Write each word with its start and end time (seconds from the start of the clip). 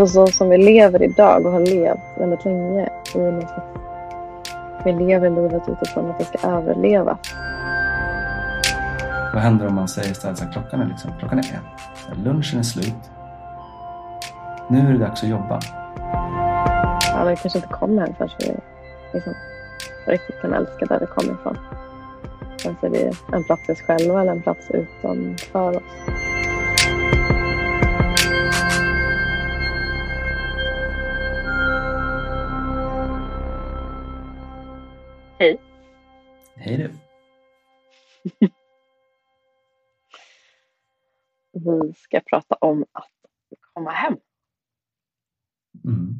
för 0.00 0.06
så 0.06 0.26
som 0.26 0.48
vi 0.48 0.58
lever 0.58 1.02
idag 1.02 1.46
och 1.46 1.52
har 1.52 1.60
levt 1.60 2.18
väldigt 2.18 2.44
länge. 2.44 2.88
Vi 4.84 4.92
lever 4.92 5.30
livet 5.30 5.62
utifrån 5.68 6.10
att 6.10 6.20
vi 6.20 6.24
ska 6.24 6.48
överleva. 6.48 7.18
Vad 9.34 9.42
händer 9.42 9.66
om 9.66 9.74
man 9.74 9.88
säger 9.88 10.10
istället 10.10 10.42
att 10.42 10.52
klockan 10.52 10.80
är, 10.80 10.86
liksom, 10.86 11.10
klockan 11.18 11.38
är 11.38 11.42
ett, 11.42 12.18
lunchen 12.24 12.58
är 12.58 12.62
slut. 12.62 13.10
Nu 14.68 14.78
är 14.78 14.92
det 14.92 14.98
dags 14.98 15.22
att 15.22 15.28
jobba. 15.28 15.60
Ja, 17.14 17.24
vi 17.24 17.36
kanske 17.36 17.58
inte 17.58 17.68
kommer 17.68 18.02
hem 18.02 18.14
förrän 18.18 18.30
vi 18.38 18.54
liksom, 19.12 19.34
riktigt 20.06 20.40
kan 20.42 20.54
älska 20.54 20.86
där 20.86 21.00
vi 21.00 21.06
kommer 21.06 21.32
ifrån. 21.32 21.58
Vare 22.64 22.76
sig 22.80 22.90
det 22.90 23.02
är 23.02 23.36
en 23.36 23.44
plats 23.44 23.68
i 23.68 23.72
oss 23.72 23.80
själva 23.80 24.20
eller 24.20 24.32
en 24.32 24.42
plats 24.42 24.70
utanför 24.70 25.76
oss. 25.76 26.19
Hej. 35.40 35.60
Hej 36.54 36.76
du. 36.76 36.92
Vi 41.52 41.94
ska 41.94 42.20
prata 42.20 42.54
om 42.54 42.86
att 42.92 43.10
komma 43.74 43.90
hem. 43.90 44.16
Mm. 45.84 46.14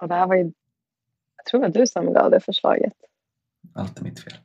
Och 0.00 0.08
det 0.08 0.14
här 0.14 0.26
var 0.26 0.34
ju, 0.34 0.52
jag 1.36 1.46
tror 1.46 1.60
det 1.60 1.66
var 1.66 1.74
du 1.74 1.86
som 1.86 2.12
gav 2.12 2.30
det 2.30 2.40
förslaget. 2.40 2.94
Allt 3.74 3.98
är 3.98 4.02
mitt 4.04 4.20
fel. 4.20 4.38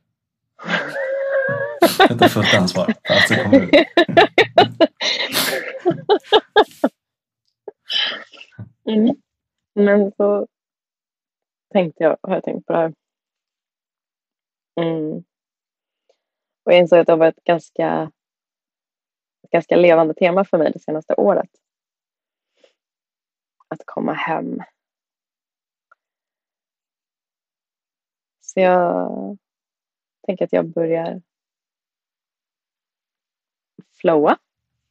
Jag 1.98 2.18
tar 2.18 2.28
fullt 2.28 2.54
ansvar 2.54 2.94
för 3.06 3.14
allt 3.14 3.28
som 3.28 3.36
kommer 3.36 3.60
ut. 3.60 3.70
Mm. 8.86 9.16
Men 9.74 10.12
så 10.16 10.46
tänkte 11.74 12.04
jag, 12.04 12.16
har 12.22 12.34
jag 12.34 12.44
tänkt 12.44 12.66
på 12.66 12.72
det 12.72 12.78
här. 12.78 12.94
Mm. 14.80 15.24
Och 16.64 16.72
jag 16.72 16.78
insåg 16.78 16.98
att 16.98 17.06
det 17.06 17.12
har 17.12 17.18
varit 17.18 17.38
ett 17.38 17.44
ganska, 17.44 18.12
ett 19.42 19.50
ganska 19.50 19.76
levande 19.76 20.14
tema 20.14 20.44
för 20.44 20.58
mig 20.58 20.72
det 20.72 20.78
senaste 20.78 21.14
året. 21.14 21.50
Att 23.68 23.80
komma 23.84 24.12
hem. 24.12 24.62
Så 28.40 28.60
jag 28.60 29.38
tänker 30.26 30.44
att 30.44 30.52
jag 30.52 30.68
börjar 30.68 31.22
flowa 34.00 34.38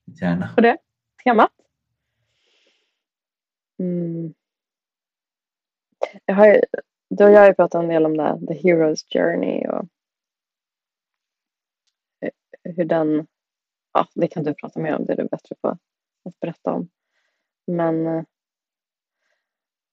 Gärna. 0.06 0.54
på 0.56 0.62
det 0.62 0.78
temat. 1.24 1.52
Mm. 3.80 4.34
Jag 6.26 6.36
har 6.36 6.48
ju, 6.48 6.62
du 7.10 7.24
och 7.26 7.32
jag 7.32 7.40
har 7.40 7.48
ju 7.48 7.54
pratat 7.54 7.84
en 7.84 7.90
del 7.90 8.06
om 8.06 8.18
det, 8.18 8.40
the 8.48 8.54
hero's 8.54 9.14
journey 9.14 9.68
och 9.68 9.88
hur 12.64 12.86
den, 12.86 13.28
ja 13.94 14.08
det 14.16 14.28
kan 14.28 14.44
du 14.44 14.54
prata 14.54 14.80
mer 14.80 14.96
om, 14.96 15.06
det 15.06 15.14
är 15.14 15.18
du 15.18 15.28
bättre 15.28 15.56
på 15.62 15.68
att 16.26 16.40
berätta 16.40 16.74
om. 16.74 16.90
Men 17.68 18.08
eh, 18.08 18.24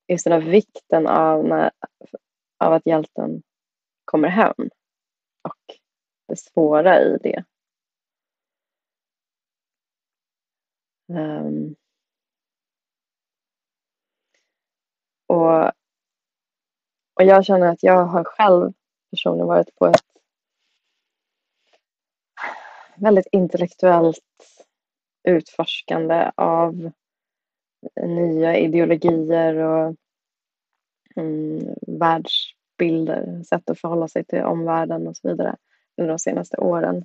just 0.08 0.24
den 0.24 0.42
här 0.42 0.50
vikten 0.50 1.06
av, 1.06 1.44
när, 1.44 1.70
av 2.58 2.72
att 2.72 2.86
hjälten 2.86 3.42
kommer 4.04 4.28
hem 4.28 4.54
och 5.42 5.78
det 6.28 6.36
svåra 6.36 7.00
i 7.00 7.18
det. 7.22 7.44
Um, 11.08 11.76
och, 15.26 15.72
och 17.20 17.26
jag 17.26 17.44
känner 17.44 17.66
att 17.66 17.82
jag 17.82 18.04
har 18.04 18.24
själv 18.24 18.72
personligen 19.10 19.46
varit 19.46 19.76
på 19.76 19.86
ett 19.86 20.04
väldigt 22.96 23.26
intellektuellt 23.32 24.18
utforskande 25.28 26.30
av 26.34 26.90
nya 28.02 28.58
ideologier 28.58 29.54
och 29.54 29.96
mm, 31.16 31.74
världsbilder, 31.86 33.42
sätt 33.42 33.70
att 33.70 33.80
förhålla 33.80 34.08
sig 34.08 34.24
till 34.24 34.42
omvärlden 34.42 35.08
och 35.08 35.16
så 35.16 35.28
vidare 35.28 35.56
under 35.96 36.08
de 36.08 36.18
senaste 36.18 36.56
åren. 36.56 37.04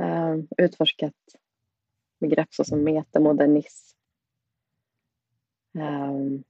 Uh, 0.00 0.44
utforskat 0.56 1.14
begrepp 2.20 2.54
såsom 2.54 2.84
metamodernism. 2.84 3.96
Um, 5.74 6.44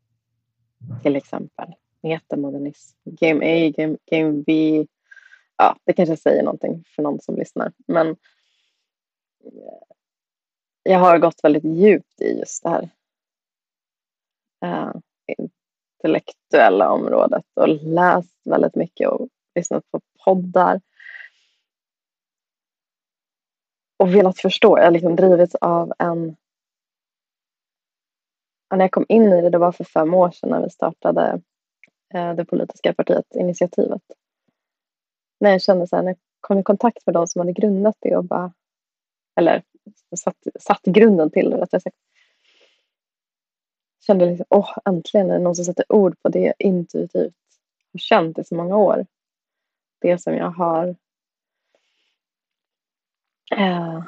eh, 0.91 1.03
till 1.03 1.17
exempel 1.17 1.75
metamodernism. 2.03 2.99
Game 3.05 3.47
A, 3.47 3.73
Game, 3.77 3.97
game 4.11 4.43
B. 4.47 4.87
Ja, 5.57 5.77
det 5.85 5.93
kanske 5.93 6.17
säger 6.17 6.43
någonting 6.43 6.85
för 6.87 7.03
någon 7.03 7.21
som 7.21 7.37
lyssnar. 7.37 7.73
Men 7.87 8.09
eh, 9.45 9.79
jag 10.83 10.99
har 10.99 11.19
gått 11.19 11.45
väldigt 11.45 11.65
djupt 11.65 12.21
i 12.21 12.39
just 12.39 12.63
det 12.63 12.69
här 12.69 12.91
uh, 14.65 15.01
intellektuella 15.99 16.91
området 16.91 17.45
och 17.55 17.69
läst 17.69 18.41
väldigt 18.45 18.75
mycket 18.75 19.09
och 19.09 19.29
lyssnat 19.55 19.91
på 19.91 20.01
poddar. 20.25 20.81
Och 23.97 24.15
velat 24.15 24.39
förstå. 24.39 24.79
Jag 24.79 24.85
har 24.85 24.91
liksom 24.91 25.17
drivits 25.17 25.55
av 25.55 25.93
en... 25.99 26.37
När 28.71 28.85
jag 28.85 28.91
kom 28.91 29.07
in 29.09 29.33
i 29.33 29.43
det, 29.43 29.51
det 29.51 29.59
var 29.59 29.73
för 29.73 29.85
fem 29.85 30.15
år 30.15 30.31
sedan 30.31 30.51
när 30.51 30.63
vi 30.63 30.71
startade 30.71 31.41
Eh, 32.15 32.35
det 32.35 32.45
politiska 32.45 32.95
partiet 32.95 33.35
Initiativet. 33.35 34.03
När 35.41 35.51
jag 35.51 35.63
kände 35.63 35.87
så 35.87 35.97
här, 35.97 36.03
när 36.03 36.11
jag 36.11 36.19
kom 36.41 36.59
i 36.59 36.63
kontakt 36.63 37.07
med 37.07 37.15
de 37.15 37.27
som 37.27 37.39
hade 37.39 37.53
grundat 37.53 37.97
det 38.01 38.17
och 38.17 38.25
bara 38.25 38.53
eller 39.37 39.63
satt, 40.17 40.37
satt 40.61 40.83
grunden 40.83 41.31
till 41.31 41.51
det 41.51 41.57
rättare 41.57 41.81
sagt. 41.81 41.97
Kände 44.07 44.27
liksom, 44.27 44.47
åh 44.51 44.79
äntligen 44.85 45.31
är 45.31 45.35
det 45.35 45.45
någon 45.45 45.57
som 45.57 45.65
sätter 45.65 45.85
ord 45.89 46.23
på 46.23 46.29
det 46.29 46.41
jag 46.41 46.55
intuitivt 46.59 47.35
har 47.93 47.99
känt 47.99 48.39
i 48.39 48.45
så 48.45 48.55
många 48.55 48.77
år. 48.77 49.07
Det 50.01 50.19
som 50.19 50.35
jag 50.35 50.51
har 50.51 50.97
äh, 53.51 54.03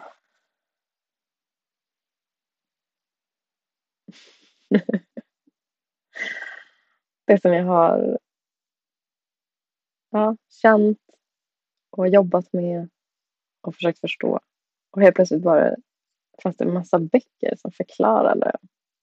det 7.30 7.40
som 7.42 7.52
jag 7.52 7.64
har 7.64 8.18
ja, 10.10 10.36
känt 10.48 10.98
och 11.90 12.08
jobbat 12.08 12.52
med 12.52 12.90
och 13.60 13.74
försökt 13.74 14.00
förstå. 14.00 14.40
Och 14.90 15.02
helt 15.02 15.14
plötsligt 15.14 15.42
bara 15.42 15.76
fanns 16.42 16.56
det 16.56 16.64
en 16.64 16.74
massa 16.74 16.98
böcker 16.98 17.56
som 17.56 17.72
förklarade. 17.72 18.56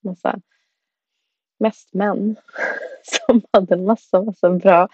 Massa, 0.03 0.41
mest 1.59 1.93
män 1.93 2.35
som 3.03 3.41
hade 3.51 3.75
en 3.75 3.85
massa, 3.85 4.21
massa 4.21 4.49
bra 4.49 4.88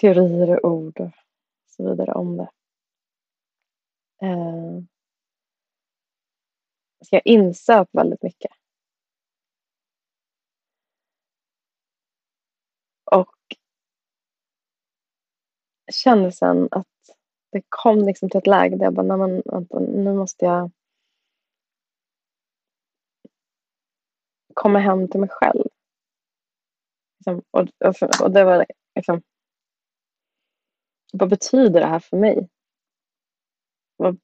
teorier 0.00 0.64
och 0.64 0.72
ord 0.72 1.00
och 1.00 1.10
så 1.66 1.90
vidare 1.90 2.12
om 2.12 2.36
det. 2.36 2.50
Eh, 4.26 4.82
så 7.04 7.16
jag 7.16 7.22
insöp 7.24 7.88
väldigt 7.92 8.22
mycket. 8.22 8.52
Och 13.12 13.36
kände 15.92 16.32
sen 16.32 16.68
att 16.70 16.86
det 17.52 17.62
kom 17.68 17.98
liksom 17.98 18.30
till 18.30 18.38
ett 18.38 18.46
läge 18.46 18.76
där 18.76 18.84
jag 18.84 18.94
bara, 18.94 19.06
nej 19.06 19.16
men 19.16 19.42
vänta, 19.44 19.78
nu 19.78 20.14
måste 20.14 20.44
jag 20.44 20.70
komma 24.54 24.78
hem 24.78 25.08
till 25.08 25.20
mig 25.20 25.28
själv. 25.28 25.64
Liksom, 27.18 27.42
och, 27.50 27.68
och, 27.84 28.22
och, 28.22 28.30
det 28.30 28.44
var 28.44 28.66
liksom, 28.94 29.22
vad 31.12 31.30
betyder 31.30 31.80
det 31.80 31.86
här 31.86 32.00
för 32.00 32.16
mig? 32.16 32.48
Vad, 33.96 34.20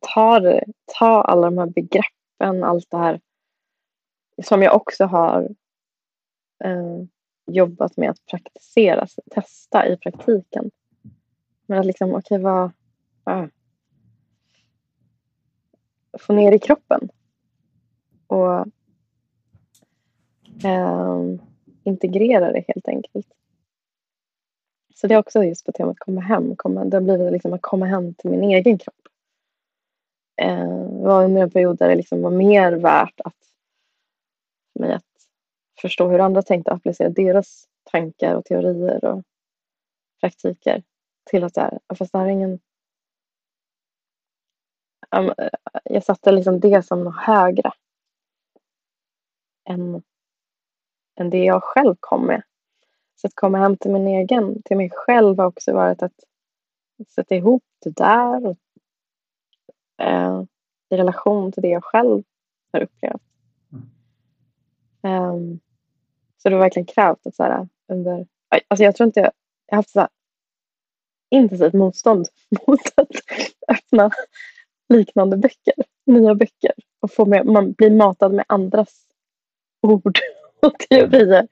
ta, 0.00 0.40
det, 0.40 0.64
ta 0.98 1.22
alla 1.22 1.50
de 1.50 1.58
här 1.58 1.66
begreppen, 1.66 2.64
allt 2.64 2.90
det 2.90 2.98
här 2.98 3.20
som 4.42 4.62
jag 4.62 4.76
också 4.76 5.04
har 5.04 5.42
eh, 6.64 7.02
jobbat 7.46 7.96
med 7.96 8.10
att 8.10 8.26
praktisera, 8.26 9.06
testa 9.30 9.88
i 9.88 9.96
praktiken. 9.96 10.70
Men 11.66 11.78
att 11.78 11.86
liksom, 11.86 12.10
okej, 12.10 12.20
okay, 12.20 12.38
vad... 12.38 12.70
Ah, 13.24 13.48
få 16.18 16.32
ner 16.32 16.52
i 16.52 16.58
kroppen. 16.58 17.08
Och 18.26 18.66
eh, 20.64 21.22
integrera 21.84 22.52
det 22.52 22.64
helt 22.68 22.88
enkelt. 22.88 23.26
Så 24.94 25.06
det 25.06 25.14
är 25.14 25.18
också 25.18 25.44
just 25.44 25.66
på 25.66 25.72
temat 25.72 25.98
komma 25.98 26.20
hem. 26.20 26.56
Komma, 26.56 26.84
det 26.84 26.96
har 26.96 27.02
blivit 27.02 27.32
liksom 27.32 27.52
att 27.52 27.62
komma 27.62 27.86
hem 27.86 28.14
till 28.14 28.30
min 28.30 28.42
egen 28.42 28.78
kropp. 28.78 29.08
eh, 30.36 30.88
var 30.90 31.24
under 31.24 31.42
en 31.42 31.50
period 31.50 31.78
där 31.78 31.88
det 31.88 31.94
liksom 31.94 32.22
var 32.22 32.30
mer 32.30 32.72
värt 32.72 33.20
att 33.24 33.36
för 34.72 34.80
mig 34.80 34.92
att 34.92 35.04
förstå 35.80 36.08
hur 36.08 36.18
andra 36.18 36.42
tänkte 36.42 36.70
och 36.70 36.76
applicera 36.76 37.08
deras 37.08 37.68
tankar 37.84 38.34
och 38.34 38.44
teorier 38.44 39.04
och 39.04 39.22
praktiker 40.20 40.82
till 41.24 41.44
att 41.44 41.56
här, 41.56 41.78
fast 41.98 42.12
det 42.12 42.18
här 42.18 42.26
är 42.26 42.30
ingen 42.30 42.60
jag 45.84 46.04
satte 46.04 46.32
liksom 46.32 46.60
det 46.60 46.82
som 46.82 47.14
högre 47.26 47.72
än, 49.68 50.02
än 51.20 51.30
det 51.30 51.44
jag 51.44 51.62
själv 51.62 51.96
kom 52.00 52.26
med. 52.26 52.42
Så 53.14 53.26
att 53.26 53.34
komma 53.34 53.58
hem 53.58 53.76
till 53.76 53.90
min 53.92 54.08
egen, 54.08 54.62
till 54.62 54.76
mig 54.76 54.90
själv 54.92 55.38
har 55.38 55.46
också 55.46 55.72
varit 55.72 56.02
att 56.02 56.24
sätta 57.08 57.34
ihop 57.34 57.64
det 57.84 57.96
där 57.96 58.46
och, 58.46 58.58
eh, 60.02 60.42
i 60.88 60.96
relation 60.96 61.52
till 61.52 61.62
det 61.62 61.68
jag 61.68 61.84
själv 61.84 62.22
har 62.72 62.82
upplevt. 62.82 63.22
Mm. 65.02 65.34
Um, 65.34 65.60
så 66.36 66.48
det 66.48 66.54
har 66.54 66.62
verkligen 66.62 66.86
krävt 66.86 67.26
att 67.26 67.34
så 67.34 67.42
här, 67.42 67.68
under, 67.88 68.26
alltså 68.68 68.84
jag 68.84 68.96
tror 68.96 69.06
inte 69.06 69.20
jag, 69.20 69.32
jag 69.66 69.76
har 69.76 69.78
haft 69.78 69.90
så 69.90 70.00
här 70.00 70.08
intensivt 71.34 71.72
motstånd 71.72 72.28
mot 72.66 72.80
att 72.94 73.10
öppna 73.68 74.10
liknande 74.88 75.36
böcker, 75.36 75.74
nya 76.06 76.34
böcker 76.34 76.72
och 77.00 77.12
få 77.12 77.26
med, 77.26 77.46
man 77.46 77.72
blir 77.72 77.90
matad 77.90 78.32
med 78.32 78.44
andras 78.48 79.06
ord 79.82 80.18
och 80.62 80.78
teorier. 80.78 81.48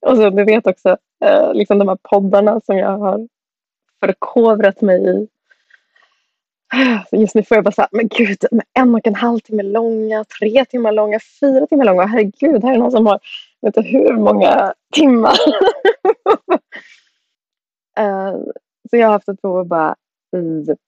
Och 0.00 0.16
så 0.16 0.30
du 0.30 0.44
vet 0.44 0.66
också 0.66 0.96
eh, 1.24 1.54
liksom 1.54 1.78
de 1.78 1.88
här 1.88 1.98
poddarna 2.02 2.60
som 2.66 2.76
jag 2.76 2.98
har 2.98 3.28
förkovrat 4.00 4.80
mig 4.80 5.08
i. 5.08 5.28
Just 7.12 7.34
nu 7.34 7.42
får 7.42 7.56
jag 7.56 7.64
bara 7.64 7.72
säga, 7.72 7.88
men 7.92 8.08
gud, 8.08 8.38
en 8.72 8.94
och 8.94 9.06
en 9.06 9.14
halv 9.14 9.38
timme 9.38 9.62
långa, 9.62 10.24
tre 10.24 10.64
timmar 10.64 10.92
långa, 10.92 11.20
fyra 11.40 11.66
timmar 11.66 11.84
långa. 11.84 12.06
Herregud, 12.06 12.64
här 12.64 12.74
är 12.74 12.78
någon 12.78 12.90
som 12.90 13.06
har 13.06 13.20
vet 13.60 13.76
inte 13.76 13.90
hur 13.90 14.16
många 14.16 14.74
timmar. 14.92 15.36
uh, 18.00 18.36
så 18.90 18.96
jag 18.96 19.06
har 19.06 19.12
haft 19.12 19.28
ett 19.28 19.42
behov 19.42 19.58
att 19.58 19.66
bara, 19.66 19.96
typ, 20.66 20.78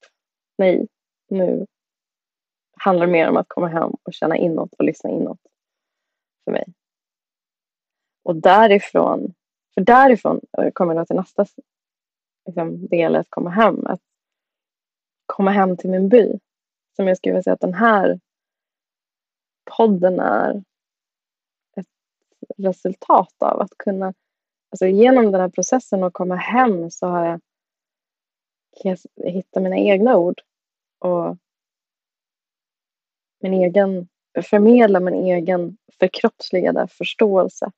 nej, 0.58 0.86
nu 1.28 1.66
handlar 2.76 3.06
det 3.06 3.12
mer 3.12 3.28
om 3.28 3.36
att 3.36 3.48
komma 3.48 3.68
hem 3.68 3.90
och 4.02 4.12
känna 4.12 4.36
inåt 4.36 4.74
och 4.74 4.84
lyssna 4.84 5.10
inåt 5.10 5.40
för 6.44 6.52
mig. 6.52 6.64
Och 8.22 8.36
därifrån, 8.36 9.34
för 9.74 9.80
därifrån 9.80 10.40
kommer 10.72 10.94
jag 10.94 11.06
till 11.06 11.16
nästa 11.16 11.46
liksom, 12.46 12.86
del 12.86 13.16
att 13.16 13.26
komma 13.30 13.50
hem. 13.50 13.86
Att 13.86 14.00
komma 15.26 15.50
hem 15.50 15.76
till 15.76 15.90
min 15.90 16.08
by. 16.08 16.38
Som 16.96 17.08
jag 17.08 17.16
skulle 17.16 17.32
vilja 17.32 17.42
säga 17.42 17.54
att 17.54 17.60
den 17.60 17.74
här 17.74 18.20
podden 19.76 20.20
är 20.20 20.64
ett 21.76 21.86
resultat 22.56 23.34
av. 23.38 23.60
Att 23.60 23.78
kunna, 23.78 24.14
alltså 24.70 24.86
genom 24.86 25.32
den 25.32 25.40
här 25.40 25.48
processen 25.48 26.04
att 26.04 26.12
komma 26.12 26.36
hem 26.36 26.90
så 26.90 27.06
har 27.06 27.26
jag, 27.26 27.40
kan 28.82 28.96
jag 29.14 29.30
hitta 29.30 29.60
mina 29.60 29.76
egna 29.76 30.16
ord 30.16 30.40
och 30.98 31.36
min 33.40 33.54
egen, 33.54 34.08
förmedla 34.42 35.00
min 35.00 35.14
egen 35.14 35.76
förkroppsligade 35.98 36.88
förståelse 36.88 37.72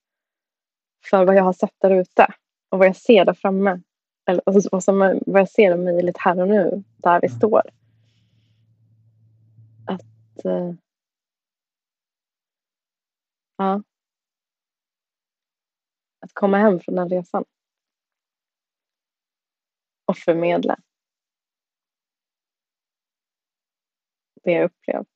för 1.11 1.25
vad 1.25 1.37
jag 1.37 1.45
har 1.45 1.53
sett 1.53 1.75
där 1.79 1.91
ute 1.91 2.27
och 2.69 2.79
vad 2.79 2.89
jag 2.89 2.97
ser 2.97 3.25
där 3.25 3.35
framme. 3.35 3.81
Eller 4.27 4.43
vad, 4.71 4.85
som, 4.85 5.21
vad 5.27 5.41
jag 5.41 5.49
ser 5.49 5.73
är 5.73 5.77
möjligt 5.77 6.19
här 6.19 6.41
och 6.41 6.49
nu, 6.49 6.85
där 6.97 7.21
vi 7.21 7.27
mm. 7.27 7.39
står. 7.39 7.63
Att... 9.87 10.47
Uh, 10.47 10.75
ja. 13.57 13.83
Att 16.21 16.33
komma 16.33 16.59
hem 16.59 16.81
från 16.81 16.95
den 16.95 17.09
resan. 17.09 17.45
Och 20.07 20.17
förmedla 20.17 20.79
det 24.43 24.53
jag 24.53 24.65
upplevt. 24.65 25.09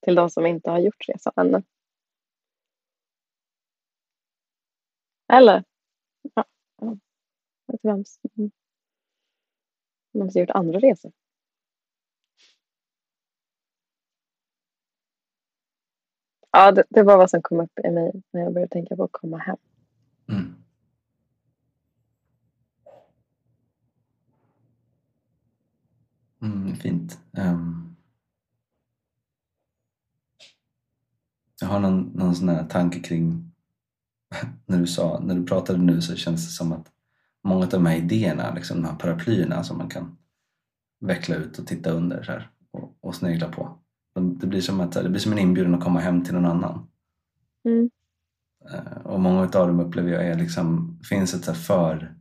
Till 0.00 0.14
de 0.14 0.30
som 0.30 0.46
inte 0.46 0.70
har 0.70 0.78
gjort 0.78 1.08
resan 1.08 1.32
ännu. 1.36 1.62
Eller? 5.32 5.64
Ja. 6.34 6.44
Vem 7.82 8.04
som, 8.04 8.50
vem 10.12 10.30
som 10.30 10.40
gjort 10.40 10.50
andra 10.50 10.78
resor. 10.78 11.12
Ja, 16.50 16.72
det, 16.72 16.84
det, 16.88 17.02
var 17.02 17.16
vad 17.16 17.30
som 17.30 17.42
kom 17.42 17.60
upp 17.60 17.78
i 17.84 17.90
mig 17.90 18.22
när 18.30 18.40
jag 18.40 18.52
började 18.52 18.70
tänka 18.72 18.96
på 18.96 19.04
att 19.04 19.12
komma 19.12 19.38
hem. 19.38 19.56
Mm. 20.28 20.67
Mm, 26.42 26.76
fint. 26.76 27.18
Um, 27.32 27.96
jag 31.60 31.68
har 31.68 31.80
någon, 31.80 32.00
någon 32.14 32.34
sån 32.34 32.48
här 32.48 32.64
tanke 32.64 33.00
kring 33.00 33.52
när 34.66 34.78
du 34.78 34.86
sa, 34.86 35.20
när 35.20 35.34
du 35.34 35.46
pratade 35.46 35.78
nu 35.78 36.02
så 36.02 36.16
känns 36.16 36.46
det 36.46 36.52
som 36.52 36.72
att 36.72 36.86
många 37.44 37.64
av 37.64 37.70
de 37.70 37.86
här 37.86 37.96
idéerna, 37.96 38.54
liksom 38.54 38.82
de 38.82 38.88
här 38.88 38.96
paraplyerna 38.96 39.64
som 39.64 39.78
man 39.78 39.88
kan 39.88 40.16
veckla 41.00 41.36
ut 41.36 41.58
och 41.58 41.66
titta 41.66 41.90
under 41.90 42.22
så 42.22 42.32
här, 42.32 42.50
och, 42.70 42.98
och 43.00 43.14
snegla 43.14 43.48
på. 43.48 43.78
Det 44.14 44.46
blir, 44.46 44.60
som 44.60 44.80
att, 44.80 44.92
det 44.92 45.08
blir 45.08 45.20
som 45.20 45.32
en 45.32 45.38
inbjudan 45.38 45.74
att 45.74 45.84
komma 45.84 46.00
hem 46.00 46.24
till 46.24 46.34
någon 46.34 46.46
annan. 46.46 46.88
Mm. 47.64 47.90
Uh, 48.72 49.06
och 49.06 49.20
många 49.20 49.40
av 49.40 49.48
dem 49.48 49.80
upplever 49.80 50.10
jag 50.12 50.26
är 50.26 50.34
liksom, 50.34 50.98
finns 51.08 51.34
ett 51.34 51.44
så 51.44 51.54
för 51.54 52.17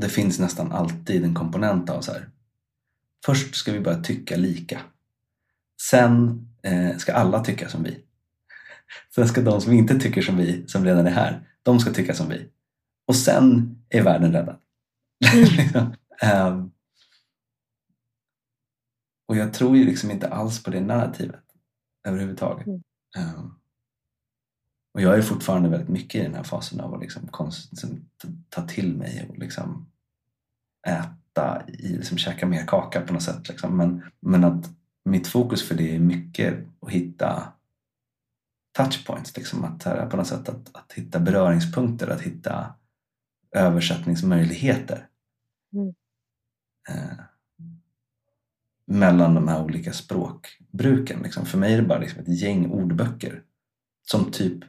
det 0.00 0.08
finns 0.08 0.38
nästan 0.38 0.72
alltid 0.72 1.24
en 1.24 1.34
komponent 1.34 1.90
av 1.90 2.00
så 2.00 2.12
här. 2.12 2.28
Först 3.24 3.54
ska 3.54 3.72
vi 3.72 3.80
börja 3.80 4.02
tycka 4.02 4.36
lika. 4.36 4.80
Sen 5.88 6.46
eh, 6.62 6.96
ska 6.96 7.12
alla 7.12 7.44
tycka 7.44 7.68
som 7.68 7.82
vi. 7.82 8.04
Sen 9.14 9.28
ska 9.28 9.40
de 9.40 9.60
som 9.60 9.72
inte 9.72 9.98
tycker 9.98 10.22
som 10.22 10.36
vi, 10.36 10.66
som 10.66 10.84
redan 10.84 11.06
är 11.06 11.10
här, 11.10 11.48
de 11.62 11.80
ska 11.80 11.92
tycka 11.92 12.14
som 12.14 12.28
vi. 12.28 12.48
Och 13.06 13.16
sen 13.16 13.78
är 13.88 14.02
världen 14.02 14.32
räddad. 14.32 14.56
Mm. 16.22 16.52
um, 16.52 16.72
och 19.28 19.36
jag 19.36 19.54
tror 19.54 19.76
ju 19.76 19.84
liksom 19.84 20.10
inte 20.10 20.28
alls 20.28 20.62
på 20.62 20.70
det 20.70 20.80
narrativet 20.80 21.44
överhuvudtaget. 22.06 22.66
Mm. 22.66 22.82
Um, 23.18 23.59
och 24.92 25.00
jag 25.00 25.18
är 25.18 25.22
fortfarande 25.22 25.68
väldigt 25.68 25.88
mycket 25.88 26.20
i 26.20 26.24
den 26.24 26.34
här 26.34 26.42
fasen 26.42 26.80
av 26.80 26.94
att 26.94 27.00
liksom 27.00 27.28
ta 28.48 28.62
till 28.62 28.96
mig 28.96 29.26
och 29.28 29.38
liksom 29.38 29.90
äta, 30.86 31.62
i, 31.68 31.88
liksom 31.88 32.18
käka 32.18 32.46
mer 32.46 32.66
kaka 32.66 33.00
på 33.00 33.12
något 33.12 33.22
sätt. 33.22 33.48
Liksom. 33.48 33.76
Men, 33.76 34.02
men 34.20 34.44
att 34.44 34.70
mitt 35.04 35.26
fokus 35.26 35.68
för 35.68 35.74
det 35.74 35.94
är 35.94 35.98
mycket 35.98 36.54
att 36.80 36.90
hitta 36.90 37.52
touchpoints, 38.72 39.36
liksom. 39.36 39.64
att, 39.64 40.10
på 40.10 40.16
något 40.16 40.26
sätt 40.26 40.48
att, 40.48 40.76
att 40.76 40.92
hitta 40.92 41.20
beröringspunkter, 41.20 42.08
att 42.08 42.20
hitta 42.20 42.74
översättningsmöjligheter. 43.50 45.08
Mm. 45.72 45.94
Eh, 46.88 47.24
mellan 48.86 49.34
de 49.34 49.48
här 49.48 49.62
olika 49.62 49.92
språkbruken. 49.92 51.22
Liksom. 51.22 51.46
För 51.46 51.58
mig 51.58 51.72
är 51.72 51.76
det 51.76 51.88
bara 51.88 51.98
liksom 51.98 52.20
ett 52.20 52.40
gäng 52.40 52.70
ordböcker 52.70 53.42
som 54.02 54.30
typ 54.30 54.64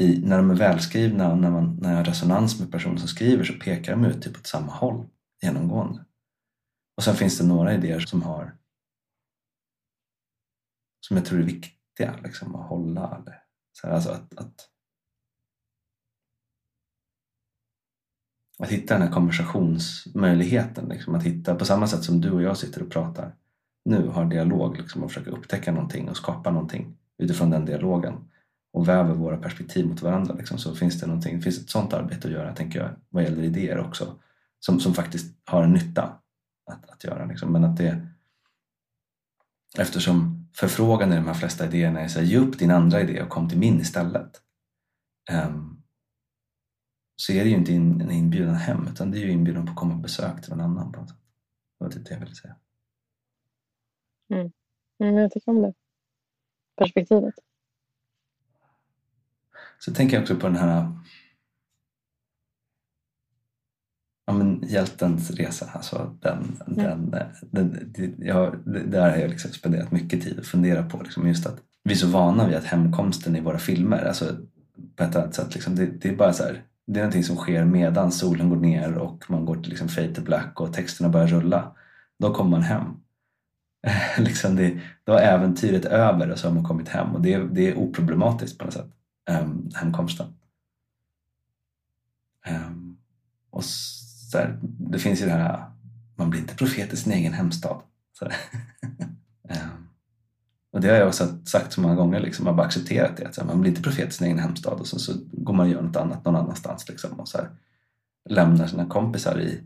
i, 0.00 0.18
när 0.18 0.36
de 0.36 0.50
är 0.50 0.54
välskrivna 0.54 1.32
och 1.32 1.38
när, 1.38 1.50
man, 1.50 1.76
när 1.80 1.90
jag 1.90 1.96
har 1.96 2.04
resonans 2.04 2.60
med 2.60 2.72
personer 2.72 2.96
som 2.96 3.08
skriver 3.08 3.44
så 3.44 3.52
pekar 3.52 3.92
de 3.92 4.04
ut 4.04 4.22
typ 4.22 4.36
åt 4.36 4.46
samma 4.46 4.72
håll 4.72 5.06
genomgående. 5.42 6.04
Och 6.96 7.04
sen 7.04 7.14
finns 7.14 7.38
det 7.38 7.46
några 7.46 7.74
idéer 7.74 8.00
som 8.00 8.22
har 8.22 8.56
som 11.06 11.16
jag 11.16 11.26
tror 11.26 11.40
är 11.40 11.44
viktiga 11.44 12.20
liksom, 12.24 12.54
att 12.54 12.68
hålla. 12.68 13.18
Eller, 13.22 13.42
så 13.72 13.86
här, 13.86 13.94
alltså 13.94 14.10
att, 14.10 14.38
att, 14.38 14.68
att 18.58 18.68
hitta 18.68 18.94
den 18.94 19.02
här 19.02 19.14
konversationsmöjligheten. 19.14 20.88
Liksom, 20.88 21.14
att 21.14 21.22
hitta, 21.22 21.54
på 21.54 21.64
samma 21.64 21.86
sätt 21.86 22.04
som 22.04 22.20
du 22.20 22.30
och 22.30 22.42
jag 22.42 22.56
sitter 22.56 22.82
och 22.82 22.90
pratar 22.90 23.36
nu, 23.84 24.08
har 24.08 24.24
dialog 24.24 24.76
liksom, 24.76 25.02
och 25.02 25.10
försöker 25.10 25.30
upptäcka 25.30 25.72
någonting 25.72 26.08
och 26.08 26.16
skapa 26.16 26.50
någonting 26.50 26.96
utifrån 27.18 27.50
den 27.50 27.64
dialogen 27.64 28.30
och 28.74 28.88
väver 28.88 29.14
våra 29.14 29.36
perspektiv 29.36 29.86
mot 29.86 30.02
varandra 30.02 30.34
liksom, 30.34 30.58
så 30.58 30.74
finns 30.74 31.00
det, 31.00 31.06
någonting, 31.06 31.42
finns 31.42 31.58
ett 31.58 31.70
sånt 31.70 31.92
arbete 31.92 32.28
att 32.28 32.34
göra 32.34 32.54
tänker 32.54 32.78
jag 32.78 32.90
vad 33.08 33.22
gäller 33.22 33.42
idéer 33.42 33.78
också 33.78 34.18
som, 34.60 34.80
som 34.80 34.94
faktiskt 34.94 35.36
har 35.44 35.62
en 35.62 35.72
nytta 35.72 36.02
att, 36.66 36.90
att 36.90 37.04
göra. 37.04 37.26
Liksom. 37.26 37.52
Men 37.52 37.64
att 37.64 37.76
det, 37.76 38.06
eftersom 39.78 40.48
förfrågan 40.52 41.12
i 41.12 41.16
de 41.16 41.26
här 41.26 41.34
flesta 41.34 41.66
idéerna 41.66 42.00
är 42.00 42.08
så 42.08 42.18
här, 42.18 42.26
ge 42.26 42.38
upp 42.38 42.58
din 42.58 42.70
andra 42.70 43.00
idé 43.00 43.22
och 43.22 43.28
kom 43.28 43.48
till 43.48 43.58
min 43.58 43.80
istället. 43.80 44.42
Um, 45.46 45.82
så 47.16 47.32
är 47.32 47.44
det 47.44 47.50
ju 47.50 47.56
inte 47.56 47.74
en 47.74 48.10
inbjudan 48.10 48.54
hem 48.54 48.88
utan 48.92 49.10
det 49.10 49.18
är 49.18 49.22
ju 49.22 49.30
inbjudan 49.30 49.66
på 49.66 49.70
att 49.70 49.76
komma 49.76 49.94
på 49.94 50.00
besök 50.00 50.42
till 50.42 50.50
någon 50.50 50.60
annan. 50.60 50.92
På 50.92 51.00
något 51.00 51.08
sätt. 51.08 51.18
Det 51.78 51.84
var 51.84 51.90
typ 51.90 52.06
det 52.06 52.14
jag 52.14 52.20
ville 52.20 52.34
säga. 52.34 52.56
Mm. 54.30 54.52
Mm, 55.00 55.16
jag 55.16 55.30
tycker 55.30 55.50
om 55.50 55.62
det 55.62 55.74
perspektivet. 56.76 57.34
Så 59.84 59.94
tänker 59.94 60.16
jag 60.16 60.22
också 60.22 60.36
på 60.36 60.46
den 60.46 60.56
här 60.56 60.92
ja, 64.26 64.32
men 64.32 64.62
hjältens 64.68 65.30
resa. 65.30 65.70
Alltså 65.72 66.16
den, 66.20 66.56
mm. 66.66 67.10
den, 67.10 67.10
den, 67.50 67.92
den, 67.92 68.14
jag, 68.18 68.58
där 68.64 69.10
har 69.10 69.16
jag 69.16 69.30
liksom 69.30 69.50
spenderat 69.50 69.90
mycket 69.90 70.22
tid 70.22 70.38
att 70.38 70.46
fundera 70.46 70.82
på. 70.82 71.02
Liksom 71.02 71.28
just 71.28 71.46
att 71.46 71.60
vi 71.82 71.92
är 71.92 71.96
så 71.96 72.06
vana 72.06 72.46
vid 72.46 72.56
att 72.56 72.64
hemkomsten 72.64 73.36
i 73.36 73.40
våra 73.40 73.58
filmer, 73.58 74.04
alltså 74.04 74.36
på 74.96 75.04
ett 75.04 75.16
annat 75.16 75.34
sätt, 75.34 75.54
liksom, 75.54 75.76
det, 75.76 75.86
det, 75.86 76.08
är 76.08 76.16
bara 76.16 76.32
så 76.32 76.42
här, 76.42 76.62
det 76.86 77.00
är 77.00 77.02
någonting 77.02 77.24
som 77.24 77.36
sker 77.36 77.64
medan 77.64 78.12
solen 78.12 78.50
går 78.50 78.56
ner 78.56 78.94
och 78.94 79.24
man 79.30 79.44
går 79.44 79.56
till 79.56 79.70
liksom 79.70 79.88
fade 79.88 80.14
to 80.14 80.22
black 80.22 80.60
och 80.60 80.72
texterna 80.72 81.08
börjar 81.08 81.26
rulla. 81.26 81.76
Då 82.18 82.34
kommer 82.34 82.50
man 82.50 82.62
hem. 82.62 82.84
liksom 84.18 84.56
det, 84.56 84.80
då 85.04 85.12
är 85.12 85.22
äventyret 85.22 85.84
över 85.84 86.30
och 86.30 86.38
så 86.38 86.48
har 86.48 86.54
man 86.54 86.64
kommit 86.64 86.88
hem 86.88 87.14
och 87.14 87.20
det, 87.20 87.38
det 87.38 87.70
är 87.70 87.78
oproblematiskt 87.78 88.58
på 88.58 88.64
något 88.64 88.74
sätt, 88.74 88.90
um, 89.30 89.70
hemkomsten. 89.74 90.26
Um, 92.48 92.98
och 93.50 93.64
så 93.64 94.38
här, 94.38 94.58
det 94.62 94.98
finns 94.98 95.22
ju 95.22 95.26
det 95.26 95.32
här, 95.32 95.70
man 96.16 96.30
blir 96.30 96.40
inte 96.40 96.54
profet 96.54 96.92
i 96.92 96.96
sin 96.96 97.12
egen 97.12 97.32
hemstad. 97.32 97.82
um, 98.22 98.28
och 100.72 100.80
det 100.80 100.88
har 100.88 100.96
jag 100.96 101.08
också 101.08 101.38
sagt 101.44 101.72
så 101.72 101.80
många 101.80 101.94
gånger, 101.94 102.20
liksom, 102.20 102.44
man 102.44 102.54
har 102.54 102.56
bara 102.56 102.66
accepterat 102.66 103.16
det. 103.16 103.26
Att, 103.26 103.36
här, 103.36 103.44
man 103.44 103.60
blir 103.60 103.70
inte 103.70 103.82
profet 103.82 104.08
i 104.08 104.12
sin 104.12 104.26
egen 104.26 104.38
hemstad 104.38 104.80
och 104.80 104.86
så, 104.86 104.98
så 104.98 105.12
går 105.32 105.54
man 105.54 105.66
och 105.66 105.72
gör 105.72 105.82
något 105.82 105.96
annat 105.96 106.24
någon 106.24 106.36
annanstans. 106.36 106.88
Liksom, 106.88 107.20
och 107.20 107.28
så 107.28 107.38
här, 107.38 107.50
lämnar 108.28 108.66
sina 108.66 108.86
kompisar 108.86 109.40
i 109.40 109.60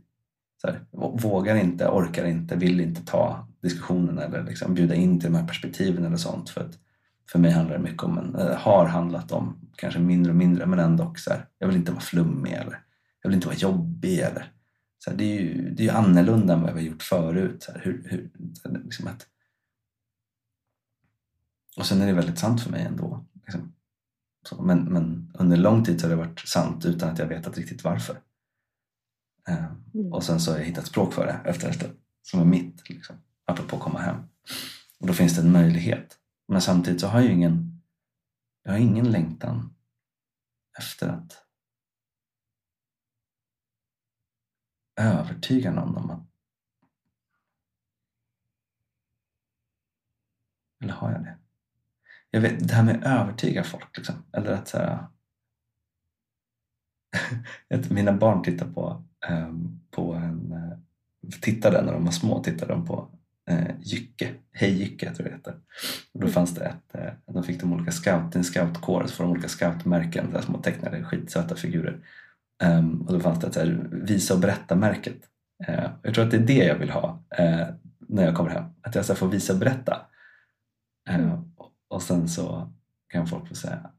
så 0.61 0.67
här, 0.67 0.81
vågar 1.23 1.57
inte, 1.57 1.89
orkar 1.89 2.27
inte, 2.27 2.57
vill 2.57 2.81
inte 2.81 3.05
ta 3.05 3.49
diskussionen 3.63 4.19
eller 4.19 4.45
liksom 4.45 4.75
bjuda 4.75 4.95
in 4.95 5.21
till 5.21 5.33
de 5.33 5.39
här 5.39 5.47
perspektiven 5.47 6.05
eller 6.05 6.17
sånt. 6.17 6.51
För 6.51 6.61
att 6.61 6.79
för 7.31 7.39
mig 7.39 7.51
handlar 7.51 7.77
det 7.77 7.83
mycket 7.83 8.03
om, 8.03 8.19
en, 8.19 8.35
äh, 8.35 8.57
har 8.57 8.87
handlat 8.87 9.33
om, 9.33 9.71
kanske 9.77 10.01
mindre 10.01 10.33
och 10.33 10.37
mindre, 10.37 10.67
men 10.67 10.79
ändå 10.79 11.15
så 11.17 11.31
här, 11.31 11.47
jag 11.59 11.67
vill 11.67 11.77
inte 11.77 11.93
vara 11.93 12.01
flummig 12.01 12.53
eller 12.53 12.85
jag 13.23 13.31
vill 13.31 13.37
inte 13.37 13.47
vara 13.47 13.57
jobbig 13.57 14.19
eller 14.19 14.53
så 14.99 15.11
här, 15.11 15.17
det, 15.17 15.25
är 15.25 15.41
ju, 15.41 15.71
det 15.71 15.83
är 15.83 15.85
ju 15.85 15.91
annorlunda 15.91 16.55
än 16.55 16.63
vad 16.63 16.75
vi 16.75 16.81
har 16.81 16.89
gjort 16.89 17.03
förut. 17.03 17.63
Så 17.63 17.73
här, 17.73 17.81
hur, 17.81 18.09
hur, 18.09 18.31
liksom 18.85 19.07
att, 19.07 19.27
och 21.77 21.87
sen 21.87 22.01
är 22.01 22.07
det 22.07 22.13
väldigt 22.13 22.39
sant 22.39 22.63
för 22.63 22.71
mig 22.71 22.83
ändå. 22.83 23.27
Liksom. 23.35 23.73
Så, 24.49 24.63
men, 24.63 24.85
men 24.85 25.33
under 25.35 25.57
lång 25.57 25.85
tid 25.85 26.01
så 26.01 26.07
har 26.07 26.11
det 26.11 26.17
varit 26.17 26.41
sant 26.41 26.85
utan 26.85 27.09
att 27.09 27.19
jag 27.19 27.27
vetat 27.27 27.59
riktigt 27.59 27.85
varför. 27.85 28.21
Eh, 29.49 29.65
mm. 29.95 30.13
Och 30.13 30.25
sen 30.25 30.41
så 30.41 30.51
har 30.51 30.59
jag 30.59 30.65
hittat 30.65 30.87
språk 30.87 31.13
för 31.13 31.27
det 31.27 31.51
efter 31.51 31.69
ett 31.69 31.97
som 32.23 32.41
är 32.41 32.45
mitt, 32.45 32.89
liksom, 32.89 33.17
apropå 33.45 33.79
komma 33.79 33.99
hem. 33.99 34.17
Och 34.99 35.07
då 35.07 35.13
finns 35.13 35.37
det 35.37 35.43
en 35.43 35.53
möjlighet. 35.53 36.18
Men 36.49 36.63
samtidigt 36.63 37.01
så 37.01 37.07
har 37.07 37.21
jag 37.21 37.33
ingen, 37.33 37.83
jag 38.63 38.73
har 38.73 38.79
ingen 38.79 39.11
längtan 39.11 39.75
efter 40.79 41.09
att 41.09 41.45
övertyga 44.97 45.73
någon 45.73 45.97
om 45.97 46.11
att 46.11 46.29
Eller 50.81 50.93
har 50.93 51.13
jag 51.13 51.23
det? 51.23 51.39
Jag 52.31 52.41
vet, 52.41 52.69
det 52.69 52.75
här 52.75 52.85
med 52.85 52.97
att 52.97 53.05
övertyga 53.05 53.65
folk, 53.65 53.97
liksom. 53.97 54.15
eller 54.33 54.53
att 54.53 54.69
så 54.69 54.79
här, 54.79 55.07
mina 57.91 58.13
barn 58.13 58.43
tittar 58.43 58.73
på, 58.73 59.05
um, 59.31 59.81
på 59.91 60.13
en, 60.13 60.53
eh, 60.53 60.79
tittade 61.41 61.83
när 61.83 61.93
de 61.93 62.05
var 62.05 62.13
små, 62.13 62.43
tittade 62.43 62.73
de 62.73 62.87
på 62.87 63.18
uh, 63.51 63.71
Jycke, 63.81 64.35
Hej 64.53 64.71
Jycke 64.71 65.15
tror 65.15 65.29
jag 65.29 65.33
det 65.33 65.37
heter. 65.37 65.53
Och 66.13 66.21
då 66.21 66.27
mm. 66.27 66.33
fanns 66.33 66.55
det 66.55 66.65
ett, 66.65 67.01
uh, 67.01 67.35
de 67.35 67.45
fick 67.45 67.61
de 67.61 67.73
olika 67.73 67.91
scout, 67.91 68.37
en 68.37 68.45
scoutkår, 68.45 69.05
så 69.07 69.15
får 69.15 69.25
de 69.25 69.31
olika 69.31 69.49
scoutmärken, 69.49 70.33
där 70.33 70.41
små 70.41 70.59
tecknade 70.59 71.05
skitsöta 71.05 71.55
figurer. 71.55 71.99
Um, 72.65 73.03
och 73.03 73.13
då 73.13 73.21
fanns 73.21 73.41
det 73.41 73.47
ett 73.47 73.55
så 73.55 73.61
här, 73.61 73.89
visa 73.93 74.35
och 74.35 74.41
berätta-märket. 74.41 75.19
Uh, 75.69 75.91
jag 76.03 76.15
tror 76.15 76.25
att 76.25 76.31
det 76.31 76.37
är 76.37 76.47
det 76.47 76.65
jag 76.65 76.79
vill 76.79 76.91
ha 76.91 77.23
uh, 77.41 77.67
när 77.99 78.25
jag 78.25 78.35
kommer 78.35 78.51
hem. 78.51 78.65
Att 78.83 78.95
jag 78.95 79.05
ska 79.05 79.15
få 79.15 79.27
visa 79.27 79.53
och 79.53 79.59
berätta. 79.59 80.07
Uh, 81.11 81.43
och 81.89 82.03
sen 82.03 82.29
så 82.29 82.73
kan 83.09 83.27
folk 83.27 83.49
få 83.49 83.55
säga 83.55 83.91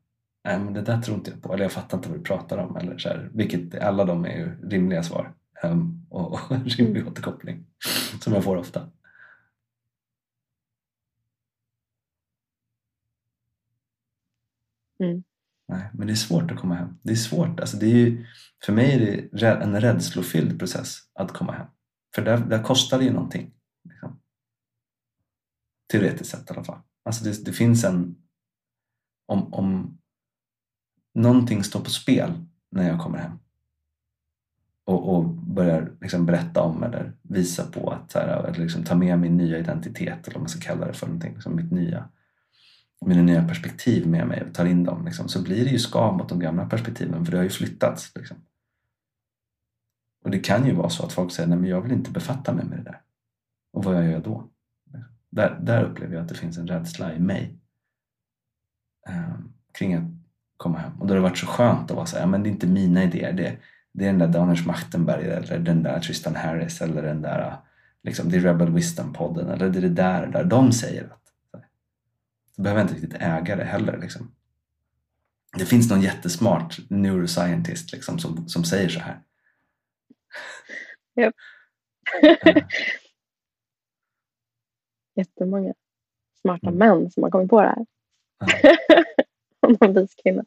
Nej 0.46 0.60
men 0.60 0.74
det 0.74 0.82
där 0.82 1.01
tror 1.01 1.18
inte 1.18 1.32
jag 1.32 1.41
på, 1.41 1.53
eller 1.53 1.63
jag 1.63 1.72
fattar 1.72 1.98
inte 1.98 2.10
vad 2.10 2.18
du 2.18 2.24
pratar 2.24 2.58
om. 2.58 2.77
Eller 2.77 2.98
så 2.98 3.10
här, 3.10 3.29
vilket 3.34 3.82
alla 3.82 4.06
de 4.06 4.25
är 4.25 4.38
ju 4.38 4.70
rimliga 4.70 5.03
svar 5.03 5.34
um, 5.63 6.06
och, 6.10 6.34
och 6.34 6.39
rimlig 6.65 7.01
mm. 7.01 7.08
återkoppling 7.08 7.65
som 8.22 8.34
jag 8.34 8.44
får 8.44 8.58
ofta. 8.58 8.82
Mm. 15.03 15.24
Nej, 15.68 15.89
men 15.94 16.08
det 16.08 16.13
är 16.13 16.15
svårt 16.15 16.51
att 16.51 16.60
komma 16.60 16.75
hem. 16.75 17.00
Det 17.03 17.12
är 17.12 17.15
svårt. 17.15 17.60
Alltså 17.60 17.77
det 17.77 17.86
är 17.86 17.96
ju, 17.96 18.25
för 18.65 18.74
mig 18.74 18.94
är 18.94 19.29
det 19.32 19.63
en 19.63 19.82
rädslofylld 19.82 20.60
process 20.60 20.98
att 21.13 21.32
komma 21.32 21.51
hem. 21.51 21.68
För 22.15 22.22
där, 22.22 22.38
där 22.38 22.63
kostar 22.63 22.98
det 23.00 23.06
ju 23.06 23.13
någonting. 23.13 23.53
Liksom. 23.89 24.22
Teoretiskt 25.91 26.32
sett 26.32 26.50
i 26.50 26.53
alla 26.53 26.63
fall. 26.63 26.79
Alltså 27.06 27.24
det, 27.24 27.46
det 27.46 27.53
finns 27.53 27.84
en... 27.84 28.15
Om, 29.25 29.53
om 29.53 30.00
någonting 31.13 31.63
står 31.63 31.79
på 31.79 31.89
spel 31.89 32.46
när 32.72 32.88
jag 32.88 33.01
kommer 33.01 33.18
hem 33.18 33.39
och, 34.89 35.15
och 35.15 35.25
börjar 35.29 35.91
liksom 36.01 36.25
berätta 36.25 36.62
om 36.62 36.84
eller 36.84 37.13
visa 37.22 37.65
på 37.65 37.89
att 37.89 38.12
så 38.12 38.20
här, 38.20 38.44
eller 38.44 38.60
liksom 38.60 38.84
ta 38.84 38.96
med 38.96 39.20
min 39.20 39.38
nya 39.38 39.60
identitet 39.60 40.27
eller 40.27 40.34
vad 40.34 40.41
man 40.41 40.50
ska 40.50 40.62
kalla 40.62 40.88
det 40.88 40.94
för 40.94 41.08
någonting. 41.08 41.34
Liksom 41.34 41.56
mitt 41.56 41.72
nya 41.72 42.10
mina 43.06 43.22
nya 43.22 43.48
perspektiv 43.48 44.08
med 44.08 44.27
mig 44.27 44.44
och 44.44 44.53
tar 44.53 44.65
in 44.65 44.84
dem 44.84 45.06
liksom, 45.06 45.29
så 45.29 45.41
blir 45.41 45.65
det 45.65 45.72
ju 45.72 45.79
skav 45.79 46.18
mot 46.18 46.29
de 46.29 46.39
gamla 46.39 46.65
perspektiven 46.65 47.25
för 47.25 47.32
det 47.32 47.38
har 47.38 47.44
ju 47.44 47.50
flyttats. 47.50 48.12
Liksom. 48.15 48.38
Och 50.24 50.32
det 50.32 50.39
kan 50.39 50.65
ju 50.65 50.74
vara 50.74 50.89
så 50.89 51.06
att 51.06 51.13
folk 51.13 51.32
säger 51.32 51.50
nej 51.50 51.58
men 51.58 51.70
jag 51.70 51.82
vill 51.82 51.91
inte 51.91 52.12
befatta 52.12 52.53
mig 52.53 52.65
med 52.65 52.77
det 52.77 52.84
där. 52.84 53.01
Och 53.74 53.84
vad 53.84 53.96
gör 53.96 54.12
jag 54.12 54.24
då? 54.24 54.50
Där, 55.29 55.60
där 55.62 55.84
upplever 55.84 56.13
jag 56.13 56.22
att 56.22 56.29
det 56.29 56.36
finns 56.36 56.58
en 56.58 56.68
rädsla 56.68 57.13
i 57.13 57.20
mig 57.20 57.60
eh, 59.10 59.39
kring 59.74 59.94
att 59.94 60.03
komma 60.58 60.77
hem. 60.77 60.91
Och 61.00 61.08
då 61.08 61.13
har 61.13 61.15
det 61.15 61.22
varit 61.22 61.38
så 61.38 61.48
skönt 61.48 61.91
att 61.91 61.98
vara 61.98 62.06
såhär, 62.06 62.24
ja, 62.24 62.27
men 62.27 62.44
det 62.44 62.50
är 62.50 62.51
inte 62.51 62.68
mina 62.68 63.03
idéer. 63.03 63.34
Det, 63.34 63.58
det 63.94 64.06
är 64.06 64.10
den 64.10 64.20
där 64.20 64.27
Daniel 64.27 64.65
Machtenberg 64.65 65.25
eller 65.25 65.60
den 65.60 65.84
där 65.84 66.00
Tristan 66.00 66.36
Harris 66.36 66.82
eller 66.82 67.01
den 67.01 67.22
där 67.22 67.58
liksom, 68.03 68.29
det 68.29 68.38
är 68.38 68.41
Rebel 68.41 68.70
Wisdom-podden 68.70 69.53
eller 69.53 69.70
det 69.70 69.79
är 69.79 69.82
det 69.82 69.89
där, 69.89 70.27
där 70.27 70.44
de 70.44 70.72
säger 70.72 71.03
att 71.03 71.28
så 72.60 72.63
behöver 72.63 72.82
inte 72.82 72.94
riktigt 72.94 73.13
äga 73.13 73.56
det 73.56 73.63
heller. 73.63 73.98
Liksom. 73.98 74.32
Det 75.58 75.66
finns 75.66 75.89
någon 75.89 76.01
jättesmart 76.01 76.78
neuroscientist 76.89 77.92
liksom, 77.92 78.20
som, 78.20 78.50
som 78.50 78.63
säger 78.63 78.89
så 78.89 79.00
här. 79.00 79.22
Yep. 81.16 81.36
Jättemånga 85.16 85.74
smarta 86.42 86.68
mm. 86.68 86.80
män 86.80 87.12
som 87.12 87.24
har 87.24 87.30
kommit 87.30 87.50
på 87.50 87.62
det 87.62 87.68
här. 87.68 87.86
Om 89.60 89.78
någon 89.82 89.94
vis 89.94 90.16
kvinna. 90.16 90.46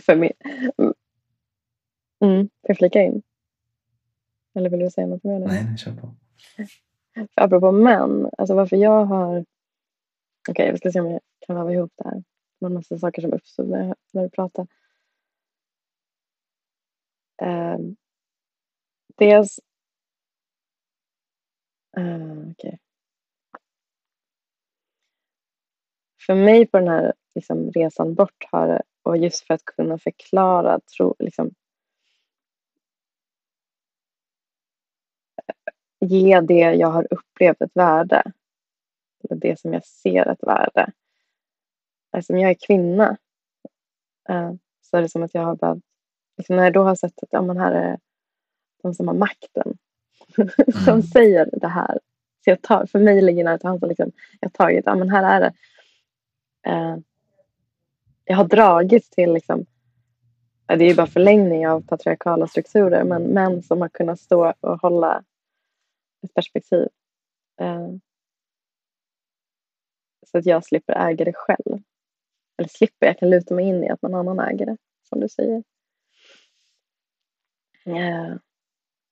För 0.00 0.16
mig. 0.16 0.32
Mm, 2.20 2.48
får 2.48 2.68
jag 2.68 2.76
flika 2.76 3.02
in? 3.02 3.22
Eller 4.54 4.70
vill 4.70 4.80
du 4.80 4.90
säga 4.90 5.06
något 5.06 5.24
mer? 5.24 5.38
Nej, 5.38 5.76
kör 5.76 5.92
på. 5.92 6.14
För 7.14 7.42
apropå 7.42 7.72
män, 7.72 8.30
alltså 8.38 8.54
varför 8.54 8.76
jag 8.76 9.04
har 9.04 9.44
Okej, 10.48 10.62
okay, 10.62 10.72
vi 10.72 10.78
ska 10.78 10.92
se 10.92 11.00
om 11.00 11.10
jag 11.10 11.20
kan 11.46 11.56
väva 11.56 11.72
ihop 11.72 11.92
det 11.96 12.04
här. 12.04 12.16
Det 12.16 12.24
var 12.58 12.68
en 12.68 12.74
massa 12.74 12.98
saker 12.98 13.22
som 13.22 13.32
uppstod 13.32 13.68
när, 13.68 13.94
när 14.12 14.22
du 14.22 14.30
pratade. 14.30 14.68
Uh, 17.42 17.78
dels... 19.18 19.60
Ehm, 21.96 22.30
uh, 22.30 22.50
okay. 22.50 22.78
För 26.26 26.34
mig 26.34 26.66
på 26.66 26.78
den 26.78 26.88
här 26.88 27.12
liksom, 27.34 27.70
resan 27.70 28.14
bort 28.14 28.44
har 28.50 28.68
det, 28.68 28.82
och 29.02 29.16
just 29.16 29.46
för 29.46 29.54
att 29.54 29.64
kunna 29.64 29.98
förklara, 29.98 30.80
tro, 30.80 31.14
liksom, 31.18 31.50
ge 36.00 36.40
det 36.40 36.74
jag 36.74 36.88
har 36.88 37.06
upplevt 37.10 37.60
ett 37.62 37.70
värde 37.74 38.32
eller 39.24 39.40
det 39.40 39.60
som 39.60 39.72
jag 39.72 39.84
ser 39.84 40.28
ett 40.28 40.42
värde. 40.42 40.92
Eftersom 42.16 42.38
jag 42.38 42.50
är 42.50 42.66
kvinna 42.66 43.16
eh, 44.28 44.52
så 44.80 44.96
är 44.96 45.02
det 45.02 45.08
som 45.08 45.22
att 45.22 45.34
jag 45.34 45.42
har 45.42 45.56
behövt, 45.56 45.82
liksom 46.36 46.56
när 46.56 46.64
jag 46.64 46.72
då 46.72 46.82
har 46.82 46.94
sett 46.94 47.22
att 47.22 47.28
ja, 47.30 47.42
men 47.42 47.56
här 47.56 47.72
är 47.72 47.98
de 48.82 48.94
som 48.94 49.08
har 49.08 49.14
makten 49.14 49.78
som 50.84 50.88
mm. 50.88 51.02
säger 51.02 51.50
det 51.52 51.68
här. 51.68 51.98
Så 52.44 52.50
jag 52.50 52.62
tar, 52.62 52.86
för 52.86 52.98
mig 52.98 53.22
ligger 53.22 53.44
det 53.44 53.58
till 53.58 53.68
hands 53.68 53.82
liksom, 53.82 54.12
jag 54.40 54.48
har 54.48 54.50
tagit, 54.50 54.86
ja 54.86 54.94
men 54.94 55.08
här 55.10 55.22
är 55.22 55.40
det. 55.40 55.52
Eh, 56.70 56.96
jag 58.24 58.36
har 58.36 58.44
dragits 58.44 59.10
till 59.10 59.32
liksom, 59.32 59.66
ja, 60.66 60.76
det 60.76 60.84
är 60.84 60.88
ju 60.88 60.94
bara 60.94 61.06
förlängning 61.06 61.68
av 61.68 61.86
patriarkala 61.86 62.46
strukturer, 62.46 63.04
men 63.04 63.22
män 63.22 63.62
som 63.62 63.80
har 63.80 63.88
kunnat 63.88 64.20
stå 64.20 64.52
och 64.60 64.80
hålla 64.80 65.24
ett 66.22 66.34
perspektiv. 66.34 66.88
Eh, 67.60 67.88
så 70.34 70.38
att 70.38 70.46
jag 70.46 70.64
slipper 70.64 71.08
äga 71.08 71.24
det 71.24 71.32
själv. 71.32 71.82
Eller 72.58 72.68
slipper, 72.68 73.06
jag 73.06 73.18
kan 73.18 73.30
luta 73.30 73.54
mig 73.54 73.64
in 73.64 73.84
i 73.84 73.88
att 73.88 74.02
någon 74.02 74.14
annan 74.14 74.40
äger 74.40 74.66
det, 74.66 74.76
som 75.02 75.20
du 75.20 75.28
säger. 75.28 75.62
Eh, 77.84 78.36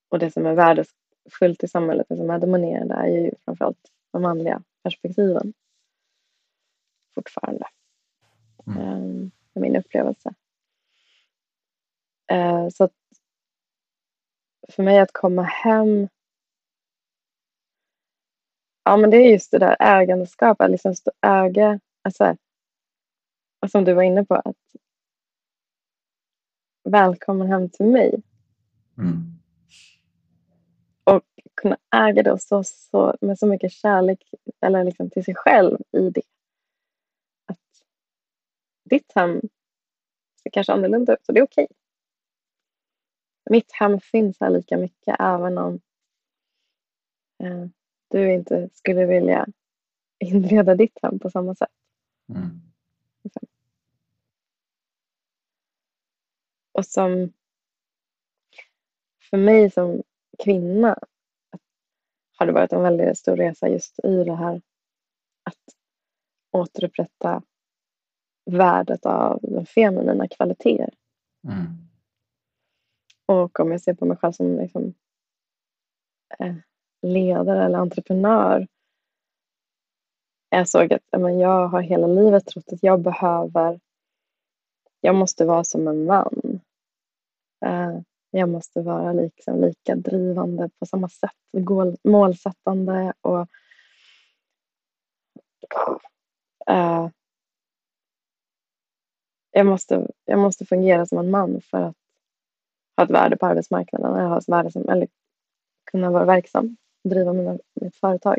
och 0.08 0.18
det 0.18 0.30
som 0.30 0.46
är 0.46 0.54
värdefullt 0.54 1.64
i 1.64 1.68
samhället, 1.68 2.06
det 2.08 2.16
som 2.16 2.30
är 2.30 2.38
dominerande, 2.38 2.94
är 2.94 3.06
ju 3.06 3.30
framförallt 3.44 3.90
de 4.12 4.22
manliga 4.22 4.62
perspektiven. 4.82 5.52
Fortfarande. 7.14 7.66
Mm. 8.66 8.78
Eh, 8.78 9.28
är 9.54 9.60
min 9.60 9.76
upplevelse. 9.76 10.34
Eh, 12.32 12.68
så 12.68 12.84
att 12.84 12.92
för 14.68 14.82
mig 14.82 14.98
att 14.98 15.12
komma 15.12 15.42
hem 15.42 16.08
Ja, 18.84 18.96
men 18.96 19.10
det 19.10 19.16
är 19.16 19.30
just 19.30 19.50
det 19.50 19.58
där 19.58 19.76
ägandeskap, 19.80 20.60
att 20.60 20.70
liksom 20.70 20.94
äga, 21.26 21.80
alltså, 22.02 22.36
som 23.70 23.84
du 23.84 23.94
var 23.94 24.02
inne 24.02 24.24
på, 24.24 24.34
att 24.34 24.56
välkommen 26.84 27.48
hem 27.48 27.68
till 27.70 27.86
mig. 27.86 28.22
Mm. 28.98 29.38
Och 31.04 31.22
kunna 31.54 31.76
äga 31.96 32.22
det 32.22 32.32
och 32.32 32.40
stå 32.40 32.64
så, 32.64 33.16
med 33.20 33.38
så 33.38 33.46
mycket 33.46 33.72
kärlek 33.72 34.30
eller 34.60 34.84
liksom 34.84 35.10
till 35.10 35.24
sig 35.24 35.34
själv 35.34 35.78
i 35.92 36.10
det. 36.10 36.22
Att 37.46 37.58
ditt 38.90 39.12
hem 39.14 39.40
ser 40.42 40.50
kanske 40.50 40.72
annorlunda 40.72 41.12
ut 41.12 41.28
och 41.28 41.34
det 41.34 41.40
är 41.40 41.44
okej. 41.44 41.64
Okay. 41.64 41.76
Mitt 43.50 43.72
hem 43.72 44.00
finns 44.00 44.40
här 44.40 44.50
lika 44.50 44.76
mycket 44.76 45.16
även 45.18 45.58
om 45.58 45.80
eh, 47.42 47.66
du 48.12 48.32
inte 48.32 48.68
skulle 48.72 49.06
vilja 49.06 49.46
inreda 50.18 50.74
ditt 50.74 50.98
hem 51.02 51.18
på 51.18 51.30
samma 51.30 51.54
sätt. 51.54 51.70
Mm. 52.28 52.60
Och 56.72 56.86
som 56.86 57.32
för 59.30 59.36
mig 59.36 59.70
som 59.70 60.02
kvinna 60.44 60.98
har 62.36 62.46
det 62.46 62.52
varit 62.52 62.72
en 62.72 62.82
väldigt 62.82 63.18
stor 63.18 63.36
resa 63.36 63.68
just 63.68 64.04
i 64.04 64.24
det 64.24 64.34
här 64.34 64.62
att 65.42 65.76
återupprätta 66.50 67.42
värdet 68.44 69.06
av 69.06 69.38
den 69.42 69.66
feminina 69.66 70.28
kvaliteter. 70.28 70.94
Mm. 71.48 71.88
Och 73.26 73.60
om 73.60 73.70
jag 73.70 73.80
ser 73.80 73.94
på 73.94 74.04
mig 74.04 74.16
själv 74.16 74.32
som 74.32 74.56
liksom, 74.56 74.94
eh, 76.38 76.54
ledare 77.02 77.64
eller 77.64 77.78
entreprenör. 77.78 78.66
Jag 80.48 80.68
såg 80.68 80.92
att 80.92 81.02
men, 81.20 81.38
jag 81.38 81.68
har 81.68 81.80
hela 81.80 82.06
livet 82.06 82.46
trott 82.46 82.72
att 82.72 82.82
jag 82.82 83.00
behöver, 83.00 83.80
jag 85.00 85.14
måste 85.14 85.44
vara 85.44 85.64
som 85.64 85.88
en 85.88 86.04
man. 86.04 86.60
Eh, 87.64 88.00
jag 88.30 88.48
måste 88.48 88.82
vara 88.82 89.12
liksom 89.12 89.60
lika 89.60 89.96
drivande 89.96 90.70
på 90.78 90.86
samma 90.86 91.08
sätt, 91.08 91.30
målsättande 92.04 93.12
och 93.20 93.46
eh, 96.66 97.08
jag, 99.50 99.66
måste, 99.66 100.10
jag 100.24 100.38
måste 100.38 100.66
fungera 100.66 101.06
som 101.06 101.18
en 101.18 101.30
man 101.30 101.60
för 101.60 101.82
att 101.82 101.96
ha 102.96 103.04
ett 103.04 103.10
värde 103.10 103.36
på 103.36 103.46
arbetsmarknaden 103.46 104.14
eller, 104.14 104.28
ha 104.28 104.38
ett 104.38 104.48
värde 104.48 104.70
som, 104.70 104.88
eller 104.88 105.08
kunna 105.90 106.10
vara 106.10 106.24
verksam 106.24 106.76
driva 107.04 107.32
mina, 107.32 107.58
mitt 107.74 107.96
företag. 107.96 108.38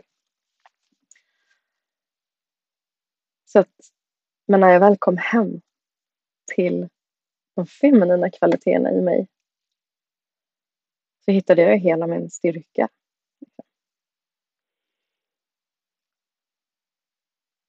Så 3.46 3.60
att, 3.60 3.70
men 4.48 4.60
när 4.60 4.70
jag 4.70 4.80
väl 4.80 4.98
kom 4.98 5.18
hem 5.18 5.62
till 6.56 6.90
de 7.56 7.66
feminina 7.68 8.30
kvaliteterna 8.30 8.92
i 8.92 9.02
mig 9.02 9.28
så 11.26 11.32
hittade 11.32 11.62
jag 11.62 11.78
hela 11.78 12.08
min 12.08 12.30
styrka. 12.30 12.90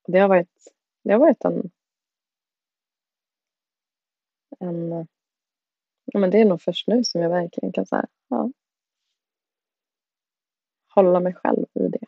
Det 0.06 0.18
har 0.18 0.28
varit, 0.28 0.72
det 1.04 1.12
har 1.12 1.20
varit 1.20 1.44
en, 1.44 1.70
en 4.60 5.06
ja, 6.04 6.20
men 6.20 6.30
det 6.30 6.38
är 6.38 6.44
nog 6.44 6.62
först 6.62 6.88
nu 6.88 7.04
som 7.04 7.20
jag 7.20 7.30
verkligen 7.30 7.72
kan 7.72 7.86
säga 7.86 8.06
ja, 8.28 8.50
hålla 10.94 11.20
mig 11.20 11.34
själv 11.34 11.66
i 11.74 11.88
det. 11.88 12.06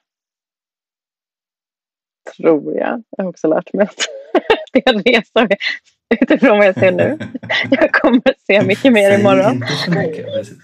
Tror 2.36 2.76
jag. 2.76 3.02
Jag 3.10 3.24
har 3.24 3.30
också 3.30 3.48
lärt 3.48 3.72
mig 3.72 3.86
att 3.86 3.96
det 4.72 4.88
är 4.88 4.94
en 4.94 5.02
resa 5.02 5.48
utifrån 6.20 6.58
vad 6.58 6.66
jag 6.66 6.78
ser 6.78 6.92
nu. 6.92 7.18
Jag 7.70 7.92
kommer 7.92 8.34
se 8.46 8.62
mycket 8.62 8.92
mer 8.92 9.18
imorgon. 9.18 9.54
Inte 9.54 9.66
så 9.66 9.90
mycket, 9.90 10.26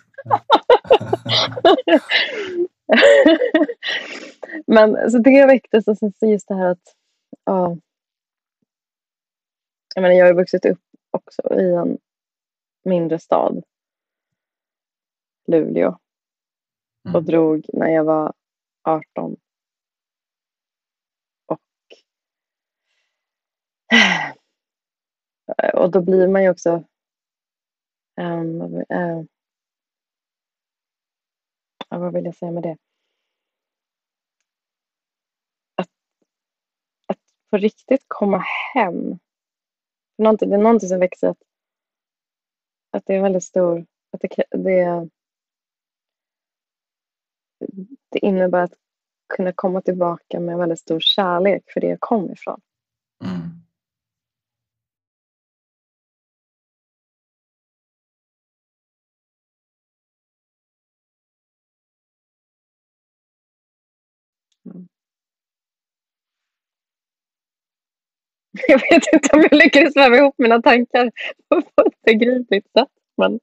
Men 4.67 5.11
så 5.11 5.19
det 5.19 5.47
väcktes 5.47 5.89
och 5.89 5.99
sen 5.99 6.13
så 6.19 6.27
just 6.27 6.49
det 6.49 6.55
här 6.55 6.71
att 6.71 6.97
ja, 7.45 7.77
jag, 9.95 10.03
menar, 10.03 10.15
jag 10.15 10.27
har 10.27 10.35
vuxit 10.35 10.67
upp 10.67 10.81
också 11.11 11.43
i 11.61 11.75
en 11.75 11.99
mindre 12.85 13.19
stad, 13.19 13.63
Luleå 15.47 15.99
mm. 17.05 17.17
och 17.17 17.23
drog 17.25 17.67
när 17.73 17.89
jag 17.89 18.05
var 18.05 18.33
18. 18.83 19.37
Och, 21.47 21.61
och 25.75 25.91
då 25.91 26.01
blir 26.01 26.29
man 26.29 26.43
ju 26.43 26.51
också 26.51 26.85
um, 28.21 28.63
uh, 28.75 29.25
vad 31.99 32.13
vill 32.13 32.25
jag 32.25 32.35
säga 32.35 32.53
med 32.53 32.63
det? 32.63 32.77
Att, 35.75 35.91
att 37.07 37.19
på 37.51 37.57
riktigt 37.57 38.05
komma 38.09 38.39
hem. 38.75 39.19
Någonting, 40.19 40.51
det 40.51 40.57
är 40.57 40.63
någonting 40.63 40.89
som 40.89 41.01
växer 41.01 41.29
att, 41.29 41.43
att 42.91 43.07
det 43.07 43.15
är 43.15 43.23
väldigt 43.23 43.45
stor, 43.45 43.87
att 44.11 44.21
det, 44.21 44.45
det 44.51 45.09
det 48.09 48.19
innebär 48.19 48.63
att 48.63 48.75
kunna 49.37 49.53
komma 49.53 49.81
tillbaka 49.81 50.41
med 50.41 50.59
väldigt 50.59 50.79
stor 50.79 51.01
kärlek 51.01 51.63
för 51.67 51.81
det 51.81 51.87
jag 51.87 52.01
kom 52.01 52.33
ifrån. 52.33 52.61
Mm. 53.25 53.63
Mm. 64.67 64.89
Jag 68.69 68.79
vet 68.79 69.13
inte 69.13 69.37
om 69.37 69.43
jag 69.51 69.55
lyckades 69.55 69.97
väva 69.97 70.17
ihop 70.17 70.35
mina 70.39 70.63
tankar 70.63 71.11
på 71.49 71.83
ett 71.87 72.03
begripligt 72.05 72.73
sätt. 72.73 72.89
Men... 73.17 73.41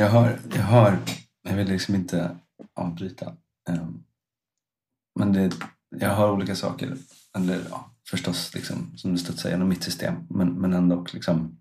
Jag 0.00 0.08
har, 0.08 0.38
jag 0.54 0.62
har, 0.62 0.98
jag 1.42 1.56
vill 1.56 1.68
liksom 1.68 1.94
inte 1.94 2.36
avbryta. 2.74 3.36
Ehm, 3.68 4.04
men 5.14 5.32
det, 5.32 5.54
jag 5.88 6.10
har 6.10 6.32
olika 6.32 6.54
saker, 6.54 6.96
eller 7.36 7.60
ja, 7.70 7.90
förstås 8.10 8.54
liksom, 8.54 8.96
som 8.96 9.12
du 9.12 9.18
studsar 9.18 9.50
genom 9.50 9.68
mitt 9.68 9.82
system, 9.82 10.14
men, 10.30 10.52
men 10.60 10.72
ändå 10.72 11.06
liksom 11.12 11.58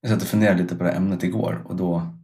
jag 0.00 0.10
satt 0.10 0.22
och 0.22 0.28
funderade 0.28 0.62
lite 0.62 0.76
på 0.76 0.84
det 0.84 0.90
här 0.90 0.96
ämnet 0.96 1.22
igår 1.22 1.62
och 1.66 1.76
då 1.76 2.20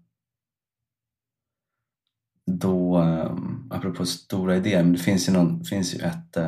då, 2.47 2.99
um, 2.99 3.69
apropå 3.71 4.07
stora 4.07 4.57
idéer, 4.57 4.83
men 4.83 4.93
det 4.93 4.99
finns 4.99 5.29
ju, 5.29 5.33
någon, 5.33 5.65
finns 5.65 5.95
ju 5.95 5.99
ett 5.99 6.37
uh, 6.37 6.45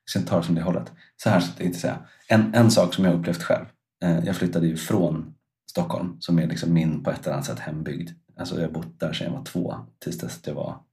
jag 0.00 0.10
ska 0.10 0.18
inte 0.18 0.30
ta 0.30 0.36
det 0.36 0.42
från 0.42 0.54
det 0.54 0.62
hållet. 0.62 0.92
Så 1.16 1.30
här 1.30 1.40
ska 1.40 1.52
jag 1.56 1.66
inte 1.66 1.78
säga. 1.78 2.06
En, 2.28 2.54
en 2.54 2.70
sak 2.70 2.94
som 2.94 3.04
jag 3.04 3.14
upplevt 3.14 3.42
själv. 3.42 3.66
Uh, 4.04 4.26
jag 4.26 4.36
flyttade 4.36 4.66
ju 4.66 4.76
från 4.76 5.34
Stockholm 5.72 6.20
som 6.20 6.38
är 6.38 6.46
liksom 6.46 6.72
min 6.72 7.02
på 7.02 7.10
ett 7.10 7.26
eller 7.26 7.32
annat 7.34 7.46
sätt 7.46 7.58
hembygd. 7.58 8.10
Alltså 8.36 8.60
jag 8.60 8.68
har 8.68 8.72
bott 8.72 9.00
där 9.00 9.12
sedan 9.12 9.26
jag 9.26 9.38
var 9.38 9.44
två 9.44 9.74
tills 9.98 10.18
dess 10.18 10.40
jag 10.44 10.54
var 10.54 10.84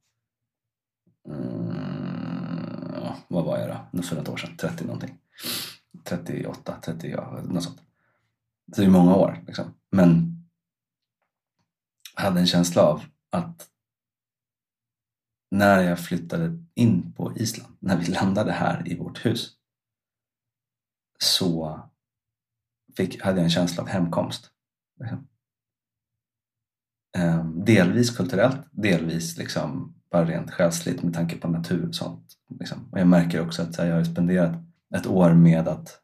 mm, 1.30 2.90
vad 3.28 3.46
var 3.46 3.58
jag 3.58 3.88
då? 3.94 4.02
För 4.02 4.16
något 4.16 4.30
år 4.30 4.38
sedan, 4.38 4.58
30 4.58 4.86
någonting. 4.86 5.18
38, 6.04 6.76
30, 6.82 7.08
ja, 7.08 7.42
något 7.44 7.64
sånt. 7.64 7.82
Så 8.76 8.82
det 8.82 8.88
är 8.88 8.90
många 8.90 9.16
år 9.16 9.44
liksom. 9.48 9.74
Men 9.92 10.36
jag 12.16 12.24
hade 12.24 12.40
en 12.40 12.48
känsla 12.48 12.82
av 12.82 13.04
att 13.30 13.70
när 15.52 15.82
jag 15.82 16.00
flyttade 16.00 16.64
in 16.74 17.14
på 17.14 17.38
Island, 17.38 17.76
när 17.80 17.98
vi 17.98 18.06
landade 18.06 18.52
här 18.52 18.88
i 18.88 18.98
vårt 18.98 19.26
hus 19.26 19.56
så 21.20 21.80
fick, 22.98 23.22
hade 23.22 23.38
jag 23.38 23.44
en 23.44 23.50
känsla 23.50 23.84
av 23.84 23.90
hemkomst. 23.90 24.52
Um, 27.18 27.66
delvis 27.66 28.18
kulturellt, 28.18 28.68
delvis 28.72 29.38
liksom 29.38 29.96
bara 30.12 30.26
rent 30.26 30.52
själsligt 30.52 31.04
med 31.04 31.14
tanke 31.14 31.38
på 31.38 31.48
natur 31.48 31.88
och 31.88 31.96
sånt. 31.96 32.34
Liksom. 32.60 32.90
Och 32.92 33.00
jag 33.00 33.08
märker 33.08 33.42
också 33.42 33.62
att 33.62 33.78
här, 33.78 33.86
jag 33.86 33.96
har 33.96 34.04
spenderat 34.04 34.56
ett 34.96 35.08
år 35.08 35.34
med 35.34 35.68
att 35.68 36.02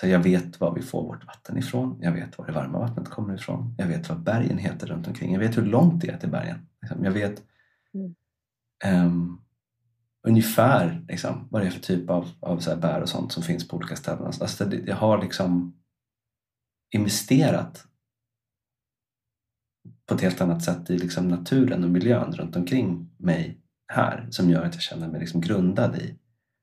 så 0.00 0.06
här, 0.06 0.12
jag 0.12 0.20
vet 0.20 0.60
var 0.60 0.74
vi 0.74 0.82
får 0.82 1.02
vårt 1.02 1.26
vatten 1.26 1.58
ifrån. 1.58 1.98
Jag 2.00 2.12
vet 2.12 2.38
var 2.38 2.46
det 2.46 2.52
varma 2.52 2.78
vattnet 2.78 3.08
kommer 3.08 3.34
ifrån. 3.34 3.74
Jag 3.78 3.86
vet 3.86 4.08
vad 4.08 4.22
bergen 4.22 4.58
heter 4.58 4.86
runt 4.86 5.08
omkring. 5.08 5.32
Jag 5.32 5.40
vet 5.40 5.56
hur 5.56 5.66
långt 5.66 6.00
det 6.00 6.08
är 6.08 6.18
till 6.18 6.30
bergen. 6.30 6.66
Liksom. 6.82 7.04
Jag 7.04 7.12
vet 7.12 7.42
mm. 7.94 9.06
um, 9.06 9.40
ungefär 10.26 11.04
liksom, 11.08 11.48
vad 11.50 11.62
det 11.62 11.66
är 11.66 11.70
för 11.70 11.80
typ 11.80 12.10
av, 12.10 12.28
av 12.40 12.58
så 12.58 12.76
bär 12.76 13.02
och 13.02 13.08
sånt 13.08 13.32
som 13.32 13.42
finns 13.42 13.68
på 13.68 13.76
olika 13.76 13.96
ställen. 13.96 14.26
Alltså, 14.26 14.64
det, 14.64 14.76
jag 14.76 14.96
har 14.96 15.22
liksom 15.22 15.76
investerat 16.94 17.86
på 20.06 20.14
ett 20.14 20.20
helt 20.20 20.40
annat 20.40 20.64
sätt 20.64 20.90
i 20.90 20.98
liksom 20.98 21.28
naturen 21.28 21.84
och 21.84 21.90
miljön 21.90 22.32
runt 22.32 22.56
omkring 22.56 23.10
mig 23.16 23.58
här 23.88 24.26
som 24.30 24.50
gör 24.50 24.64
att 24.64 24.74
jag 24.74 24.82
känner 24.82 25.08
mig 25.08 25.20
liksom 25.20 25.40
grundad 25.40 25.96
i, 25.96 26.18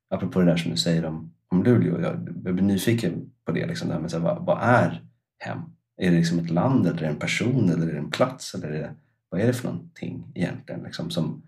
apropå 0.10 0.40
det 0.40 0.46
där 0.46 0.58
som 0.58 0.72
du 0.72 0.78
säger 0.78 1.06
om, 1.06 1.34
om 1.48 1.64
Luleå, 1.64 2.02
jag, 2.02 2.42
jag 2.44 2.56
blir 2.56 2.64
nyfiken 2.64 3.32
på 3.46 3.52
det, 3.52 3.68
liksom, 3.68 3.88
det 3.88 3.94
här 3.94 4.02
med 4.02 4.12
så 4.12 4.18
här, 4.18 4.24
vad, 4.24 4.46
vad, 4.46 4.58
är 4.62 5.04
hem? 5.40 5.60
Är 5.98 6.12
det 6.12 6.18
liksom 6.18 6.40
ett 6.40 6.50
land 6.50 6.88
eller 6.88 6.98
är 6.98 7.02
det 7.02 7.08
en 7.08 7.20
person 7.20 7.70
eller 7.70 7.88
är 7.88 7.92
det 7.92 8.00
en 8.00 8.12
plats? 8.12 8.56
Eller 8.56 8.68
är 8.68 8.80
det, 8.80 8.96
vad 9.30 9.42
är 9.42 9.48
det 9.48 9.54
för 9.54 9.68
någonting 9.68 10.32
egentligen 10.36 10.84
liksom, 10.84 11.12
som, 11.12 11.44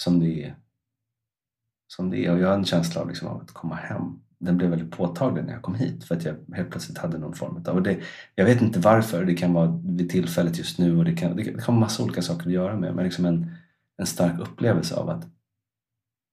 som, 0.00 0.20
det 0.20 0.44
är, 0.44 0.54
som 1.86 2.10
det 2.10 2.26
är? 2.26 2.32
Och 2.32 2.38
jag 2.38 2.48
har 2.48 2.54
en 2.54 2.64
känsla 2.64 3.00
av, 3.00 3.08
liksom, 3.08 3.28
av 3.28 3.40
att 3.40 3.52
komma 3.52 3.74
hem 3.74 4.20
den 4.40 4.56
blev 4.56 4.70
väldigt 4.70 4.90
påtaglig 4.90 5.44
när 5.44 5.52
jag 5.52 5.62
kom 5.62 5.74
hit 5.74 6.04
för 6.04 6.16
att 6.16 6.24
jag 6.24 6.36
helt 6.54 6.70
plötsligt 6.70 6.98
hade 6.98 7.18
någon 7.18 7.34
form 7.34 7.64
av... 7.66 7.74
Och 7.74 7.82
det, 7.82 8.00
jag 8.34 8.44
vet 8.44 8.62
inte 8.62 8.80
varför, 8.80 9.24
det 9.24 9.34
kan 9.34 9.52
vara 9.52 9.80
vid 9.84 10.10
tillfället 10.10 10.58
just 10.58 10.78
nu 10.78 10.98
och 10.98 11.04
det 11.04 11.16
kan, 11.16 11.36
det 11.36 11.44
kan 11.44 11.60
ha 11.60 11.74
massa 11.74 12.02
olika 12.02 12.22
saker 12.22 12.46
att 12.46 12.52
göra 12.52 12.76
med 12.76 12.94
men 12.94 13.04
liksom 13.04 13.24
en, 13.24 13.50
en 13.98 14.06
stark 14.06 14.40
upplevelse 14.40 14.94
av 14.94 15.08
att 15.08 15.26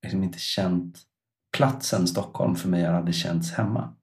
liksom 0.03 0.23
inte 0.23 0.39
känt 0.39 0.99
platsen 1.57 2.07
Stockholm 2.07 2.55
för 2.55 2.69
mig 2.69 2.83
har 2.83 2.93
aldrig 2.93 3.15
känts 3.15 3.51
hemma. 3.51 3.95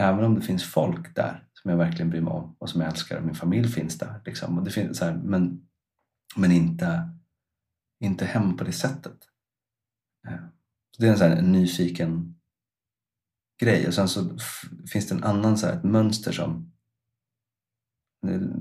Även 0.00 0.24
om 0.24 0.34
det 0.34 0.40
finns 0.40 0.64
folk 0.64 1.14
där 1.14 1.44
som 1.52 1.70
jag 1.70 1.78
verkligen 1.78 2.10
bryr 2.10 2.20
mig 2.20 2.32
om 2.32 2.56
och 2.58 2.70
som 2.70 2.80
jag 2.80 2.90
älskar 2.90 3.18
och 3.18 3.24
min 3.24 3.34
familj 3.34 3.68
finns 3.68 3.98
där. 3.98 4.20
Liksom. 4.24 4.58
Och 4.58 4.64
det 4.64 4.70
finns 4.70 4.98
så 4.98 5.04
här, 5.04 5.14
men 5.24 5.68
men 6.36 6.52
inte, 6.52 7.08
inte 8.00 8.24
hem 8.24 8.56
på 8.56 8.64
det 8.64 8.72
sättet. 8.72 9.18
Eh, 10.28 10.44
så 10.96 11.02
det 11.02 11.06
är 11.06 11.10
en, 11.10 11.18
så 11.18 11.24
här, 11.24 11.36
en 11.36 11.52
nyfiken 11.52 12.37
grej 13.60 13.86
och 13.86 13.94
sen 13.94 14.08
så 14.08 14.38
finns 14.92 15.08
det 15.08 15.14
en 15.14 15.24
annan 15.24 15.58
så 15.58 15.66
här, 15.66 15.74
ett 15.74 15.84
mönster 15.84 16.32
som 16.32 16.72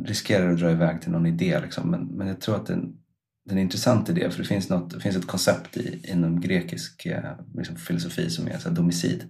riskerar 0.06 0.54
att 0.54 0.60
dra 0.60 0.72
iväg 0.72 1.02
till 1.02 1.12
någon 1.12 1.26
idé 1.26 1.60
liksom. 1.60 1.92
men, 1.92 2.06
men 2.06 2.28
jag 2.28 2.42
tror 2.42 2.56
att 2.56 2.66
den, 2.66 2.98
den 3.46 3.58
är 3.58 3.62
intressant 3.62 4.10
idé 4.10 4.30
för 4.32 4.40
det 4.40 4.48
finns, 4.48 4.70
något, 4.70 4.90
det 4.90 5.00
finns 5.00 5.16
ett 5.16 5.28
koncept 5.28 5.78
i, 5.78 6.12
inom 6.12 6.42
grekisk 6.42 7.06
eh, 7.06 7.34
liksom, 7.56 7.76
filosofi 7.76 8.30
som 8.30 8.48
är 8.48 8.58
så 8.58 8.70
här, 8.70 8.76
domicid, 8.76 9.30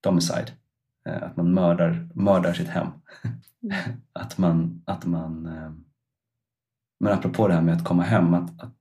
domicide. 0.00 0.52
Eh, 1.08 1.22
att 1.22 1.36
man 1.36 1.54
mördar, 1.54 2.08
mördar 2.14 2.52
sitt 2.52 2.68
hem. 2.68 2.86
Mm. 3.62 3.76
att 4.12 4.38
man, 4.38 4.82
att 4.86 5.04
man 5.04 5.46
eh, 5.46 5.72
men 7.00 7.12
apropå 7.12 7.48
det 7.48 7.54
här 7.54 7.62
med 7.62 7.74
att 7.74 7.84
komma 7.84 8.02
hem, 8.02 8.34
att, 8.34 8.62
att, 8.62 8.74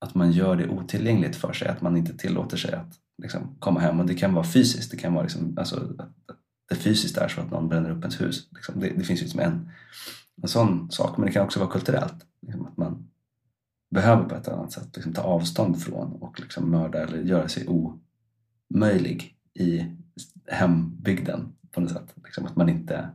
att 0.00 0.14
man 0.14 0.32
gör 0.32 0.56
det 0.56 0.68
otillgängligt 0.68 1.36
för 1.36 1.52
sig, 1.52 1.68
att 1.68 1.80
man 1.80 1.96
inte 1.96 2.18
tillåter 2.18 2.56
sig 2.56 2.74
att 2.74 2.94
liksom, 3.22 3.56
komma 3.58 3.80
hem 3.80 4.00
och 4.00 4.06
det 4.06 4.14
kan 4.14 4.34
vara 4.34 4.44
fysiskt. 4.44 4.90
Det 4.90 4.96
kan 4.96 5.14
vara 5.14 5.22
liksom, 5.22 5.58
alltså, 5.58 5.76
att 5.98 6.36
det 6.68 6.74
fysiskt 6.74 7.16
är 7.16 7.28
så 7.28 7.40
att 7.40 7.50
någon 7.50 7.68
bränner 7.68 7.90
upp 7.90 7.98
ens 7.98 8.20
hus. 8.20 8.48
Liksom, 8.52 8.80
det, 8.80 8.88
det, 8.88 9.04
finns 9.04 9.20
ju 9.20 9.24
liksom 9.24 9.40
en, 9.40 9.70
en 10.42 10.48
sån 10.48 10.90
sak. 10.90 11.16
Men 11.16 11.26
det 11.26 11.32
kan 11.32 11.44
också 11.44 11.60
vara 11.60 11.70
kulturellt. 11.70 12.26
Liksom, 12.40 12.66
att 12.66 12.76
man 12.76 13.08
behöver 13.90 14.24
på 14.24 14.34
ett 14.34 14.48
annat 14.48 14.72
sätt 14.72 14.88
liksom, 14.94 15.12
ta 15.12 15.22
avstånd 15.22 15.82
från 15.82 16.12
och 16.12 16.40
liksom, 16.40 16.70
mörda 16.70 17.02
eller 17.02 17.18
göra 17.18 17.48
sig 17.48 17.66
omöjlig 17.68 19.36
i 19.54 19.84
hembygden 20.46 21.52
på 21.70 21.80
något 21.80 21.90
sätt. 21.90 22.14
Liksom, 22.24 22.46
att 22.46 22.56
man 22.56 22.68
inte 22.68 23.10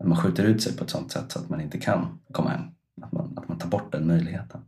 att 0.00 0.06
man 0.06 0.18
skjuter 0.18 0.44
ut 0.44 0.62
sig 0.62 0.76
på 0.76 0.84
ett 0.84 0.90
sånt 0.90 1.12
sätt 1.12 1.32
så 1.32 1.38
att 1.38 1.48
man 1.48 1.60
inte 1.60 1.78
kan 1.78 2.18
komma 2.32 2.50
hem. 2.50 2.62
Att 3.02 3.12
man, 3.12 3.32
att 3.36 3.48
man 3.48 3.58
tar 3.58 3.68
bort 3.68 3.92
den 3.92 4.06
möjligheten. 4.06 4.60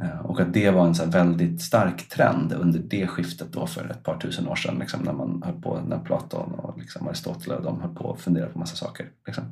Eh, 0.00 0.18
och 0.18 0.40
att 0.40 0.52
det 0.52 0.70
var 0.70 0.86
en 0.86 0.94
så 0.94 1.06
väldigt 1.06 1.62
stark 1.62 2.08
trend 2.08 2.52
under 2.52 2.78
det 2.78 3.06
skiftet 3.06 3.52
då 3.52 3.66
för 3.66 3.90
ett 3.90 4.02
par 4.02 4.20
tusen 4.20 4.48
år 4.48 4.56
sedan 4.56 4.78
liksom, 4.78 5.02
när 5.02 5.12
man 5.12 5.42
höll 5.42 5.62
på, 5.62 5.80
när 5.80 5.98
Platon 5.98 6.54
och 6.54 6.78
liksom 6.78 7.08
Aristoteles 7.08 7.58
och 7.58 7.64
de 7.64 7.80
höll 7.80 7.94
på 7.94 8.12
att 8.12 8.20
fundera 8.20 8.48
på 8.48 8.58
massa 8.58 8.76
saker. 8.76 9.10
Liksom. 9.26 9.44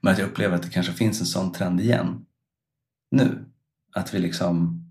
Men 0.00 0.12
att 0.12 0.18
jag 0.18 0.28
upplever 0.28 0.56
att 0.56 0.62
det 0.62 0.70
kanske 0.70 0.92
finns 0.92 1.20
en 1.20 1.26
sån 1.26 1.52
trend 1.52 1.80
igen 1.80 2.26
nu. 3.10 3.44
Att 3.92 4.14
vi 4.14 4.18
liksom 4.18 4.82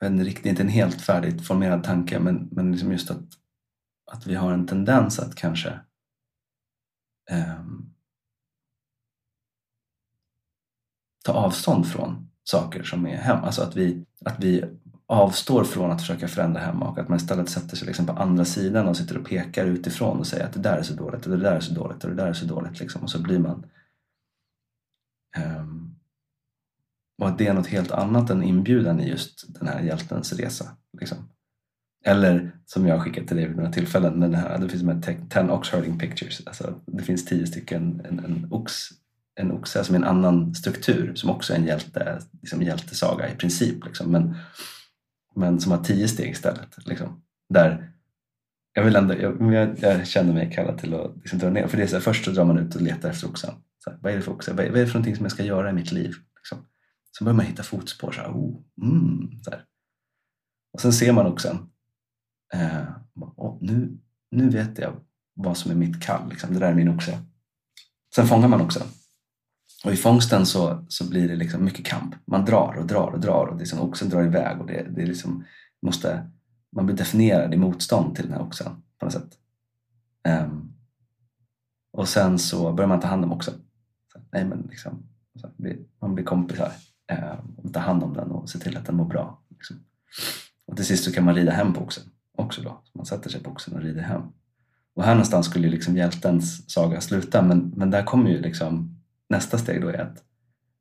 jag 0.00 0.10
vet 0.10 0.26
inte, 0.28 0.48
inte 0.48 0.62
en 0.62 0.68
helt 0.68 1.00
färdigt 1.00 1.46
formerad 1.46 1.84
tanke 1.84 2.20
men, 2.20 2.48
men 2.52 2.72
liksom 2.72 2.92
just 2.92 3.10
att, 3.10 3.24
att 4.10 4.26
vi 4.26 4.34
har 4.34 4.52
en 4.52 4.66
tendens 4.66 5.18
att 5.18 5.34
kanske 5.34 5.80
um, 7.30 7.94
ta 11.24 11.32
avstånd 11.32 11.86
från 11.86 12.30
saker 12.44 12.82
som 12.82 13.06
är 13.06 13.16
hem. 13.16 13.44
Alltså 13.44 13.62
att 13.62 13.76
vi, 13.76 14.04
att 14.24 14.44
vi 14.44 14.64
avstår 15.06 15.64
från 15.64 15.90
att 15.90 16.00
försöka 16.00 16.28
förändra 16.28 16.60
hemma 16.60 16.88
och 16.88 16.98
att 16.98 17.08
man 17.08 17.16
istället 17.16 17.48
sätter 17.48 17.76
sig 17.76 17.86
liksom 17.86 18.06
på 18.06 18.12
andra 18.12 18.44
sidan 18.44 18.88
och 18.88 18.96
sitter 18.96 19.18
och 19.18 19.26
pekar 19.26 19.66
utifrån 19.66 20.18
och 20.18 20.26
säger 20.26 20.44
att 20.44 20.52
det 20.52 20.60
där 20.60 20.78
är 20.78 20.82
så 20.82 20.94
dåligt 20.94 21.26
och 21.26 21.30
det 21.30 21.42
där 21.42 21.56
är 21.56 21.60
så 21.60 21.74
dåligt 21.74 22.04
och 22.04 22.10
det 22.10 22.16
där 22.16 22.26
är 22.26 22.32
så 22.32 22.46
dåligt. 22.46 22.80
Liksom. 22.80 23.02
Och 23.02 23.10
så 23.10 23.22
blir 23.22 23.38
man... 23.38 23.66
Um, 25.38 25.94
och 27.22 27.28
att 27.28 27.38
det 27.38 27.46
är 27.46 27.54
något 27.54 27.66
helt 27.66 27.90
annat 27.90 28.30
än 28.30 28.42
inbjudan 28.42 29.00
i 29.00 29.08
just 29.08 29.54
den 29.60 29.68
här 29.68 29.80
hjältens 29.80 30.32
resa. 30.32 30.76
Liksom. 31.00 31.18
Eller 32.04 32.52
som 32.66 32.86
jag 32.86 32.96
har 32.96 33.04
skickat 33.04 33.26
till 33.26 33.36
dig 33.36 33.46
vid 33.46 33.56
några 33.56 33.72
tillfällen, 33.72 34.18
men 34.18 34.30
det, 34.30 34.36
här, 34.36 34.58
det 34.58 34.68
finns 34.68 34.82
med 34.82 35.28
10 35.30 35.50
ox 35.50 35.70
herding 35.70 35.98
pictures. 35.98 36.46
Alltså, 36.46 36.74
det 36.86 37.02
finns 37.02 37.24
tio 37.24 37.46
stycken, 37.46 38.02
en, 38.08 38.18
en 38.18 38.48
ox 38.50 38.72
en 39.38 39.52
oxe 39.52 39.78
alltså 39.78 39.92
som 39.92 40.02
är 40.02 40.06
en 40.06 40.16
annan 40.16 40.54
struktur 40.54 41.14
som 41.14 41.30
också 41.30 41.52
är 41.52 41.56
en 41.56 41.66
hjälte, 41.66 42.18
liksom 42.40 42.62
hjältesaga 42.62 43.32
i 43.32 43.36
princip. 43.36 43.84
Liksom, 43.84 44.12
men, 44.12 44.36
men 45.34 45.60
som 45.60 45.72
har 45.72 45.84
tio 45.84 46.08
steg 46.08 46.30
istället. 46.30 46.86
Liksom, 46.86 47.22
där 47.48 47.92
jag, 48.72 48.84
vill 48.84 48.96
ändå, 48.96 49.14
jag, 49.14 49.54
jag, 49.54 49.78
jag 49.78 50.06
känner 50.06 50.32
mig 50.32 50.52
kallad 50.52 50.78
till 50.78 50.94
att 50.94 51.16
liksom 51.16 51.38
dra 51.38 51.50
ner. 51.50 51.66
För 51.66 51.76
det 51.76 51.82
är 51.82 51.86
så 51.86 51.96
här, 51.96 52.00
först 52.00 52.24
så 52.24 52.30
drar 52.30 52.44
man 52.44 52.58
ut 52.58 52.74
och 52.74 52.82
letar 52.82 53.10
efter 53.10 53.28
oxen. 53.28 53.54
Så 53.78 53.90
här, 53.90 53.98
vad 54.02 54.12
är 54.12 54.16
det 54.16 54.22
för 54.22 54.32
oxe? 54.32 54.52
Vad 54.52 54.66
är, 54.66 54.70
vad 54.70 54.78
är 54.78 54.84
det 54.84 54.86
för 54.86 54.98
någonting 54.98 55.16
som 55.16 55.24
jag 55.24 55.32
ska 55.32 55.44
göra 55.44 55.70
i 55.70 55.72
mitt 55.72 55.92
liv? 55.92 56.14
Liksom. 56.36 56.66
Så 57.10 57.24
börjar 57.24 57.36
man 57.36 57.46
hitta 57.46 57.62
fotspår. 57.62 58.12
Så 58.12 58.20
här, 58.20 58.28
oh, 58.28 58.60
mm, 58.82 59.30
så 59.42 59.50
här. 59.50 59.64
Och 60.72 60.80
sen 60.80 60.92
ser 60.92 61.12
man 61.12 61.26
oxen. 61.26 61.56
Eh, 62.54 62.88
och 63.36 63.58
nu, 63.62 63.98
nu 64.30 64.48
vet 64.48 64.78
jag 64.78 65.00
vad 65.34 65.56
som 65.56 65.70
är 65.70 65.74
mitt 65.74 66.02
kall. 66.02 66.30
Liksom. 66.30 66.54
Det 66.54 66.60
där 66.60 66.70
är 66.70 66.74
min 66.74 66.88
oxe. 66.88 67.18
Sen 68.14 68.26
fångar 68.26 68.48
man 68.48 68.60
oxen. 68.60 68.86
Och 69.84 69.92
i 69.92 69.96
fångsten 69.96 70.46
så, 70.46 70.84
så 70.88 71.08
blir 71.08 71.28
det 71.28 71.36
liksom 71.36 71.64
mycket 71.64 71.86
kamp. 71.86 72.14
Man 72.24 72.44
drar 72.44 72.76
och 72.78 72.86
drar 72.86 73.10
och 73.10 73.20
drar 73.20 73.46
och 73.46 73.58
liksom 73.58 73.80
oxen 73.80 74.08
drar 74.08 74.24
iväg 74.24 74.60
och 74.60 74.66
det, 74.66 74.86
det 74.90 75.06
liksom, 75.06 75.44
måste, 75.82 76.30
man 76.72 76.86
blir 76.86 76.96
definierad 76.96 77.54
i 77.54 77.56
motstånd 77.56 78.16
till 78.16 78.24
den 78.24 78.34
här 78.34 78.42
oxen 78.42 78.72
på 78.98 79.06
något 79.06 79.12
sätt. 79.12 79.38
Um, 80.28 80.74
och 81.92 82.08
sen 82.08 82.38
så 82.38 82.72
börjar 82.72 82.88
man 82.88 83.00
ta 83.00 83.08
hand 83.08 83.24
om 83.24 83.32
oxen. 83.32 83.54
Så, 84.12 84.18
nej, 84.32 84.44
men 84.44 84.68
liksom, 84.70 85.02
så, 85.40 85.48
man 86.00 86.14
blir 86.14 86.24
kompisar 86.24 86.72
um, 87.12 87.54
och 87.56 87.72
tar 87.72 87.80
hand 87.80 88.02
om 88.02 88.14
den 88.14 88.30
och 88.30 88.50
ser 88.50 88.58
till 88.58 88.76
att 88.76 88.86
den 88.86 88.96
mår 88.96 89.04
bra. 89.04 89.42
Liksom. 89.50 89.76
Och 90.66 90.76
till 90.76 90.86
sist 90.86 91.04
så 91.04 91.12
kan 91.12 91.24
man 91.24 91.34
rida 91.34 91.52
hem 91.52 91.74
på 91.74 91.80
oxen 91.80 92.04
också 92.36 92.62
då. 92.62 92.82
Så 92.84 92.98
man 92.98 93.06
sätter 93.06 93.30
sig 93.30 93.42
på 93.42 93.50
oxen 93.50 93.74
och 93.74 93.80
rider 93.80 94.02
hem. 94.02 94.22
Och 94.94 95.04
här 95.04 95.14
någonstans 95.14 95.46
skulle 95.46 95.66
ju 95.66 95.70
liksom 95.70 95.96
hjältens 95.96 96.70
saga 96.70 97.00
sluta 97.00 97.42
men, 97.42 97.72
men 97.76 97.90
där 97.90 98.04
kommer 98.04 98.30
ju 98.30 98.40
liksom 98.40 98.97
nästa 99.28 99.58
steg 99.58 99.80
då 99.80 99.88
är 99.88 99.98
att 99.98 100.24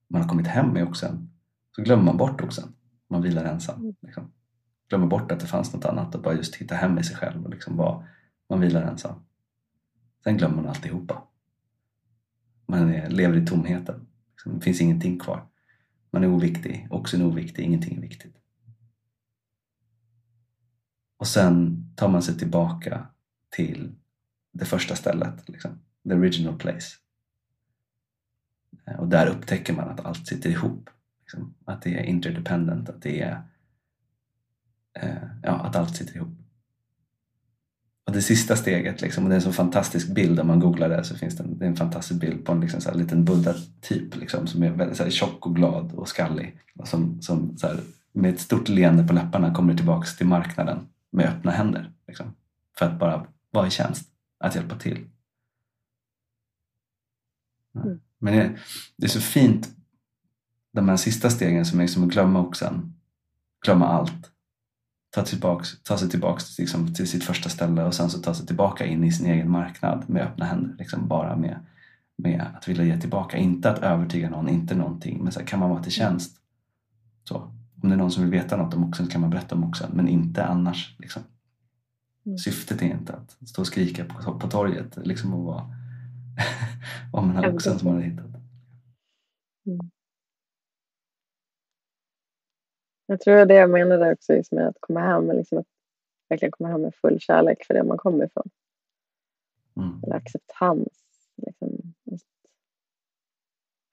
man 0.08 0.22
har 0.22 0.30
kommit 0.30 0.48
hem 0.48 0.70
med 0.70 0.84
oxen 0.84 1.30
så 1.76 1.82
glömmer 1.82 2.04
man 2.04 2.18
bort 2.18 2.42
oxen. 2.42 2.74
Man 3.10 3.22
vilar 3.22 3.46
ensam. 3.46 3.80
Mm. 3.80 3.96
Liksom. 4.02 4.32
Glömmer 4.90 5.08
bort 5.08 5.32
att 5.32 5.40
det 5.40 5.48
fanns 5.48 5.74
något 5.74 5.86
annat 5.86 6.16
och 6.16 6.22
bara 6.22 6.36
just 6.36 6.56
hitta 6.56 6.76
hem 6.76 6.98
i 6.98 7.04
sig 7.04 7.16
själv 7.16 7.44
och 7.44 7.50
liksom 7.50 7.78
bara, 7.78 8.08
man 8.50 8.60
vilar 8.60 8.82
ensam. 8.82 9.20
Sen 10.24 10.38
glömmer 10.38 10.56
man 10.56 10.68
alltihopa. 10.68 11.24
Man 12.66 12.90
är, 12.90 13.10
lever 13.10 13.38
i 13.38 13.46
tomheten. 13.46 14.08
Liksom, 14.32 14.56
det 14.56 14.62
finns 14.62 14.82
ingenting 14.82 15.20
kvar. 15.20 15.48
Man 16.12 16.24
är 16.24 16.28
oviktig, 16.28 16.88
oxen 16.90 17.22
är 17.22 17.26
oviktig, 17.26 17.64
ingenting 17.64 17.98
är 17.98 18.02
viktigt. 18.02 18.36
Och 21.18 21.28
sen 21.28 21.86
tar 21.96 22.10
man 22.10 22.22
sig 22.22 22.38
tillbaka 22.38 23.08
till 23.50 23.96
det 24.52 24.66
första 24.66 24.96
stället, 24.96 25.50
liksom. 25.50 25.80
the 26.10 26.16
original 26.16 26.58
place. 26.58 26.96
Eh, 28.88 29.00
och 29.00 29.08
där 29.08 29.28
upptäcker 29.28 29.73
man 29.73 29.89
att 29.89 30.06
allt 30.06 30.28
sitter 30.28 30.50
ihop. 30.50 30.89
Liksom. 31.21 31.54
Att 31.65 31.82
det 31.82 32.00
är 32.00 32.04
interdependent, 32.04 32.89
att 32.89 33.02
det 33.02 33.21
är 33.21 33.41
eh, 34.93 35.23
ja, 35.43 35.52
att 35.52 35.76
allt 35.76 35.95
sitter 35.95 36.15
ihop. 36.15 36.38
och 38.06 38.13
det 38.13 38.21
sista 38.21 38.56
steget, 38.56 39.02
liksom, 39.02 39.23
och 39.23 39.30
det 39.30 39.36
är 39.36 39.38
en 39.38 39.41
så 39.41 39.52
fantastisk 39.54 40.08
bild 40.15 40.39
om 40.39 40.47
man 40.47 40.60
googlar 40.60 40.89
det 40.89 41.04
så 41.04 41.15
finns 41.15 41.38
det 41.38 41.43
en, 41.43 41.58
det 41.58 41.65
är 41.65 41.69
en 41.69 41.76
fantastisk 41.76 42.21
bild 42.21 42.45
på 42.45 42.52
en 42.52 42.62
liksom, 42.62 42.82
så 42.82 42.89
här, 42.89 42.97
liten 42.97 43.26
buddha-typ 43.26 44.15
liksom, 44.15 44.47
som 44.47 44.63
är 44.63 44.71
väldigt 44.71 44.97
så 44.97 45.04
här, 45.04 45.10
tjock 45.10 45.45
och 45.45 45.56
glad 45.56 45.93
och 45.93 46.08
skallig. 46.08 46.60
Och 46.76 46.88
som, 46.88 47.21
som 47.21 47.58
så 47.58 47.67
här, 47.67 47.80
med 48.12 48.34
ett 48.34 48.39
stort 48.39 48.69
leende 48.69 49.08
på 49.08 49.13
läpparna 49.13 49.54
kommer 49.54 49.76
tillbaks 49.76 50.17
till 50.17 50.28
marknaden 50.28 50.88
med 51.12 51.26
öppna 51.26 51.52
händer. 51.52 51.91
Liksom, 52.08 52.36
för 52.78 52.86
att 52.86 53.00
bara 53.00 53.28
vara 53.52 53.67
i 53.67 53.69
tjänst, 53.69 54.10
att 54.39 54.56
hjälpa 54.56 54.76
till. 54.76 55.06
Mm. 57.76 58.00
Men 58.20 58.34
det, 58.34 58.58
det, 58.96 59.06
är 59.06 59.10
så 59.10 59.22
fint, 59.22 59.70
de 60.74 60.90
här 60.90 60.98
sista 60.98 61.30
stegen 61.30 61.66
som 61.66 61.80
är 61.80 61.84
liksom 61.84 62.04
att 62.04 62.10
glömma 62.10 62.40
oxen, 62.40 62.94
glömma 63.66 63.88
allt 63.88 64.32
ta, 65.10 65.24
tillbaks, 65.24 65.84
ta 65.84 65.98
sig 65.98 66.10
tillbaka 66.10 66.44
liksom, 66.58 66.94
till 66.94 67.08
sitt 67.08 67.24
första 67.24 67.50
ställe 67.50 67.84
och 67.84 67.94
sen 67.94 68.10
så 68.10 68.20
ta 68.20 68.34
sig 68.34 68.46
tillbaka 68.46 68.86
in 68.86 69.04
i 69.04 69.12
sin 69.12 69.26
egen 69.26 69.52
marknad 69.52 70.04
med 70.08 70.24
öppna 70.24 70.46
händer. 70.46 70.76
Liksom, 70.80 71.08
bara 71.08 71.36
med, 71.36 71.60
med 72.18 72.46
att 72.58 72.68
vilja 72.68 72.84
ge 72.84 72.98
tillbaka. 72.98 73.38
Inte 73.38 73.72
att 73.72 73.80
övertyga 73.80 74.30
någon, 74.30 74.50
inte 74.50 74.76
någonting. 74.76 75.24
Men 75.24 75.32
så 75.32 75.40
här, 75.40 75.48
kan 75.48 75.60
man 75.60 75.70
vara 75.70 75.84
till 75.84 75.92
tjänst? 75.92 76.38
Så. 77.24 77.52
Om 77.82 77.90
det 77.90 77.96
är 77.96 77.98
någon 77.98 78.12
som 78.12 78.24
vill 78.24 78.32
veta 78.32 78.58
något 78.58 78.74
om 78.74 78.84
oxen 78.84 79.08
kan 79.08 79.22
man 79.22 79.30
berätta 79.30 79.56
om 79.56 79.64
oxen, 79.64 79.92
men 79.94 80.08
inte 80.08 80.46
annars. 80.46 80.96
Liksom. 81.00 81.22
Mm. 82.26 82.38
Syftet 82.38 82.82
är 82.82 82.86
inte 82.86 83.14
att 83.14 83.50
stå 83.50 83.62
och 83.62 83.68
skrika 83.68 84.06
på, 84.06 84.40
på 84.40 84.48
torget 84.48 84.98
liksom, 85.04 85.34
och 85.34 85.44
vara 85.44 85.77
om 87.13 87.28
den 87.28 87.38
här 87.38 87.54
oxen 87.54 87.80
som 87.80 87.88
man 87.88 87.95
har 87.95 88.04
hittat. 88.04 88.26
Mm. 89.65 89.91
Jag 93.06 93.21
tror 93.21 93.45
det 93.45 93.54
jag 93.54 93.69
menade 93.69 94.12
också 94.12 94.34
just 94.34 94.52
med 94.52 94.67
att 94.67 94.78
komma 94.80 95.00
hem, 95.00 95.32
liksom 95.32 95.58
att 95.58 95.67
verkligen 96.30 96.52
komma 96.52 96.69
hem 96.69 96.82
med 96.82 96.95
full 96.95 97.19
kärlek 97.19 97.65
för 97.65 97.73
det 97.73 97.84
man 97.84 97.97
kommer 97.97 98.26
ifrån. 98.26 98.50
Mm. 99.78 100.04
Eller 100.04 100.15
acceptans. 100.15 100.88
Liksom. 101.36 101.93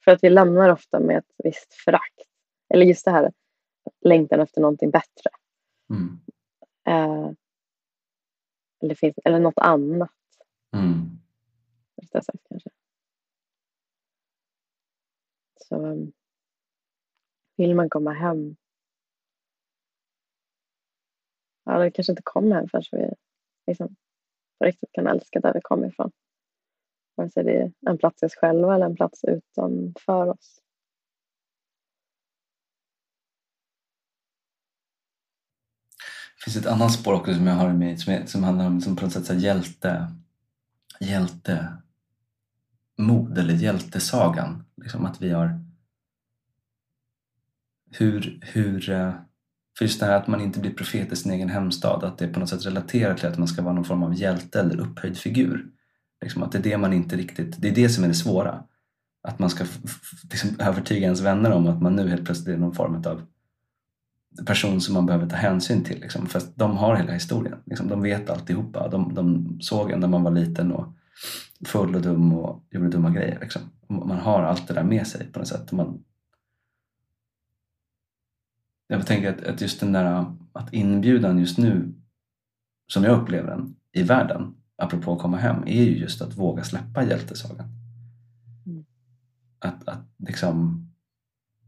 För 0.05 0.11
att 0.11 0.25
vi 0.25 0.31
lämnar 0.31 0.71
ofta 0.71 1.01
med 1.01 1.19
ett 1.19 1.33
visst 1.45 1.75
förakt. 1.75 2.21
Eller 2.75 2.87
just 2.87 3.05
det 3.05 3.11
här 3.11 3.33
längtan 4.01 4.41
efter 4.41 4.61
någonting 4.61 4.91
bättre. 4.91 5.31
Mm. 5.91 6.21
Eh, 6.87 7.31
eller, 8.83 8.95
finns, 8.95 9.19
eller 9.25 9.39
något 9.39 9.59
annat. 9.59 10.11
Mm. 10.77 11.19
Sagt, 12.13 12.39
kanske. 12.49 12.71
Så 15.57 15.77
um, 15.77 16.13
vill 17.57 17.75
man 17.75 17.91
komma 17.91 18.13
hem 18.13 18.57
ja, 21.65 21.79
det 21.79 21.91
kanske 21.91 22.13
inte 22.13 22.23
kommer 22.23 22.57
hem 22.57 22.69
förrän 22.69 22.85
vi 22.93 23.15
liksom, 23.67 23.97
på 24.59 24.65
riktigt 24.65 24.93
kan 24.93 25.07
älska 25.07 25.41
där 25.41 25.55
vi 25.55 25.61
kommer 25.61 25.89
ifrån. 25.89 26.11
Vare 27.15 27.31
sig 27.31 27.45
det 27.45 27.57
är 27.57 27.73
en 27.87 27.99
plats 27.99 28.23
i 28.23 28.27
oss 28.27 28.35
själva 28.35 28.75
eller 28.75 28.87
en 28.87 28.97
plats 28.97 29.25
utanför 29.25 30.29
oss. 30.29 30.61
Det 36.37 36.45
finns 36.45 36.57
ett 36.57 36.73
annat 36.73 36.93
spår 36.93 37.15
också 37.15 37.35
som 37.35 37.47
jag 37.47 37.55
har 37.55 37.73
med 37.73 38.01
som, 38.01 38.13
är, 38.13 38.27
som 38.27 38.45
handlar 38.45 38.67
om 38.67 38.81
som 38.81 38.97
på 38.97 39.05
något 39.05 39.13
sätt 39.13 39.27
så 39.27 39.35
hjälte, 39.35 40.07
hjälte 41.01 41.77
mod 42.99 43.39
eller 43.39 43.55
hjältesagan. 43.55 44.65
Liksom 44.77 45.05
att 45.05 45.23
vi 45.23 45.31
har 45.31 45.61
hur, 47.91 48.41
hur 48.43 48.91
eh, 48.91 49.15
för 49.79 49.85
just 49.85 50.01
det 50.01 50.07
här 50.07 50.17
att 50.17 50.27
man 50.27 50.41
inte 50.41 50.61
blir 50.61 50.75
profet 50.75 51.13
i 51.13 51.17
sin 51.17 51.33
egen 51.33 51.49
hemstad, 51.49 52.05
att 52.05 52.19
det 52.19 52.29
på 52.29 52.41
något 52.41 52.49
sätt 52.49 52.67
relaterar 52.67 53.15
till 53.15 53.29
att 53.29 53.39
man 53.39 53.49
ska 53.49 53.63
vara 53.63 53.75
någon 53.75 53.85
form 53.85 54.03
av 54.03 54.15
hjälte 54.15 54.61
eller 54.61 54.81
upphöjd 54.81 55.19
figur. 55.19 55.67
Liksom 56.23 56.43
att 56.43 56.53
det 56.53 56.59
är 56.59 56.63
det 56.63 56.79
man 56.79 56.93
inte 56.93 57.17
riktigt, 57.17 57.63
det 57.63 57.69
är 57.69 57.75
det 57.75 57.89
som 57.89 58.05
är 58.05 58.09
det 58.09 58.15
svåra. 58.15 58.65
Att 59.23 59.39
man 59.39 59.51
ska 59.51 59.65
liksom 60.31 60.51
övertyga 60.59 61.03
ens 61.03 61.21
vänner 61.21 61.51
om 61.51 61.67
att 61.67 61.83
man 61.83 61.97
nu 61.97 62.09
helt 62.09 62.25
plötsligt 62.25 62.57
är 62.57 62.59
någon 62.59 62.75
form 62.75 63.03
av 63.07 63.23
person 64.47 64.81
som 64.81 64.95
man 64.95 65.07
behöver 65.07 65.29
ta 65.29 65.37
hänsyn 65.37 65.85
till. 65.85 66.01
Liksom. 66.01 66.27
För 66.27 66.43
de 66.55 66.77
har 66.77 66.97
hela 66.97 67.13
historien. 67.13 67.59
Liksom. 67.67 67.89
De 67.89 68.03
vet 68.03 68.31
alltihopa. 68.31 68.89
De, 68.89 69.15
de 69.15 69.57
såg 69.61 69.91
en 69.91 70.01
när 70.01 70.09
man 70.09 70.23
var 70.23 70.31
liten 70.31 70.73
och 70.73 70.87
full 71.65 71.95
och 71.95 72.03
dum 72.03 72.33
och 72.33 72.65
gjorde 72.71 72.89
dumma 72.89 73.11
grejer. 73.11 73.41
Liksom. 73.41 73.63
Man 73.89 74.19
har 74.19 74.43
allt 74.43 74.69
det 74.69 74.75
där 74.75 74.85
med 74.85 75.07
sig 75.07 75.33
på 75.33 75.39
något 75.39 75.49
sätt. 75.49 75.73
Man, 75.73 76.05
jag 78.87 79.07
tänker 79.07 79.35
att, 79.35 79.45
att 79.45 79.61
just 79.61 79.81
den 79.81 79.93
där 79.93 80.25
att 80.53 80.73
inbjudan 80.73 81.39
just 81.39 81.59
nu, 81.59 81.95
som 82.87 83.05
jag 83.05 83.23
upplever 83.23 83.51
den 83.51 83.77
i 83.93 84.03
världen, 84.03 84.55
apropå 84.77 85.13
att 85.13 85.23
komma 85.23 85.37
hem, 85.37 85.63
är 85.67 85.85
ju 85.85 85.99
just 85.99 86.23
att 86.23 86.37
våga 86.37 86.65
släppa 86.65 87.05
hjältesagan. 87.05 87.69
Mm. 88.67 88.85
Att, 89.59 89.89
att 89.89 90.07
liksom, 90.19 90.87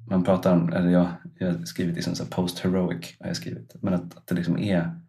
man 0.09 0.25
pratar 0.25 0.57
om, 0.57 0.73
eller 0.73 0.91
jag, 0.91 1.09
jag 1.39 1.53
har 1.53 1.65
skrivit 1.65 1.95
liksom 1.95 2.15
så 2.15 2.27
post-heroic, 2.27 3.17
har 3.21 3.27
jag 3.27 3.37
skrivit, 3.37 3.77
men 3.83 3.95
att, 3.95 4.17
att 4.17 4.27
det 4.27 4.35
liksom 4.35 4.59
är, 4.59 5.01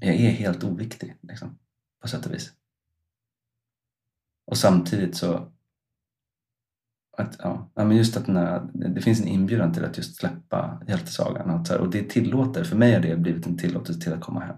jag 0.00 0.14
är 0.14 0.30
helt 0.30 0.64
oviktig 0.64 1.16
liksom, 1.22 1.58
på 2.00 2.08
sätt 2.08 2.26
och 2.26 2.34
vis. 2.34 2.52
Och 4.50 4.58
samtidigt 4.58 5.16
så 5.16 5.48
att, 7.16 7.36
ja, 7.38 7.70
men 7.74 7.96
just 7.96 8.16
att 8.16 8.26
här, 8.26 8.62
det 8.72 9.00
finns 9.00 9.20
en 9.20 9.28
inbjudan 9.28 9.72
till 9.72 9.84
att 9.84 9.96
just 9.96 10.16
släppa 10.16 10.82
hjältesagan. 10.88 11.50
Att, 11.50 11.70
och 11.70 11.90
det 11.90 12.02
tillåter, 12.02 12.64
för 12.64 12.76
mig 12.76 12.94
har 12.94 13.00
det 13.00 13.16
blivit 13.16 13.46
en 13.46 13.58
tillåtelse 13.58 14.00
till 14.00 14.12
att 14.12 14.20
komma 14.20 14.40
hem. 14.40 14.56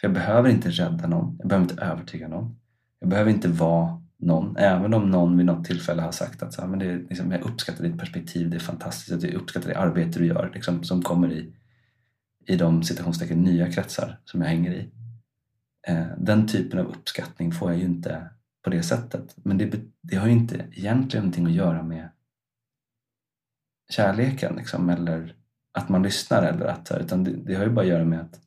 För 0.00 0.08
jag 0.08 0.12
behöver 0.12 0.50
inte 0.50 0.70
rädda 0.70 1.06
någon, 1.06 1.36
jag 1.38 1.48
behöver 1.48 1.70
inte 1.70 1.84
övertyga 1.84 2.28
någon. 2.28 2.56
Jag 3.00 3.08
behöver 3.08 3.30
inte 3.30 3.48
vara 3.48 4.02
någon, 4.18 4.56
även 4.56 4.94
om 4.94 5.10
någon 5.10 5.36
vid 5.36 5.46
något 5.46 5.64
tillfälle 5.64 6.02
har 6.02 6.12
sagt 6.12 6.42
att 6.42 6.54
så 6.54 6.60
här, 6.60 6.68
men 6.68 6.78
det, 6.78 6.96
liksom, 6.96 7.32
jag 7.32 7.40
uppskattar 7.40 7.84
ditt 7.84 7.98
perspektiv, 7.98 8.50
det 8.50 8.56
är 8.56 8.60
fantastiskt, 8.60 9.22
jag 9.22 9.34
uppskattar 9.34 9.68
det 9.68 9.78
arbete 9.78 10.18
du 10.18 10.26
gör, 10.26 10.50
liksom, 10.54 10.84
som 10.84 11.02
kommer 11.02 11.32
i, 11.32 11.52
i 12.46 12.56
de 12.56 12.82
citationstecken 12.82 13.42
nya 13.42 13.72
kretsar 13.72 14.18
som 14.24 14.40
jag 14.40 14.48
hänger 14.48 14.72
i. 14.72 14.90
Eh, 15.88 16.06
den 16.18 16.48
typen 16.48 16.78
av 16.78 16.86
uppskattning 16.86 17.52
får 17.52 17.70
jag 17.70 17.78
ju 17.78 17.84
inte 17.84 18.30
på 18.66 18.70
det 18.70 18.82
sättet. 18.82 19.36
Men 19.36 19.58
det, 19.58 19.80
det 20.02 20.16
har 20.16 20.26
ju 20.26 20.32
inte 20.32 20.54
egentligen 20.72 21.24
någonting 21.24 21.46
att 21.46 21.52
göra 21.52 21.82
med 21.82 22.08
kärleken 23.88 24.56
liksom, 24.56 24.90
eller 24.90 25.34
att 25.72 25.88
man 25.88 26.02
lyssnar 26.02 26.42
eller 26.42 26.66
att, 26.66 26.92
utan 27.00 27.24
det, 27.24 27.30
det, 27.30 27.54
har 27.54 27.64
ju 27.64 27.70
bara 27.70 27.80
att 27.80 27.90
göra 27.90 28.04
med 28.04 28.20
att 28.20 28.40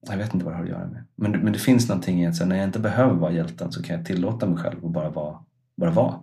jag 0.00 0.16
vet 0.16 0.34
inte 0.34 0.44
vad 0.44 0.54
det 0.54 0.56
har 0.56 0.64
att 0.64 0.70
göra 0.70 0.86
med. 0.86 1.04
Men, 1.14 1.32
men 1.32 1.52
det 1.52 1.58
finns 1.58 1.88
någonting 1.88 2.22
i 2.22 2.26
att 2.26 2.36
så 2.36 2.46
när 2.46 2.56
jag 2.56 2.64
inte 2.64 2.78
behöver 2.78 3.14
vara 3.14 3.32
hjälten 3.32 3.72
så 3.72 3.82
kan 3.82 3.96
jag 3.96 4.06
tillåta 4.06 4.46
mig 4.46 4.58
själv 4.58 4.86
att 4.86 4.92
bara 4.92 5.10
vara. 5.10 5.44
Bara 5.76 5.90
vara. 5.90 6.20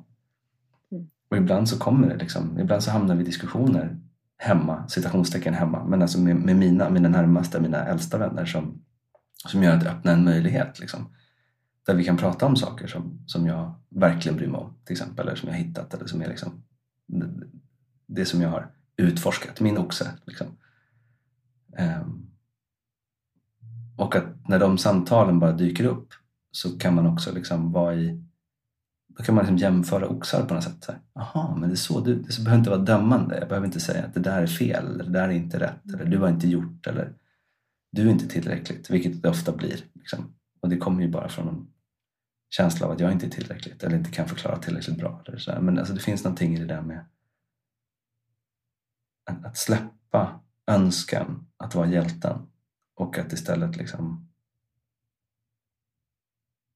Mm. 0.92 1.10
Och 1.30 1.38
ibland 1.38 1.70
så 1.70 1.80
kommer 1.80 2.08
det 2.10 2.18
liksom, 2.18 2.60
ibland 2.60 2.84
så 2.84 2.92
hamnar 2.92 3.16
vi 3.16 3.22
i 3.22 3.26
diskussioner 3.26 4.00
hemma, 4.38 4.88
citationstecken 4.88 5.54
hemma, 5.54 5.84
men 5.84 6.02
alltså 6.02 6.20
med, 6.20 6.36
med 6.36 6.56
mina, 6.56 6.90
mina 6.90 7.10
närmaste, 7.10 7.62
mina 7.62 7.86
äldsta 7.86 8.18
vänner 8.18 8.46
som, 8.46 8.82
som 9.48 9.64
gör 9.64 9.78
att 9.78 9.86
öppna 9.86 10.12
en 10.12 10.24
möjlighet. 10.24 10.80
Liksom 10.80 11.10
där 11.86 11.96
vi 11.96 12.04
kan 12.04 12.18
prata 12.18 12.46
om 12.46 12.56
saker 12.56 12.88
som, 12.88 13.20
som 13.26 13.48
jag 13.48 13.76
verkligen 13.90 14.38
bryr 14.38 14.48
mig 14.48 14.62
om, 14.62 14.74
till 14.86 14.94
exempel, 14.94 15.28
eller 15.28 15.38
som 15.38 15.50
jag 15.50 15.56
hittat 15.56 15.94
eller 15.94 16.06
som 16.06 16.22
är 16.22 16.28
liksom 16.28 16.64
det, 17.08 17.30
det 18.08 18.26
som 18.26 18.42
jag 18.42 18.50
har 18.50 18.72
utforskat, 18.98 19.60
min 19.60 19.78
oxe. 19.78 20.12
Liksom. 20.26 20.48
Um, 21.80 22.32
och 23.98 24.16
att 24.16 24.50
när 24.50 24.60
de 24.60 24.78
samtalen 24.78 25.40
bara 25.40 25.52
dyker 25.52 25.86
upp 25.86 26.14
så 26.52 26.80
kan 26.80 26.96
man 26.96 27.08
också 27.08 27.34
liksom 27.34 27.72
vara 27.72 27.96
i 27.96 28.22
då 29.18 29.24
kan 29.24 29.36
man 29.36 29.44
liksom 29.44 29.58
jämföra 29.58 30.08
oxar 30.08 30.46
på 30.46 30.54
något 30.54 30.64
sätt. 30.64 30.90
Jaha, 31.14 31.56
men 31.56 31.70
det 31.70 31.74
är 31.74 31.78
så. 31.78 32.00
Du, 32.00 32.16
det 32.16 32.44
behöver 32.44 32.58
inte 32.58 32.70
vara 32.70 32.82
dömande. 32.82 33.40
Jag 33.40 33.48
behöver 33.48 33.68
inte 33.68 33.80
säga 33.80 34.06
att 34.06 34.14
det 34.14 34.20
där 34.20 34.42
är 34.42 34.48
fel, 34.48 34.86
eller 34.86 35.04
det 35.04 35.12
där 35.12 35.28
är 35.28 35.32
inte 35.32 35.60
rätt, 35.60 35.94
eller 35.94 36.06
du 36.06 36.18
har 36.18 36.30
inte 36.30 36.48
gjort, 36.48 36.88
eller 36.88 37.14
du 37.92 38.08
är 38.08 38.12
inte 38.12 38.28
tillräckligt, 38.28 38.90
vilket 38.90 39.22
det 39.22 39.30
ofta 39.30 39.52
blir. 39.52 39.80
Liksom. 39.94 40.34
Och 40.62 40.70
det 40.70 40.78
kommer 40.78 41.02
ju 41.02 41.12
bara 41.12 41.30
från 41.30 41.48
en 41.48 41.68
känsla 42.50 42.86
av 42.86 42.92
att 42.92 43.00
jag 43.00 43.12
inte 43.12 43.26
är 43.26 43.30
tillräckligt 43.30 43.84
eller 43.84 43.98
inte 43.98 44.12
kan 44.12 44.28
förklara 44.28 44.58
tillräckligt 44.58 44.98
bra. 44.98 45.24
Eller 45.28 45.38
så 45.38 45.62
Men 45.62 45.80
alltså, 45.80 45.94
det 45.94 46.00
finns 46.00 46.24
någonting 46.24 46.56
i 46.56 46.60
det 46.60 46.66
där 46.66 46.82
med 46.82 47.06
att, 49.26 49.46
att 49.46 49.58
släppa 49.58 50.40
önskan 50.68 51.48
att 51.58 51.76
vara 51.76 51.88
hjälten 51.88 52.48
och 52.96 53.18
att 53.18 53.34
istället 53.34 53.76
liksom 53.76 54.28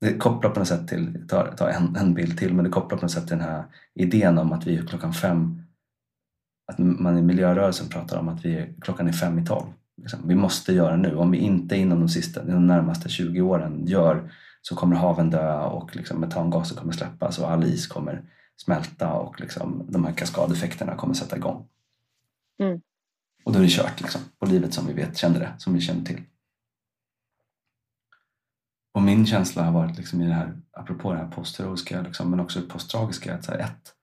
det 0.02 0.18
kopplar 0.18 0.50
på 0.52 0.60
något 0.60 0.68
sätt 0.68 0.88
till, 0.88 1.28
ta, 1.28 1.56
ta 1.56 1.70
en, 1.70 1.96
en 1.96 2.14
bild 2.14 2.38
till, 2.38 2.54
men 2.54 2.66
det 2.66 2.72
kopplar 2.72 2.98
på 2.98 3.06
något 3.06 3.12
sätt 3.12 3.28
till 3.28 3.38
den 3.38 3.46
här 3.46 3.64
idén 3.94 4.38
om 4.38 4.52
att 4.52 4.68
vi 4.68 4.78
är 4.78 4.86
klockan 4.86 5.14
fem, 5.14 5.62
att 6.72 6.78
man 6.78 7.18
i 7.18 7.22
miljörörelsen 7.22 7.90
pratar 7.90 8.18
om 8.18 8.30
att 8.30 8.46
vi 8.46 8.56
är, 8.56 8.74
klockan 8.82 9.08
är 9.08 9.12
fem 9.12 9.40
i 9.40 9.46
tolv. 9.46 9.68
Liksom. 9.98 10.20
Vi 10.28 10.36
måste 10.36 10.74
göra 10.74 10.96
nu. 10.96 11.16
Om 11.16 11.32
vi 11.32 11.38
inte 11.38 11.76
inom 11.76 12.00
de, 12.00 12.10
sista, 12.10 12.44
de 12.44 12.68
närmaste 12.68 13.10
20 13.10 13.42
åren 13.42 13.88
gör 13.88 14.32
så 14.62 14.76
kommer 14.76 14.96
haven 14.96 15.30
dö 15.30 15.64
och 15.64 15.96
liksom 15.96 16.20
metangaser 16.20 16.76
kommer 16.76 16.94
släppas 16.94 17.40
och 17.40 17.52
all 17.52 17.64
is 17.64 17.88
kommer 17.88 18.24
smälta 18.58 19.14
och 19.14 19.40
liksom 19.40 19.86
de 19.90 20.06
här 20.06 20.14
kaskadeffekterna 20.14 20.96
kommer 20.96 21.14
sätta 21.14 21.38
igång. 21.38 21.68
Mm. 22.60 22.82
Och 23.44 23.54
då 23.54 23.60
är 23.60 23.64
det 23.64 23.70
kört 23.70 24.02
liksom, 24.02 24.22
på 24.40 24.46
livet 24.46 24.74
som 24.74 24.88
vi 24.88 24.94
vet 24.94 25.18
känner 25.18 25.40
det, 25.40 25.54
som 25.58 25.74
vi 25.74 25.82
känner 25.82 26.06
till. 26.06 26.22
och 28.92 29.02
min 29.02 29.26
känsla 29.26 29.64
har 29.64 29.72
varit 29.72 29.98
liksom 29.98 30.22
i 30.22 30.28
det 30.28 30.34
här, 30.34 30.62
apropå 30.72 31.14
det 31.14 31.20
här 31.20 31.32
postheroiska 31.32 32.02
liksom, 32.02 32.30
men 32.30 32.40
också 32.40 32.62
posttragiska, 32.62 33.36
att 33.36 33.46
så 33.46 33.52
här, 33.52 33.60
ett, 33.60 33.94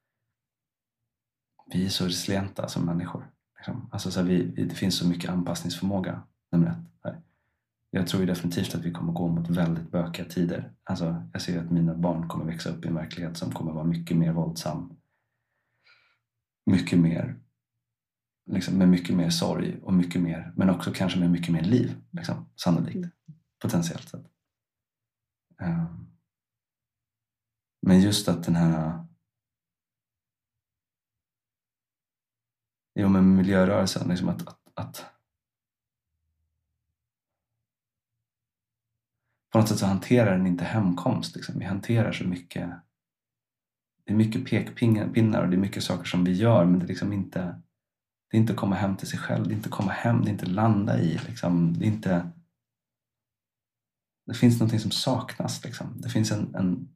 vi 1.67 1.85
är 1.85 1.89
så 1.89 2.05
resilienta 2.05 2.69
som 2.69 2.85
människor. 2.85 3.31
Liksom. 3.57 3.89
Alltså, 3.93 4.11
så 4.11 4.21
här, 4.21 4.27
vi, 4.27 4.43
det 4.43 4.75
finns 4.75 4.99
så 4.99 5.09
mycket 5.09 5.31
anpassningsförmåga, 5.31 6.23
nummer 6.53 6.67
ett. 6.67 6.77
Här. 7.05 7.21
Jag 7.97 8.07
tror 8.07 8.21
ju 8.21 8.27
definitivt 8.27 8.75
att 8.75 8.85
vi 8.85 8.93
kommer 8.93 9.13
gå 9.13 9.29
mot 9.29 9.49
väldigt 9.49 9.91
bökiga 9.91 10.27
tider. 10.27 10.73
Alltså, 10.85 11.29
jag 11.33 11.43
ser 11.43 11.61
att 11.61 11.71
mina 11.71 11.95
barn 11.95 12.29
kommer 12.29 12.45
växa 12.45 12.71
upp 12.71 12.85
i 12.85 12.89
en 12.89 12.95
verklighet 12.95 13.37
som 13.37 13.53
kommer 13.53 13.73
vara 13.73 13.85
mycket 13.85 14.17
mer 14.17 14.33
våldsam. 14.33 14.97
Mycket 16.67 16.99
mer 16.99 17.41
liksom, 18.51 18.79
med 18.79 18.89
mycket 18.89 19.17
mer 19.17 19.31
sorg 19.31 19.81
och 19.83 19.95
mycket 19.95 20.23
mer, 20.23 20.53
men 20.57 20.71
också 20.71 20.93
kanske 20.93 21.19
med 21.19 21.31
mycket 21.31 21.53
mer 21.53 21.63
liv, 21.63 21.97
liksom, 22.11 22.49
sannolikt. 22.57 22.97
Mm. 22.97 23.11
Potentiellt 23.63 24.09
sett. 24.09 24.27
Um, 25.63 26.07
men 27.87 28.01
just 28.01 28.29
att 28.29 28.45
den 28.45 28.57
här 28.57 29.07
Jo, 32.95 33.09
men 33.09 33.37
miljörörelsen, 33.37 34.09
liksom 34.09 34.29
att, 34.29 34.49
att, 34.49 34.61
att 34.75 35.16
på 39.57 39.61
något 39.61 39.69
sätt 39.69 39.79
så 39.79 39.87
hanterar 39.87 40.37
den 40.37 40.47
inte 40.47 40.65
hemkomst. 40.65 41.37
Liksom. 41.37 41.59
Vi 41.59 41.65
hanterar 41.65 42.13
så 42.13 42.25
mycket 42.25 42.71
det 44.05 44.13
är 44.13 44.17
mycket 44.17 44.51
pekpinnar 44.51 45.43
och 45.43 45.49
det 45.49 45.57
är 45.57 45.61
mycket 45.61 45.83
saker 45.83 46.05
som 46.05 46.25
vi 46.25 46.33
gör 46.33 46.65
men 46.65 46.79
det 46.79 46.85
är 46.85 46.89
liksom 46.89 47.13
inte 47.13 47.63
det 48.31 48.37
är 48.37 48.41
inte 48.41 48.53
att 48.53 48.59
komma 48.59 48.77
hem 48.77 48.97
till 48.97 49.09
sig 49.09 49.19
själv, 49.19 49.45
det 49.49 49.55
är 49.55 49.57
inte 49.57 49.69
att 49.69 49.75
komma 49.75 49.93
hem, 49.93 50.23
det 50.23 50.29
är 50.29 50.33
inte 50.33 50.45
att 50.45 50.53
landa 50.53 51.01
i. 51.01 51.21
Liksom. 51.27 51.79
Det, 51.79 51.85
är 51.85 51.89
inte... 51.89 52.31
det 54.27 54.35
finns 54.35 54.61
någonting 54.61 54.81
som 54.81 54.91
saknas. 54.91 55.65
Liksom. 55.65 56.01
Det 56.01 56.09
finns 56.09 56.33
en, 56.33 56.55
en... 56.55 56.89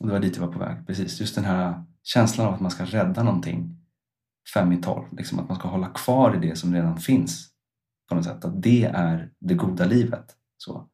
Det 0.00 0.12
var 0.12 0.20
dit 0.20 0.36
jag 0.36 0.46
var 0.46 0.52
på 0.52 0.58
väg, 0.58 0.86
precis. 0.86 1.20
Just 1.20 1.34
den 1.34 1.44
här 1.44 1.84
känslan 2.02 2.46
av 2.46 2.54
att 2.54 2.60
man 2.60 2.70
ska 2.70 2.84
rädda 2.84 3.22
någonting 3.22 3.78
fem 4.54 4.72
i 4.72 4.82
tolv. 4.82 5.16
Liksom 5.16 5.38
att 5.38 5.48
man 5.48 5.58
ska 5.58 5.68
hålla 5.68 5.88
kvar 5.88 6.36
i 6.36 6.48
det 6.48 6.56
som 6.56 6.74
redan 6.74 6.98
finns. 6.98 7.55
På 8.08 8.14
något 8.14 8.24
sätt. 8.24 8.44
Att 8.44 8.62
det 8.62 8.84
är 8.84 9.30
det 9.38 9.54
goda 9.54 9.84
livet. 9.84 10.36
Så. 10.56 10.88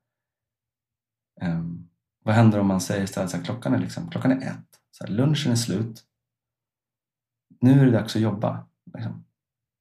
Um, 1.43 1.89
vad 2.25 2.35
händer 2.35 2.61
om 2.61 2.67
man 2.67 2.81
säger 2.81 3.05
istället 3.05 3.35
att 3.35 3.45
klockan 3.45 3.75
är, 3.75 3.79
liksom, 3.79 4.11
klockan 4.11 4.33
är 4.33 4.37
ett, 4.37 4.81
så 4.91 5.05
här, 5.05 5.13
lunchen 5.13 5.53
är 5.53 5.57
slut, 5.57 6.05
nu 7.61 7.81
är 7.81 7.85
det 7.85 7.91
dags 7.91 8.17
att 8.17 8.23
jobba. 8.23 8.67
Liksom. 8.95 9.25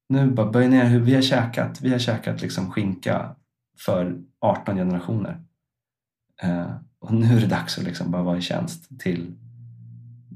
Nu 0.10 0.32
bara 0.32 0.52
böj 0.52 0.68
ner 0.68 0.86
hur 0.86 1.00
Vi 1.00 1.16
har 1.16 1.22
käkat, 1.22 1.82
vi 1.82 1.92
har 1.92 2.00
käkat 2.00 2.42
liksom 2.42 2.72
skinka 2.72 3.36
för 3.78 4.22
18 4.40 4.76
generationer. 4.76 5.44
Uh, 6.44 6.76
och 7.00 7.14
nu 7.14 7.38
är 7.38 7.42
det 7.42 7.48
dags 7.48 7.78
att 7.78 7.84
liksom 7.84 8.12
bara 8.12 8.24
vara 8.24 8.38
i 8.38 8.42
tjänst 8.42 9.00
till, 9.00 9.36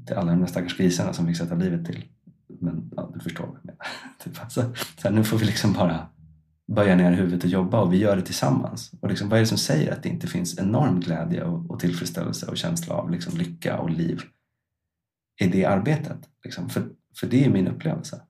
till 0.06 0.16
alla 0.16 0.30
de 0.30 0.40
där 0.40 0.46
stackars 0.46 0.76
grisarna 0.76 1.12
som 1.12 1.26
vi 1.26 1.34
sätta 1.34 1.54
livet 1.54 1.86
till. 1.86 2.04
Men 2.46 2.90
ja, 2.96 3.10
du 3.14 3.20
förstår 3.20 3.46
vad 3.46 3.56
jag 3.56 3.64
menar. 3.64 3.86
typ 4.18 4.42
alltså, 4.42 4.74
så 4.74 5.08
här, 5.08 5.14
nu 5.14 5.24
får 5.24 5.38
vi 5.38 5.44
liksom 5.44 5.72
bara 5.72 6.08
böja 6.72 6.96
ner 6.96 7.12
huvudet 7.12 7.44
och 7.44 7.50
jobba 7.50 7.80
och 7.80 7.92
vi 7.92 7.96
gör 7.96 8.16
det 8.16 8.22
tillsammans. 8.22 8.92
Och 9.00 9.08
liksom, 9.08 9.28
vad 9.28 9.38
är 9.38 9.40
det 9.40 9.46
som 9.46 9.58
säger 9.58 9.92
att 9.92 10.02
det 10.02 10.08
inte 10.08 10.26
finns 10.26 10.58
enorm 10.58 11.00
glädje 11.00 11.44
och, 11.44 11.70
och 11.70 11.80
tillfredsställelse 11.80 12.46
och 12.46 12.56
känsla 12.56 12.94
av 12.94 13.10
liksom, 13.10 13.38
lycka 13.38 13.78
och 13.78 13.90
liv 13.90 14.20
i 15.40 15.46
det 15.46 15.64
arbetet? 15.64 16.18
Liksom? 16.44 16.68
För 16.68 16.82
för 17.16 17.26
det 17.26 17.44
är 17.44 17.50
min 17.50 17.68
upplevelse. 17.68 18.22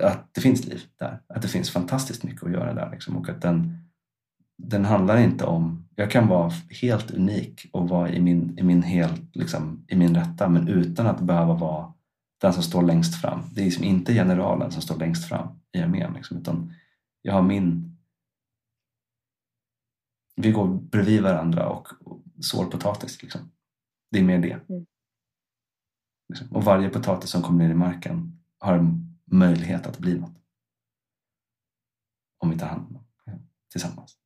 Att 0.00 0.34
det 0.34 0.40
finns 0.40 0.66
liv 0.66 0.80
där. 0.98 1.20
Att 1.28 1.42
det 1.42 1.48
finns 1.48 1.70
fantastiskt 1.70 2.22
mycket 2.22 2.42
att 2.42 2.52
göra 2.52 2.74
där. 2.74 2.90
Liksom. 2.90 3.16
Och 3.16 3.28
att 3.28 3.42
den, 3.42 3.78
den 4.58 4.84
handlar 4.84 5.18
inte 5.18 5.44
om... 5.44 5.88
Jag 5.94 6.10
kan 6.10 6.28
vara 6.28 6.52
helt 6.82 7.10
unik 7.10 7.66
och 7.72 7.88
vara 7.88 8.10
i 8.10 8.20
min, 8.20 8.58
i 8.58 8.62
min, 8.62 8.82
helt, 8.82 9.36
liksom, 9.36 9.84
i 9.88 9.96
min 9.96 10.14
rätta 10.14 10.48
men 10.48 10.68
utan 10.68 11.06
att 11.06 11.20
behöva 11.20 11.54
vara 11.54 11.92
den 12.38 12.52
som 12.52 12.62
står 12.62 12.82
längst 12.82 13.20
fram. 13.20 13.42
Det 13.54 13.60
är 13.60 13.64
liksom 13.64 13.84
inte 13.84 14.14
generalen 14.14 14.72
som 14.72 14.82
står 14.82 14.98
längst 14.98 15.28
fram 15.28 15.60
i 15.72 15.78
armén. 15.80 16.12
Liksom, 16.12 16.38
utan 16.38 16.74
jag 17.22 17.32
har 17.32 17.42
min... 17.42 17.96
Vi 20.36 20.52
går 20.52 20.68
bredvid 20.68 21.22
varandra 21.22 21.68
och, 21.68 21.88
sår 22.40 22.66
potatis. 22.66 23.22
Liksom. 23.22 23.50
Det 24.10 24.18
är 24.18 24.24
mer 24.24 24.38
det. 24.38 24.52
Mm. 24.68 24.86
Liksom. 26.28 26.56
Och 26.56 26.64
varje 26.64 26.88
potatis 26.88 27.30
som 27.30 27.42
kommer 27.42 27.64
ner 27.64 27.70
i 27.70 27.74
marken 27.74 28.40
har 28.58 28.74
en 28.74 29.18
möjlighet 29.24 29.86
att 29.86 29.98
bli 29.98 30.18
något. 30.18 30.42
Om 32.38 32.50
vi 32.50 32.58
tar 32.58 32.66
hand 32.66 32.86
om 32.86 32.92
dem 32.92 33.04
tillsammans. 33.68 34.18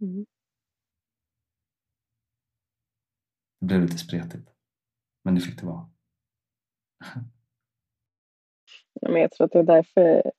Mm. 0.00 0.26
Det 3.60 3.66
blev 3.66 3.80
lite 3.80 3.98
spretigt. 3.98 4.55
Men 5.26 5.34
det 5.34 5.40
fick 5.40 5.60
det 5.60 5.66
vara. 5.66 5.90
Ja, 9.00 9.10
men 9.10 9.20
jag 9.22 9.30
tror 9.30 9.44
att 9.44 9.52
det 9.52 9.58
är 9.58 9.62
därför 9.62 10.32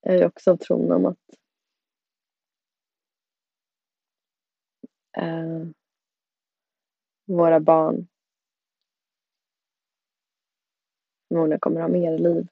jag 0.00 0.14
är 0.14 0.26
också 0.26 0.50
av 0.50 0.56
tron 0.56 0.92
om 0.92 1.06
att 1.06 1.18
eh, 5.16 5.66
våra 7.26 7.60
barn 7.60 8.08
förmodligen 11.28 11.60
kommer 11.60 11.80
ha 11.80 11.88
mer 11.88 12.18
liv. 12.18 12.48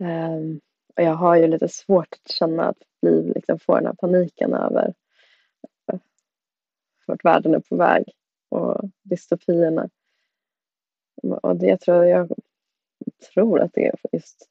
Eh, 0.00 0.58
och 0.96 1.02
jag 1.02 1.14
har 1.14 1.36
ju 1.36 1.46
lite 1.46 1.68
svårt 1.68 2.12
att 2.12 2.30
känna 2.30 2.68
att 2.68 2.82
liv 3.02 3.32
liksom 3.34 3.58
får 3.58 3.76
den 3.76 3.86
här 3.86 3.94
paniken 3.94 4.54
över 4.54 4.94
vart 7.08 7.24
världen 7.24 7.54
är 7.54 7.60
på 7.60 7.76
väg 7.76 8.04
och 8.48 8.90
dystopierna. 9.02 9.90
Och 11.22 11.56
det 11.56 11.76
tror 11.76 12.04
jag, 12.04 12.32
tror 13.34 13.60
att 13.60 13.72
det 13.74 13.86
är 13.86 13.94
just 14.12 14.48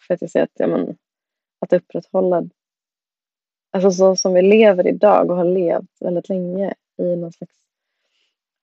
för 0.00 0.14
att 0.14 0.20
jag 0.20 0.30
ser 0.30 0.42
att, 0.42 0.50
ja, 0.54 0.66
men, 0.66 0.96
att 1.58 1.72
upprätthålla 1.72 2.48
Alltså 3.70 3.90
så 3.90 4.16
som 4.16 4.34
vi 4.34 4.42
lever 4.42 4.86
idag 4.86 5.30
och 5.30 5.36
har 5.36 5.44
levt 5.44 6.02
väldigt 6.02 6.28
länge 6.28 6.74
i 6.96 7.16
någon 7.16 7.32
slags... 7.32 7.54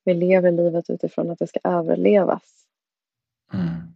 Vi 0.04 0.14
lever 0.14 0.52
livet 0.52 0.90
utifrån 0.90 1.32
att 1.32 1.40
det 1.40 1.48
ska 1.48 1.60
överlevas. 1.64 2.68
Mm. 3.54 3.94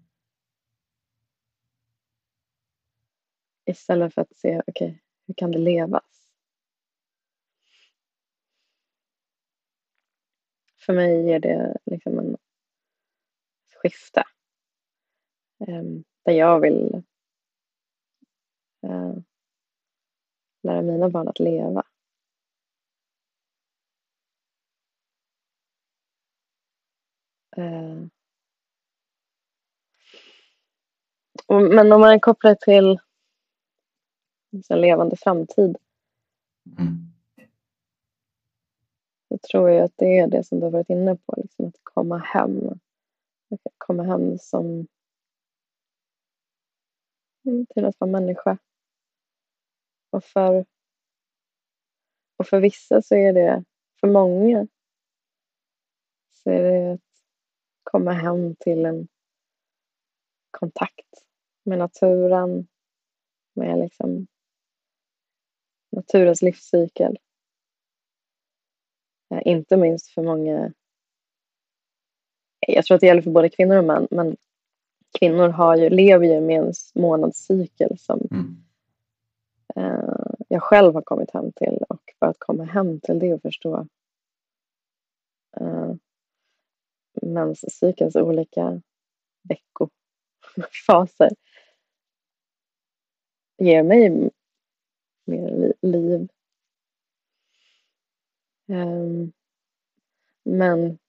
Istället 3.66 4.14
för 4.14 4.22
att 4.22 4.36
se, 4.36 4.62
okej, 4.68 4.88
okay, 4.88 5.00
hur 5.28 5.34
kan 5.34 5.52
det 5.52 5.58
levas? 5.58 6.21
För 10.86 10.94
mig 10.94 11.26
ger 11.26 11.40
det 11.40 11.78
liksom 11.86 12.20
en 12.20 12.38
skifte. 13.76 14.24
Ehm, 15.68 16.04
där 16.26 16.34
jag 16.34 16.60
vill 16.60 17.04
eh, 18.84 19.16
lära 20.64 20.82
mina 20.82 21.10
barn 21.10 21.28
att 21.28 21.40
leva. 21.40 21.84
Eh. 27.58 28.08
Men 31.48 31.92
om 31.92 32.02
man 32.02 32.20
kopplar 32.20 32.56
till 32.56 33.00
en 34.70 34.82
levande 34.82 35.16
framtid 35.16 35.78
mm 36.80 37.11
tror 39.42 39.70
jag 39.70 39.84
att 39.84 39.98
det 39.98 40.18
är 40.18 40.28
det 40.28 40.44
som 40.44 40.60
du 40.60 40.66
har 40.66 40.72
varit 40.72 40.90
inne 40.90 41.16
på, 41.16 41.34
liksom 41.38 41.66
att 41.66 41.80
komma 41.84 42.18
hem. 42.18 42.68
Att 43.50 43.74
komma 43.78 44.04
hem 44.04 44.38
som 44.38 44.88
mm, 47.46 47.66
till 47.66 47.86
att 47.86 48.00
vara 48.00 48.12
människa. 48.12 48.58
Och 50.10 50.24
för, 50.24 50.66
och 52.38 52.48
för 52.48 52.60
vissa 52.60 53.02
så 53.02 53.16
är 53.16 53.34
det, 53.34 53.64
för 54.00 54.08
många, 54.08 54.68
så 56.30 56.50
är 56.50 56.64
det 56.64 56.94
att 56.94 57.00
komma 57.84 58.12
hem 58.12 58.56
till 58.56 58.86
en 58.86 59.08
kontakt 60.52 61.26
med 61.64 61.78
naturen, 61.78 62.68
med 63.54 63.80
liksom 63.80 64.28
naturens 65.90 66.42
livscykel. 66.42 67.18
Eh, 69.32 69.42
inte 69.46 69.78
minst 69.78 70.08
för 70.08 70.22
många, 70.22 70.74
jag 72.68 72.86
tror 72.86 72.96
att 72.96 73.02
det 73.02 73.08
gäller 73.08 73.22
för 73.22 73.32
både 73.32 73.50
kvinnor 73.50 73.78
och 73.78 73.86
män, 73.86 74.08
men 74.12 74.38
kvinnor 75.20 75.50
har 75.50 75.76
ju, 75.76 75.90
lever 75.90 76.28
ju 76.28 76.42
med 76.42 76.62
en 76.62 76.74
månadscykel 76.96 77.98
som 77.98 78.28
mm 78.32 78.62
eh, 79.76 80.32
jag 80.48 80.64
själv 80.64 80.94
har 80.94 81.02
kommit 81.02 81.32
hem 81.32 81.52
till 81.52 81.84
och 81.90 82.02
för 82.20 82.26
att 82.26 82.40
komma 82.40 82.64
hem 82.64 83.00
till 83.00 83.20
det 83.20 83.34
och 83.34 83.42
förstå 83.42 83.88
eh, 85.58 85.94
menscykelns 87.22 88.16
olika 88.16 88.82
veckofaser 89.44 91.30
ger 93.58 93.84
mig 93.84 94.30
mer 95.26 95.74
liv. 95.82 96.28
Ehm, 98.72 99.32
men, 100.44 101.00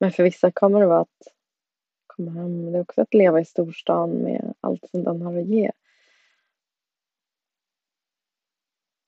men 0.00 0.12
för 0.12 0.22
vissa 0.22 0.52
kommer 0.52 0.80
det 0.80 0.86
vara 0.86 1.00
att 1.00 1.28
komma 2.06 2.30
hem. 2.30 2.72
Det 2.72 2.78
är 2.78 2.82
också 2.82 3.00
att 3.00 3.14
leva 3.14 3.40
i 3.40 3.44
storstan 3.44 4.10
med 4.10 4.54
allt 4.60 4.90
som 4.90 5.04
den 5.04 5.22
har 5.22 5.36
att 5.38 5.46
ge. 5.46 5.70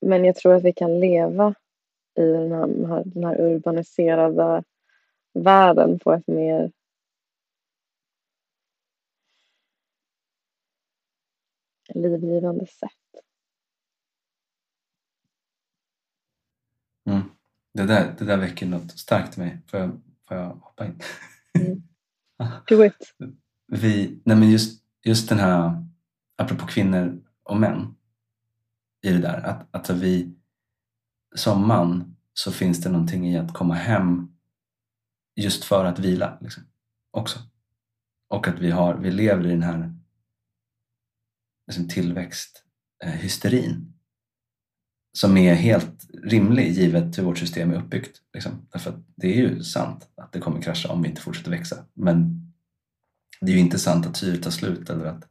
Men 0.01 0.24
jag 0.24 0.36
tror 0.36 0.55
att 0.55 0.62
vi 0.62 0.72
kan 0.72 1.01
leva 1.01 1.55
i 2.14 2.22
den 2.22 2.53
här, 2.53 3.03
den 3.05 3.24
här 3.24 3.41
urbaniserade 3.41 4.64
världen 5.32 5.99
på 5.99 6.12
ett 6.12 6.26
mer 6.26 6.72
livgivande 11.95 12.66
sätt. 12.66 12.91
Mm. 17.07 17.22
Det, 17.74 17.86
där, 17.86 18.14
det 18.18 18.24
där 18.24 18.36
väcker 18.36 18.66
något 18.66 18.98
starkt 18.98 19.38
i 19.38 19.40
mig. 19.40 19.62
Får 19.66 19.80
jag, 19.80 20.00
får 20.28 20.36
jag 20.36 20.48
hoppa 20.48 20.86
in? 20.86 21.00
Mm. 21.58 21.82
Do 22.68 22.84
it. 22.84 23.14
Vi, 23.66 24.20
nej 24.24 24.36
men 24.36 24.50
just, 24.50 24.82
just 25.04 25.28
den 25.28 25.38
här, 25.38 25.86
apropå 26.36 26.66
kvinnor 26.66 27.22
och 27.42 27.56
män, 27.56 27.94
i 29.02 29.10
det 29.10 29.18
där. 29.18 29.40
Att, 29.40 29.68
att 29.70 29.90
vi 29.90 30.34
som 31.34 31.68
man 31.68 32.16
så 32.34 32.52
finns 32.52 32.80
det 32.80 32.90
någonting 32.90 33.28
i 33.28 33.38
att 33.38 33.54
komma 33.54 33.74
hem 33.74 34.28
just 35.36 35.64
för 35.64 35.84
att 35.84 35.98
vila 35.98 36.38
liksom, 36.40 36.62
också. 37.10 37.38
Och 38.28 38.48
att 38.48 38.58
vi, 38.58 38.70
har, 38.70 38.94
vi 38.94 39.10
lever 39.10 39.46
i 39.46 39.50
den 39.50 39.62
här 39.62 39.94
liksom, 41.66 41.88
tillväxthysterin 41.88 43.97
som 45.12 45.36
är 45.36 45.54
helt 45.54 46.06
rimlig 46.22 46.72
givet 46.72 47.18
hur 47.18 47.22
vårt 47.22 47.38
system 47.38 47.70
är 47.70 47.76
uppbyggt. 47.76 48.22
Liksom. 48.34 48.52
Därför 48.72 48.90
att 48.90 49.00
det 49.14 49.26
är 49.26 49.36
ju 49.36 49.62
sant 49.62 50.09
att 50.14 50.32
det 50.32 50.40
kommer 50.40 50.62
krascha 50.62 50.88
om 50.88 51.02
vi 51.02 51.09
inte 51.09 51.20
fortsätter 51.20 51.50
växa. 51.50 51.84
Men 51.94 52.48
det 53.40 53.52
är 53.52 53.54
ju 53.54 53.61
inte 53.61 53.78
sant 53.78 54.06
att 54.06 54.16
syret 54.16 54.42
tar 54.42 54.50
slut 54.50 54.90
eller 54.90 55.04
att, 55.04 55.28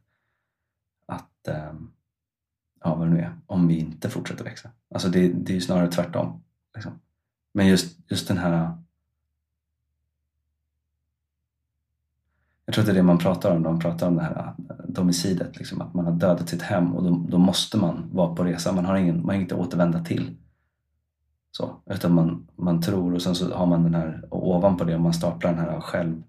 att 1.06 1.48
ähm, 1.48 1.90
ja, 2.80 2.94
vad 2.94 3.06
det 3.06 3.14
nu 3.14 3.20
är, 3.20 3.40
om 3.46 3.68
vi 3.68 3.78
inte 3.78 4.10
fortsätter 4.10 4.44
växa. 4.44 4.70
Alltså 4.94 5.08
det, 5.08 5.28
det 5.28 5.52
är 5.52 5.54
ju 5.54 5.60
snarare 5.60 5.92
tvärtom. 5.92 6.44
Liksom. 6.74 7.00
Men 7.54 7.66
just, 7.66 7.98
just 8.10 8.28
den 8.28 8.38
här 8.38 8.78
Jag 12.68 12.74
tror 12.74 12.82
att 12.82 12.86
det 12.86 12.92
är 12.92 12.96
det 12.96 13.02
man 13.02 13.18
pratar 13.18 13.56
om. 13.56 13.62
De 13.62 13.80
pratar 13.80 14.08
om 14.08 14.16
det 14.16 14.22
här 14.22 14.54
eh, 14.70 14.76
domicidet, 14.88 15.58
liksom, 15.58 15.80
att 15.80 15.94
man 15.94 16.04
har 16.04 16.12
dödat 16.12 16.48
sitt 16.48 16.62
hem 16.62 16.94
och 16.94 17.02
då, 17.02 17.26
då, 17.28 17.38
måste 17.38 17.76
man 17.76 18.10
vara 18.12 18.34
på 18.34 18.44
resa. 18.44 18.72
Man 18.72 18.84
har, 18.84 18.96
ingen, 18.96 19.16
man 19.16 19.28
har 19.28 19.34
inget 19.34 19.52
att 19.52 19.58
återvända 19.58 20.04
till. 20.04 20.36
Så, 21.50 21.76
utan 21.90 22.14
man, 22.14 22.48
man 22.56 22.82
tror 22.82 23.14
och 23.14 23.22
sen 23.22 23.34
så 23.34 23.54
har 23.54 23.66
man 23.66 23.82
den 23.82 23.94
här, 23.94 24.24
och 24.30 24.48
ovanpå 24.48 24.84
det, 24.84 24.98
man 24.98 25.14
staplar 25.14 25.50
den 25.50 25.60
här 25.60 25.80
själv, 25.80 26.22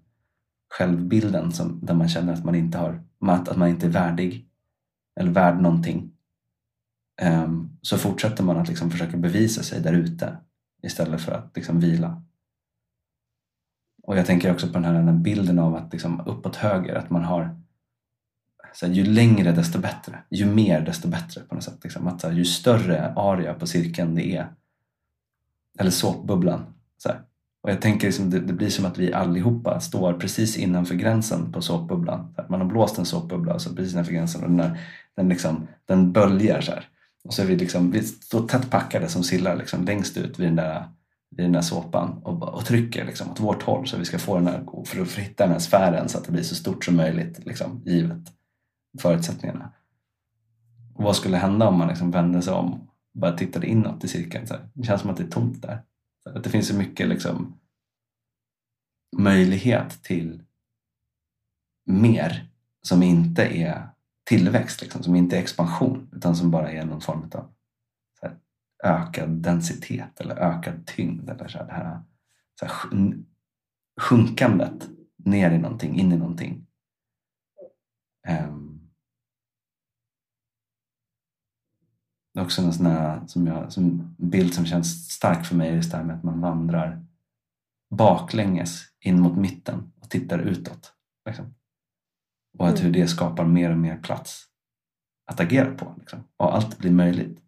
självbilden 0.78 1.52
som, 1.52 1.80
där 1.82 1.94
man 1.94 2.08
känner 2.08 2.32
att 2.32 2.44
man 2.44 2.54
inte 2.54 2.78
har, 2.78 3.02
att 3.20 3.56
man 3.56 3.68
inte 3.68 3.86
är 3.86 3.90
värdig 3.90 4.48
eller 5.20 5.30
värd 5.30 5.60
någonting. 5.60 6.12
Um, 7.22 7.78
så 7.82 7.98
fortsätter 7.98 8.44
man 8.44 8.56
att 8.56 8.68
liksom 8.68 8.90
försöka 8.90 9.16
bevisa 9.16 9.62
sig 9.62 9.80
där 9.80 9.92
ute 9.92 10.36
istället 10.82 11.20
för 11.20 11.32
att 11.32 11.56
liksom 11.56 11.80
vila. 11.80 12.22
Och 14.02 14.18
jag 14.18 14.26
tänker 14.26 14.52
också 14.52 14.66
på 14.66 14.72
den 14.72 14.84
här, 14.84 14.92
den 14.92 15.08
här 15.08 15.14
bilden 15.14 15.58
av 15.58 15.74
att 15.74 15.92
liksom 15.92 16.20
uppåt 16.26 16.56
höger, 16.56 16.94
att 16.94 17.10
man 17.10 17.24
har 17.24 17.60
så 18.72 18.86
här, 18.86 18.92
ju 18.92 19.04
längre 19.04 19.52
desto 19.52 19.78
bättre, 19.78 20.18
ju 20.30 20.46
mer 20.46 20.80
desto 20.80 21.08
bättre 21.08 21.40
på 21.40 21.54
något 21.54 21.64
sätt. 21.64 21.78
Liksom. 21.82 22.06
Att, 22.06 22.20
så 22.20 22.28
här, 22.28 22.34
ju 22.34 22.44
större 22.44 23.12
area 23.16 23.54
på 23.54 23.66
cirkeln 23.66 24.14
det 24.14 24.36
är, 24.36 24.52
eller 25.78 25.90
såpbubblan. 25.90 26.64
Så 26.98 27.08
här. 27.08 27.20
Och 27.62 27.70
jag 27.70 27.80
tänker 27.80 28.06
liksom, 28.06 28.30
det, 28.30 28.40
det, 28.40 28.52
blir 28.52 28.70
som 28.70 28.84
att 28.84 28.98
vi 28.98 29.12
allihopa 29.12 29.80
står 29.80 30.12
precis 30.12 30.56
innanför 30.56 30.94
gränsen 30.94 31.52
på 31.52 31.62
såpbubblan. 31.62 32.34
Man 32.48 32.60
har 32.60 32.68
blåst 32.68 32.98
en 32.98 33.04
såpbubbla 33.04 33.58
så 33.58 33.74
precis 33.74 33.92
innanför 33.92 34.12
gränsen 34.12 34.44
och 34.44 34.50
den, 34.50 34.60
här, 34.60 34.80
den, 35.16 35.28
liksom, 35.28 35.68
den 35.84 36.12
böljar 36.12 36.60
så 36.60 36.72
här. 36.72 36.88
Och 37.24 37.34
så 37.34 37.42
är 37.42 37.46
vi, 37.46 37.56
liksom, 37.56 37.90
vi 37.90 38.02
står 38.02 38.48
tätt 38.48 38.70
packade 38.70 39.08
som 39.08 39.22
sillar 39.22 39.56
liksom, 39.56 39.84
längst 39.84 40.16
ut 40.16 40.38
vid 40.38 40.46
den 40.46 40.56
där 40.56 40.88
i 41.38 41.42
den 41.42 41.54
här 41.54 41.62
såpan 41.62 42.22
och, 42.22 42.42
och 42.42 42.64
trycker 42.64 43.04
liksom, 43.04 43.30
åt 43.30 43.40
vårt 43.40 43.62
håll 43.62 43.86
så 43.86 43.96
vi 43.96 44.04
ska 44.04 44.18
få 44.18 44.36
den 44.36 44.46
här, 44.46 44.84
för 44.84 45.02
att 45.02 45.12
hitta 45.12 45.44
den 45.44 45.52
här 45.52 45.58
sfären 45.58 46.08
så 46.08 46.18
att 46.18 46.24
det 46.24 46.32
blir 46.32 46.42
så 46.42 46.54
stort 46.54 46.84
som 46.84 46.96
möjligt 46.96 47.46
liksom, 47.46 47.82
givet 47.84 48.32
förutsättningarna. 48.98 49.72
Och 50.94 51.04
vad 51.04 51.16
skulle 51.16 51.36
hända 51.36 51.68
om 51.68 51.78
man 51.78 51.88
liksom 51.88 52.10
vände 52.10 52.42
sig 52.42 52.54
om 52.54 52.72
och 53.14 53.20
bara 53.20 53.32
tittade 53.32 53.66
inåt 53.66 54.04
i 54.04 54.08
cirkeln? 54.08 54.46
Så 54.46 54.54
här? 54.54 54.68
Det 54.74 54.84
känns 54.84 55.00
som 55.00 55.10
att 55.10 55.16
det 55.16 55.22
är 55.22 55.30
tomt 55.30 55.62
där. 55.62 55.82
Så 56.22 56.30
att 56.30 56.44
det 56.44 56.50
finns 56.50 56.68
så 56.68 56.74
mycket 56.74 57.08
liksom, 57.08 57.58
möjlighet 59.16 60.02
till 60.02 60.42
mer 61.86 62.48
som 62.82 63.02
inte 63.02 63.42
är 63.42 63.88
tillväxt, 64.24 64.82
liksom, 64.82 65.02
som 65.02 65.16
inte 65.16 65.36
är 65.36 65.40
expansion 65.40 66.10
utan 66.12 66.36
som 66.36 66.50
bara 66.50 66.72
är 66.72 66.84
någon 66.84 67.00
form 67.00 67.30
av 67.34 67.52
ökad 68.82 69.30
densitet 69.30 70.20
eller 70.20 70.36
ökad 70.36 70.86
tyngd. 70.86 71.30
Eller 71.30 71.48
så 71.48 71.58
här, 71.58 71.66
det 71.66 71.72
här, 71.72 72.02
så 72.58 72.66
här 72.66 73.14
sjunkandet 74.00 74.88
ner 75.16 75.50
i 75.50 75.58
någonting, 75.58 75.98
in 75.98 76.12
i 76.12 76.16
någonting. 76.16 76.66
Um, 78.28 78.90
det 82.34 82.40
är 82.40 82.44
också 82.44 82.62
en 82.62 82.72
sån 82.72 82.86
här, 82.86 83.26
som 83.26 83.46
jag, 83.46 83.72
som 83.72 84.14
bild 84.18 84.54
som 84.54 84.66
känns 84.66 85.10
stark 85.10 85.46
för 85.46 85.56
mig, 85.56 85.74
just 85.74 85.90
det 85.90 85.96
här 85.96 86.04
med 86.04 86.16
att 86.16 86.22
man 86.22 86.40
vandrar 86.40 87.04
baklänges 87.90 88.84
in 89.00 89.20
mot 89.20 89.36
mitten 89.36 89.92
och 90.00 90.10
tittar 90.10 90.38
utåt. 90.38 90.92
Liksom. 91.26 91.54
Och 92.58 92.68
att 92.68 92.78
hur 92.78 92.88
mm. 92.88 92.92
det 92.92 93.08
skapar 93.08 93.44
mer 93.44 93.70
och 93.70 93.78
mer 93.78 93.96
plats 93.96 94.44
att 95.26 95.40
agera 95.40 95.74
på. 95.74 95.94
Liksom. 95.98 96.24
Och 96.36 96.54
allt 96.54 96.78
blir 96.78 96.90
möjligt 96.90 97.42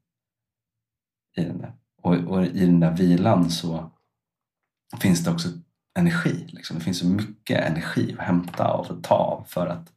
i 1.37 1.45
den 1.45 1.59
där. 1.59 1.73
Och, 2.03 2.15
och, 2.15 2.45
i 2.45 2.67
den 2.67 2.81
där 2.81 2.97
vilan 2.97 3.51
så 3.51 3.91
finns 5.01 5.25
det 5.25 5.31
också 5.31 5.49
energi. 5.99 6.47
Liksom. 6.49 6.79
Det 6.79 6.85
finns 6.85 6.99
så 6.99 7.07
mycket 7.07 7.65
energi 7.65 8.17
att 8.19 8.25
hämta 8.25 8.73
och 8.73 8.91
att 8.91 9.05
ta 9.05 9.15
av 9.15 9.45
för 9.49 9.67
att 9.67 9.93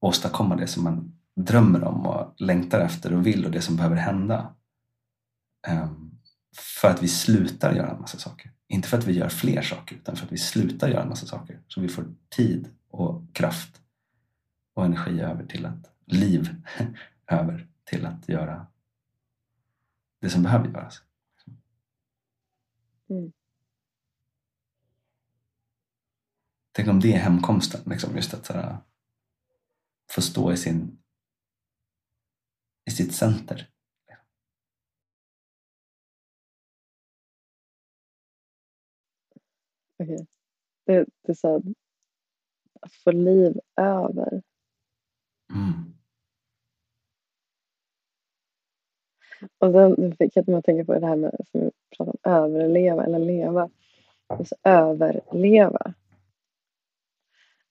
åstadkomma 0.00 0.56
det 0.56 0.66
som 0.66 0.84
man 0.84 1.18
drömmer 1.36 1.84
om 1.84 2.06
och 2.06 2.34
längtar 2.36 2.80
efter 2.80 3.12
och 3.12 3.26
vill 3.26 3.44
och 3.44 3.50
det 3.50 3.60
som 3.60 3.76
behöver 3.76 3.96
hända. 3.96 4.54
Um, 5.68 6.18
för 6.56 6.88
att 6.88 7.02
vi 7.02 7.08
slutar 7.08 7.74
göra 7.74 7.90
en 7.90 8.00
massa 8.00 8.18
saker. 8.18 8.52
Inte 8.68 8.88
för 8.88 8.98
att 8.98 9.06
vi 9.06 9.12
gör 9.12 9.28
fler 9.28 9.62
saker 9.62 9.96
utan 9.96 10.16
för 10.16 10.26
att 10.26 10.32
vi 10.32 10.38
slutar 10.38 10.88
göra 10.88 11.02
en 11.02 11.08
massa 11.08 11.26
saker. 11.26 11.60
Så 11.68 11.80
vi 11.80 11.88
får 11.88 12.04
tid 12.28 12.68
och 12.90 13.34
kraft 13.34 13.80
och 14.74 14.84
energi 14.84 15.20
över 15.20 15.46
till 15.46 15.66
att, 15.66 15.90
liv 16.06 16.62
över 17.26 17.66
till 17.84 18.06
att 18.06 18.28
göra 18.28 18.66
det 20.20 20.30
som 20.30 20.42
behöver 20.42 20.68
göras. 20.68 21.02
Mm. 23.10 23.32
Tänk 26.72 26.88
om 26.88 27.00
det 27.00 27.12
är 27.12 27.18
hemkomsten, 27.18 27.80
liksom, 27.86 28.16
just 28.16 28.34
att 28.34 28.46
såhär, 28.46 28.78
få 30.10 30.22
stå 30.22 30.52
i, 30.52 30.56
sin, 30.56 31.02
i 32.84 32.90
sitt 32.90 33.14
center. 33.14 33.70
Okej. 39.98 40.14
Okay. 40.14 40.26
Det, 40.84 41.06
det 41.22 41.32
är 41.32 41.34
så 41.34 41.48
här, 41.48 41.62
att 42.80 42.92
få 42.92 43.10
liv 43.10 43.60
över. 43.76 44.42
Mm. 45.50 45.97
Och 49.58 49.72
sen 49.72 50.16
fick 50.16 50.36
jag 50.36 50.50
att 50.50 50.64
tänka 50.64 50.84
på 50.84 50.98
det 50.98 51.06
här 51.06 51.16
med 51.16 51.46
som 51.50 51.60
vi 51.60 51.70
pratade 51.96 52.18
om, 52.22 52.32
överleva 52.32 53.04
eller 53.04 53.18
leva. 53.18 53.70
Just 54.38 54.52
överleva. 54.62 55.94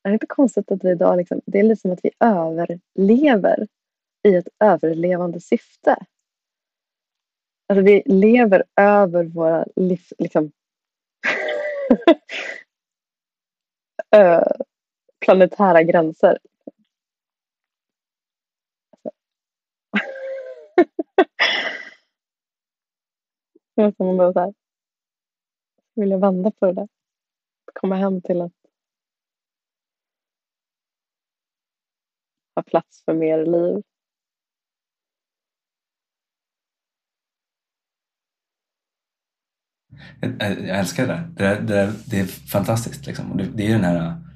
Är 0.04 0.10
det 0.10 0.14
inte 0.14 0.28
konstigt 0.28 0.72
att 0.72 0.84
vi 0.84 0.92
idag 0.92 1.18
liksom, 1.18 1.42
det 1.46 1.60
är 1.60 1.64
lite 1.64 1.82
som 1.82 1.92
att 1.92 2.00
vi 2.04 2.12
överlever 2.20 3.68
i 4.24 4.36
ett 4.36 4.48
överlevande 4.60 5.40
syfte. 5.40 5.96
Alltså 7.68 7.84
vi 7.84 8.04
lever 8.06 8.64
över 8.76 9.24
våra 9.24 9.66
livs, 9.76 10.14
liksom, 10.18 10.52
planetära 15.26 15.84
gränser. 15.84 16.38
Det 23.76 23.82
man 23.82 23.94
som 23.94 24.34
så 24.34 24.40
här, 24.40 24.54
vill 25.96 26.16
vända 26.16 26.52
på 26.52 26.66
det 26.66 26.74
där. 26.74 26.88
Komma 27.74 27.96
hem 27.96 28.22
till 28.22 28.42
att 28.42 28.54
ha 32.56 32.64
plats 32.64 33.04
för 33.06 33.14
mer 33.14 33.46
liv. 33.46 33.84
Jag, 40.22 40.70
älskar 40.80 41.08
det 41.08 41.14
där. 41.14 41.56
Det, 41.56 41.62
det, 41.62 41.94
det 42.12 42.20
är 42.20 42.26
fantastiskt. 42.26 43.08
Liksom. 43.08 43.38
Det, 43.38 43.44
det 43.44 43.68
är 43.68 43.72
den 43.72 43.84
här... 43.84 44.27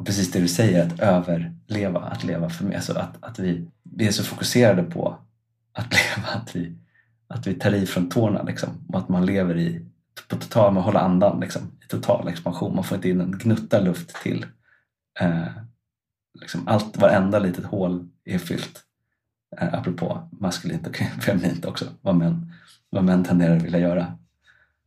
Och 0.00 0.06
precis 0.06 0.30
det 0.30 0.40
du 0.40 0.48
säger, 0.48 0.86
att 0.86 1.00
överleva, 1.00 2.00
att 2.00 2.24
leva 2.24 2.50
för 2.50 2.64
mig. 2.64 2.76
Alltså 2.76 2.98
att, 2.98 3.16
att 3.20 3.38
vi, 3.38 3.68
vi 3.82 4.06
är 4.06 4.12
så 4.12 4.24
fokuserade 4.24 4.82
på 4.82 5.18
att 5.72 5.92
leva 5.92 6.28
att 6.28 6.56
vi, 6.56 6.74
att 7.28 7.46
vi 7.46 7.54
tar 7.54 7.74
i 7.74 7.86
från 7.86 8.08
tårna. 8.08 8.42
Liksom. 8.42 8.68
Och 8.88 8.98
att 8.98 9.08
man 9.08 9.26
lever 9.26 9.58
i, 9.58 9.86
på 10.28 10.36
total, 10.36 10.72
man 10.72 10.82
håller 10.82 11.00
andan 11.00 11.40
liksom, 11.40 11.62
i 11.84 11.88
total 11.88 12.28
expansion. 12.28 12.74
Man 12.74 12.84
får 12.84 12.96
inte 12.96 13.08
in 13.08 13.20
en 13.20 13.38
gnutta 13.38 13.80
luft 13.80 14.22
till. 14.22 14.46
Eh, 15.20 15.46
liksom 16.40 16.68
allt, 16.68 16.96
varenda 16.96 17.38
litet 17.38 17.64
hål 17.64 18.08
är 18.24 18.38
fyllt. 18.38 18.82
Eh, 19.60 19.74
apropå 19.74 20.28
maskulint 20.32 20.86
och 20.86 20.96
feminint 21.22 21.64
också, 21.64 21.84
vad 22.00 22.14
män, 22.14 22.52
vad 22.90 23.04
män 23.04 23.24
tenderar 23.24 23.56
att 23.56 23.62
vilja 23.62 23.78
göra. 23.78 24.18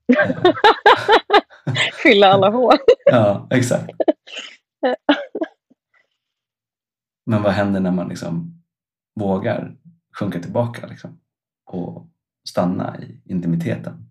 Fylla 2.04 2.28
alla 2.28 2.50
hål. 2.50 2.78
ja, 3.06 3.48
exakt. 3.50 3.92
Men 7.26 7.44
vad 7.44 7.52
händer 7.52 7.80
när 7.80 7.92
man 7.92 8.10
liksom 8.10 8.64
vågar 9.16 9.78
sjunka 10.20 10.40
tillbaka 10.40 10.88
liksom, 10.88 11.20
och 11.66 12.08
stanna 12.50 13.02
i 13.02 13.22
intimiteten 13.26 14.10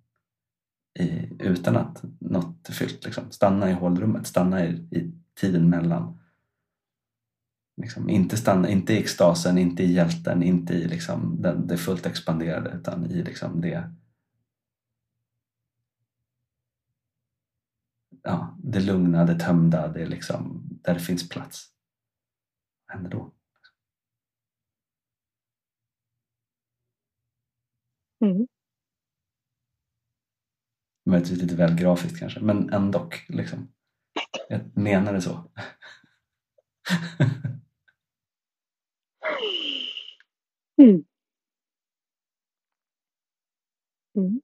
i, 0.99 1.29
utan 1.39 1.77
att 1.77 2.03
något 2.19 2.69
är 2.69 2.73
fyllt? 2.73 3.05
Liksom. 3.05 3.31
Stanna 3.31 3.71
i 3.71 3.73
hålrummet, 3.73 4.27
stanna 4.27 4.65
i, 4.65 4.69
i 4.73 5.13
tiden 5.41 5.71
mellan. 5.71 6.19
Liksom, 7.77 8.11
inte, 8.11 8.37
stanna, 8.37 8.69
inte 8.69 8.95
i 8.95 8.99
extasen, 8.99 9.59
inte 9.59 9.83
i 9.83 9.93
hjälten, 9.93 10.43
inte 10.43 10.75
i 10.75 10.89
liksom, 10.89 11.43
den, 11.43 11.67
det 11.67 11.77
fullt 11.77 12.07
expanderade 12.07 12.71
utan 12.71 13.07
i 13.07 13.23
liksom, 13.23 13.61
det 13.61 13.93
ja, 18.23 18.57
det 18.63 18.81
lugna, 18.81 19.25
det 19.25 19.39
tömda, 19.39 19.89
det 19.89 20.07
liksom, 20.07 20.63
där 20.83 20.95
det 20.95 21.01
finns 21.01 21.29
plats. 21.29 21.69
Vad 22.87 22.97
händer 22.97 23.11
då? 23.11 23.33
Mm. 28.25 28.47
Möjligtvis 31.07 31.43
lite 31.43 31.57
väl 31.57 31.75
grafiskt 31.75 32.19
kanske, 32.19 32.41
men 32.41 32.71
ändå. 32.71 33.11
Liksom. 33.29 33.73
Jag 34.49 34.77
menar 34.77 35.13
det 35.13 35.21
så. 35.21 35.51
mm. 40.83 41.05
Mm. 44.17 44.41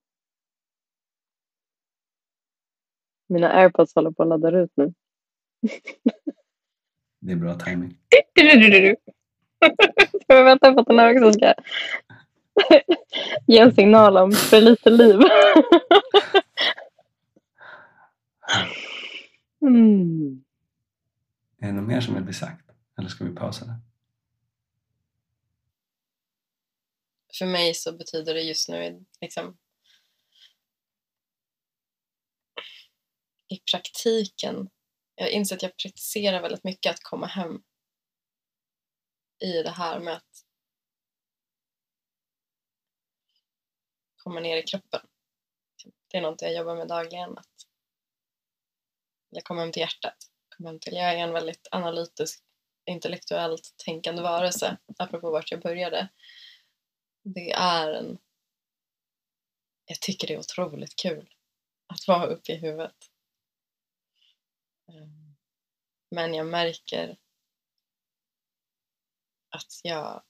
Mina 3.28 3.52
airpods 3.52 3.94
håller 3.94 4.10
på 4.10 4.22
att 4.22 4.28
ladda 4.28 4.58
ut 4.58 4.72
nu. 4.74 4.94
Det 7.20 7.32
är 7.32 7.36
bra 7.36 7.54
timing. 7.54 7.98
Jag 10.26 10.44
väntar 10.44 10.72
på 10.72 10.80
att 10.80 10.86
den 10.86 10.98
här 10.98 11.14
också 11.16 11.32
ska 11.32 11.54
ge 13.46 13.58
en 13.58 13.74
signal 13.74 14.16
om 14.16 14.32
för 14.32 14.60
lite 14.60 14.90
liv. 14.90 15.20
Mm. 19.60 20.44
Är 21.58 21.66
det 21.66 21.72
något 21.72 21.88
mer 21.88 22.00
som 22.00 22.14
vill 22.14 22.22
bli 22.22 22.34
sagt? 22.34 22.70
Eller 22.98 23.08
ska 23.08 23.24
vi 23.24 23.34
pausa 23.34 23.64
det? 23.64 23.74
För 27.38 27.46
mig 27.46 27.74
så 27.74 27.92
betyder 27.92 28.34
det 28.34 28.40
just 28.40 28.68
nu 28.68 29.04
liksom 29.20 29.56
i 33.48 33.58
praktiken, 33.72 34.70
jag 35.14 35.30
inser 35.30 35.56
att 35.56 35.62
jag 35.62 35.76
praktiserar 35.76 36.42
väldigt 36.42 36.64
mycket 36.64 36.90
att 36.90 37.02
komma 37.02 37.26
hem 37.26 37.62
i 39.38 39.62
det 39.62 39.70
här 39.70 40.00
med 40.00 40.16
att 40.16 40.44
komma 44.16 44.40
ner 44.40 44.56
i 44.56 44.62
kroppen. 44.62 45.00
Det 46.10 46.16
är 46.16 46.22
något 46.22 46.42
jag 46.42 46.54
jobbar 46.54 46.76
med 46.76 46.88
dagligen. 46.88 47.38
Att 47.38 47.66
jag 49.30 49.44
kommer 49.44 49.62
hem 49.62 49.72
till 49.72 49.80
hjärtat. 49.80 50.16
Kommer 50.48 50.70
hem 50.70 50.80
till, 50.80 50.94
jag 50.94 51.12
är 51.12 51.16
en 51.16 51.32
väldigt 51.32 51.68
analytisk, 51.70 52.44
intellektuellt 52.84 53.74
tänkande 53.76 54.22
varelse, 54.22 54.76
apropå 54.98 55.30
vart 55.30 55.50
jag 55.50 55.60
började. 55.60 56.08
Det 57.22 57.50
är 57.50 57.92
en... 57.92 58.18
Jag 59.84 60.00
tycker 60.00 60.26
det 60.26 60.34
är 60.34 60.38
otroligt 60.38 60.96
kul 60.96 61.34
att 61.86 62.08
vara 62.08 62.26
uppe 62.26 62.52
i 62.52 62.56
huvudet. 62.56 63.07
Eh, 64.88 65.08
men 66.10 66.34
jag 66.34 66.46
märker 66.46 67.16
att 69.50 69.80
jag 69.82 70.22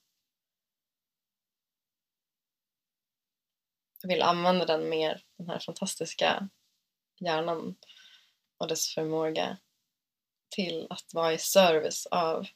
vill 4.03 4.23
använda 4.23 4.65
den 4.65 4.89
mer, 4.89 5.25
den 5.37 5.49
här 5.49 5.59
fantastiska 5.59 6.49
hjärnan 7.21 7.77
och 8.59 8.69
dess 8.69 8.95
förmåga 8.95 9.59
till 10.49 10.87
att 10.91 11.15
vara 11.15 11.33
i 11.33 11.39
service 11.39 12.07
av 12.07 12.47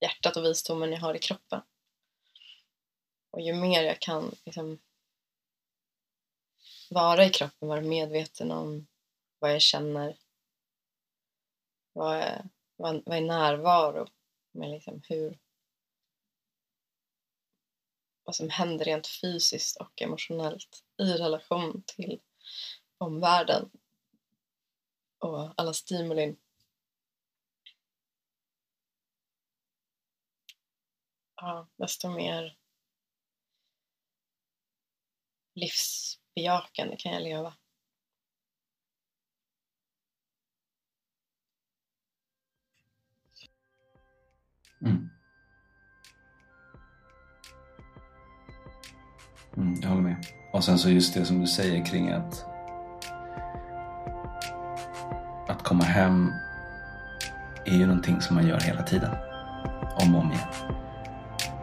hjärtat 0.00 0.36
och 0.36 0.44
visdomen 0.44 0.92
jag 0.92 1.00
har 1.00 1.14
i 1.14 1.18
kroppen. 1.18 1.62
Och 3.30 3.40
ju 3.40 3.54
mer 3.54 3.82
jag 3.82 4.00
kan 4.00 4.34
liksom, 4.44 4.78
vara 6.90 7.24
i 7.24 7.30
kroppen, 7.30 7.68
vara 7.68 7.80
medveten 7.80 8.50
om 8.50 8.86
vad 9.38 9.54
jag 9.54 9.62
känner, 9.62 10.16
vad 11.94 12.16
är, 12.16 12.48
vad, 12.76 13.02
vad 13.06 13.16
är 13.16 13.20
närvaro? 13.20 14.06
Med 14.52 14.70
liksom 14.70 15.02
hur, 15.08 15.38
vad 18.24 18.36
som 18.36 18.50
händer 18.50 18.84
rent 18.84 19.06
fysiskt 19.06 19.76
och 19.76 20.02
emotionellt 20.02 20.84
i 20.98 21.04
relation 21.04 21.82
till 21.86 22.20
omvärlden 22.98 23.70
och 25.18 25.54
alla 25.56 25.72
stimulin. 25.72 26.36
Ja, 31.36 31.68
desto 31.76 32.10
mer 32.10 32.58
livsbejakande 35.54 36.96
kan 36.96 37.12
jag 37.12 37.22
leva. 37.22 37.54
Mm. 44.84 45.10
Mm, 49.56 49.74
jag 49.82 49.88
håller 49.88 50.02
med. 50.02 50.16
Och 50.52 50.64
sen 50.64 50.78
så 50.78 50.90
just 50.90 51.14
det 51.14 51.24
som 51.24 51.40
du 51.40 51.46
säger 51.46 51.84
kring 51.84 52.10
att 52.10 52.44
att 55.48 55.62
komma 55.62 55.84
hem 55.84 56.32
är 57.64 57.72
ju 57.72 57.86
någonting 57.86 58.20
som 58.20 58.36
man 58.36 58.46
gör 58.46 58.60
hela 58.60 58.82
tiden. 58.82 59.10
Om 59.96 60.14
och 60.14 60.20
om 60.20 60.32
igen. 60.32 60.48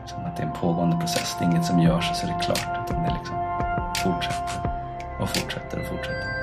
Som 0.06 0.20
att 0.20 0.38
det 0.38 0.44
är 0.44 0.48
en 0.48 0.54
pågående 0.54 0.98
process. 0.98 1.36
Det 1.40 1.46
är 1.46 1.50
inget 1.52 1.66
som 1.66 1.80
görs 1.80 2.10
och 2.10 2.16
så 2.16 2.28
är 2.28 2.32
det 2.32 2.44
klart. 2.44 2.90
Utan 2.90 3.04
det 3.04 3.14
liksom 3.14 3.36
fortsätter 4.04 4.72
och 5.20 5.30
fortsätter 5.30 5.80
och 5.80 5.86
fortsätter. 5.86 6.41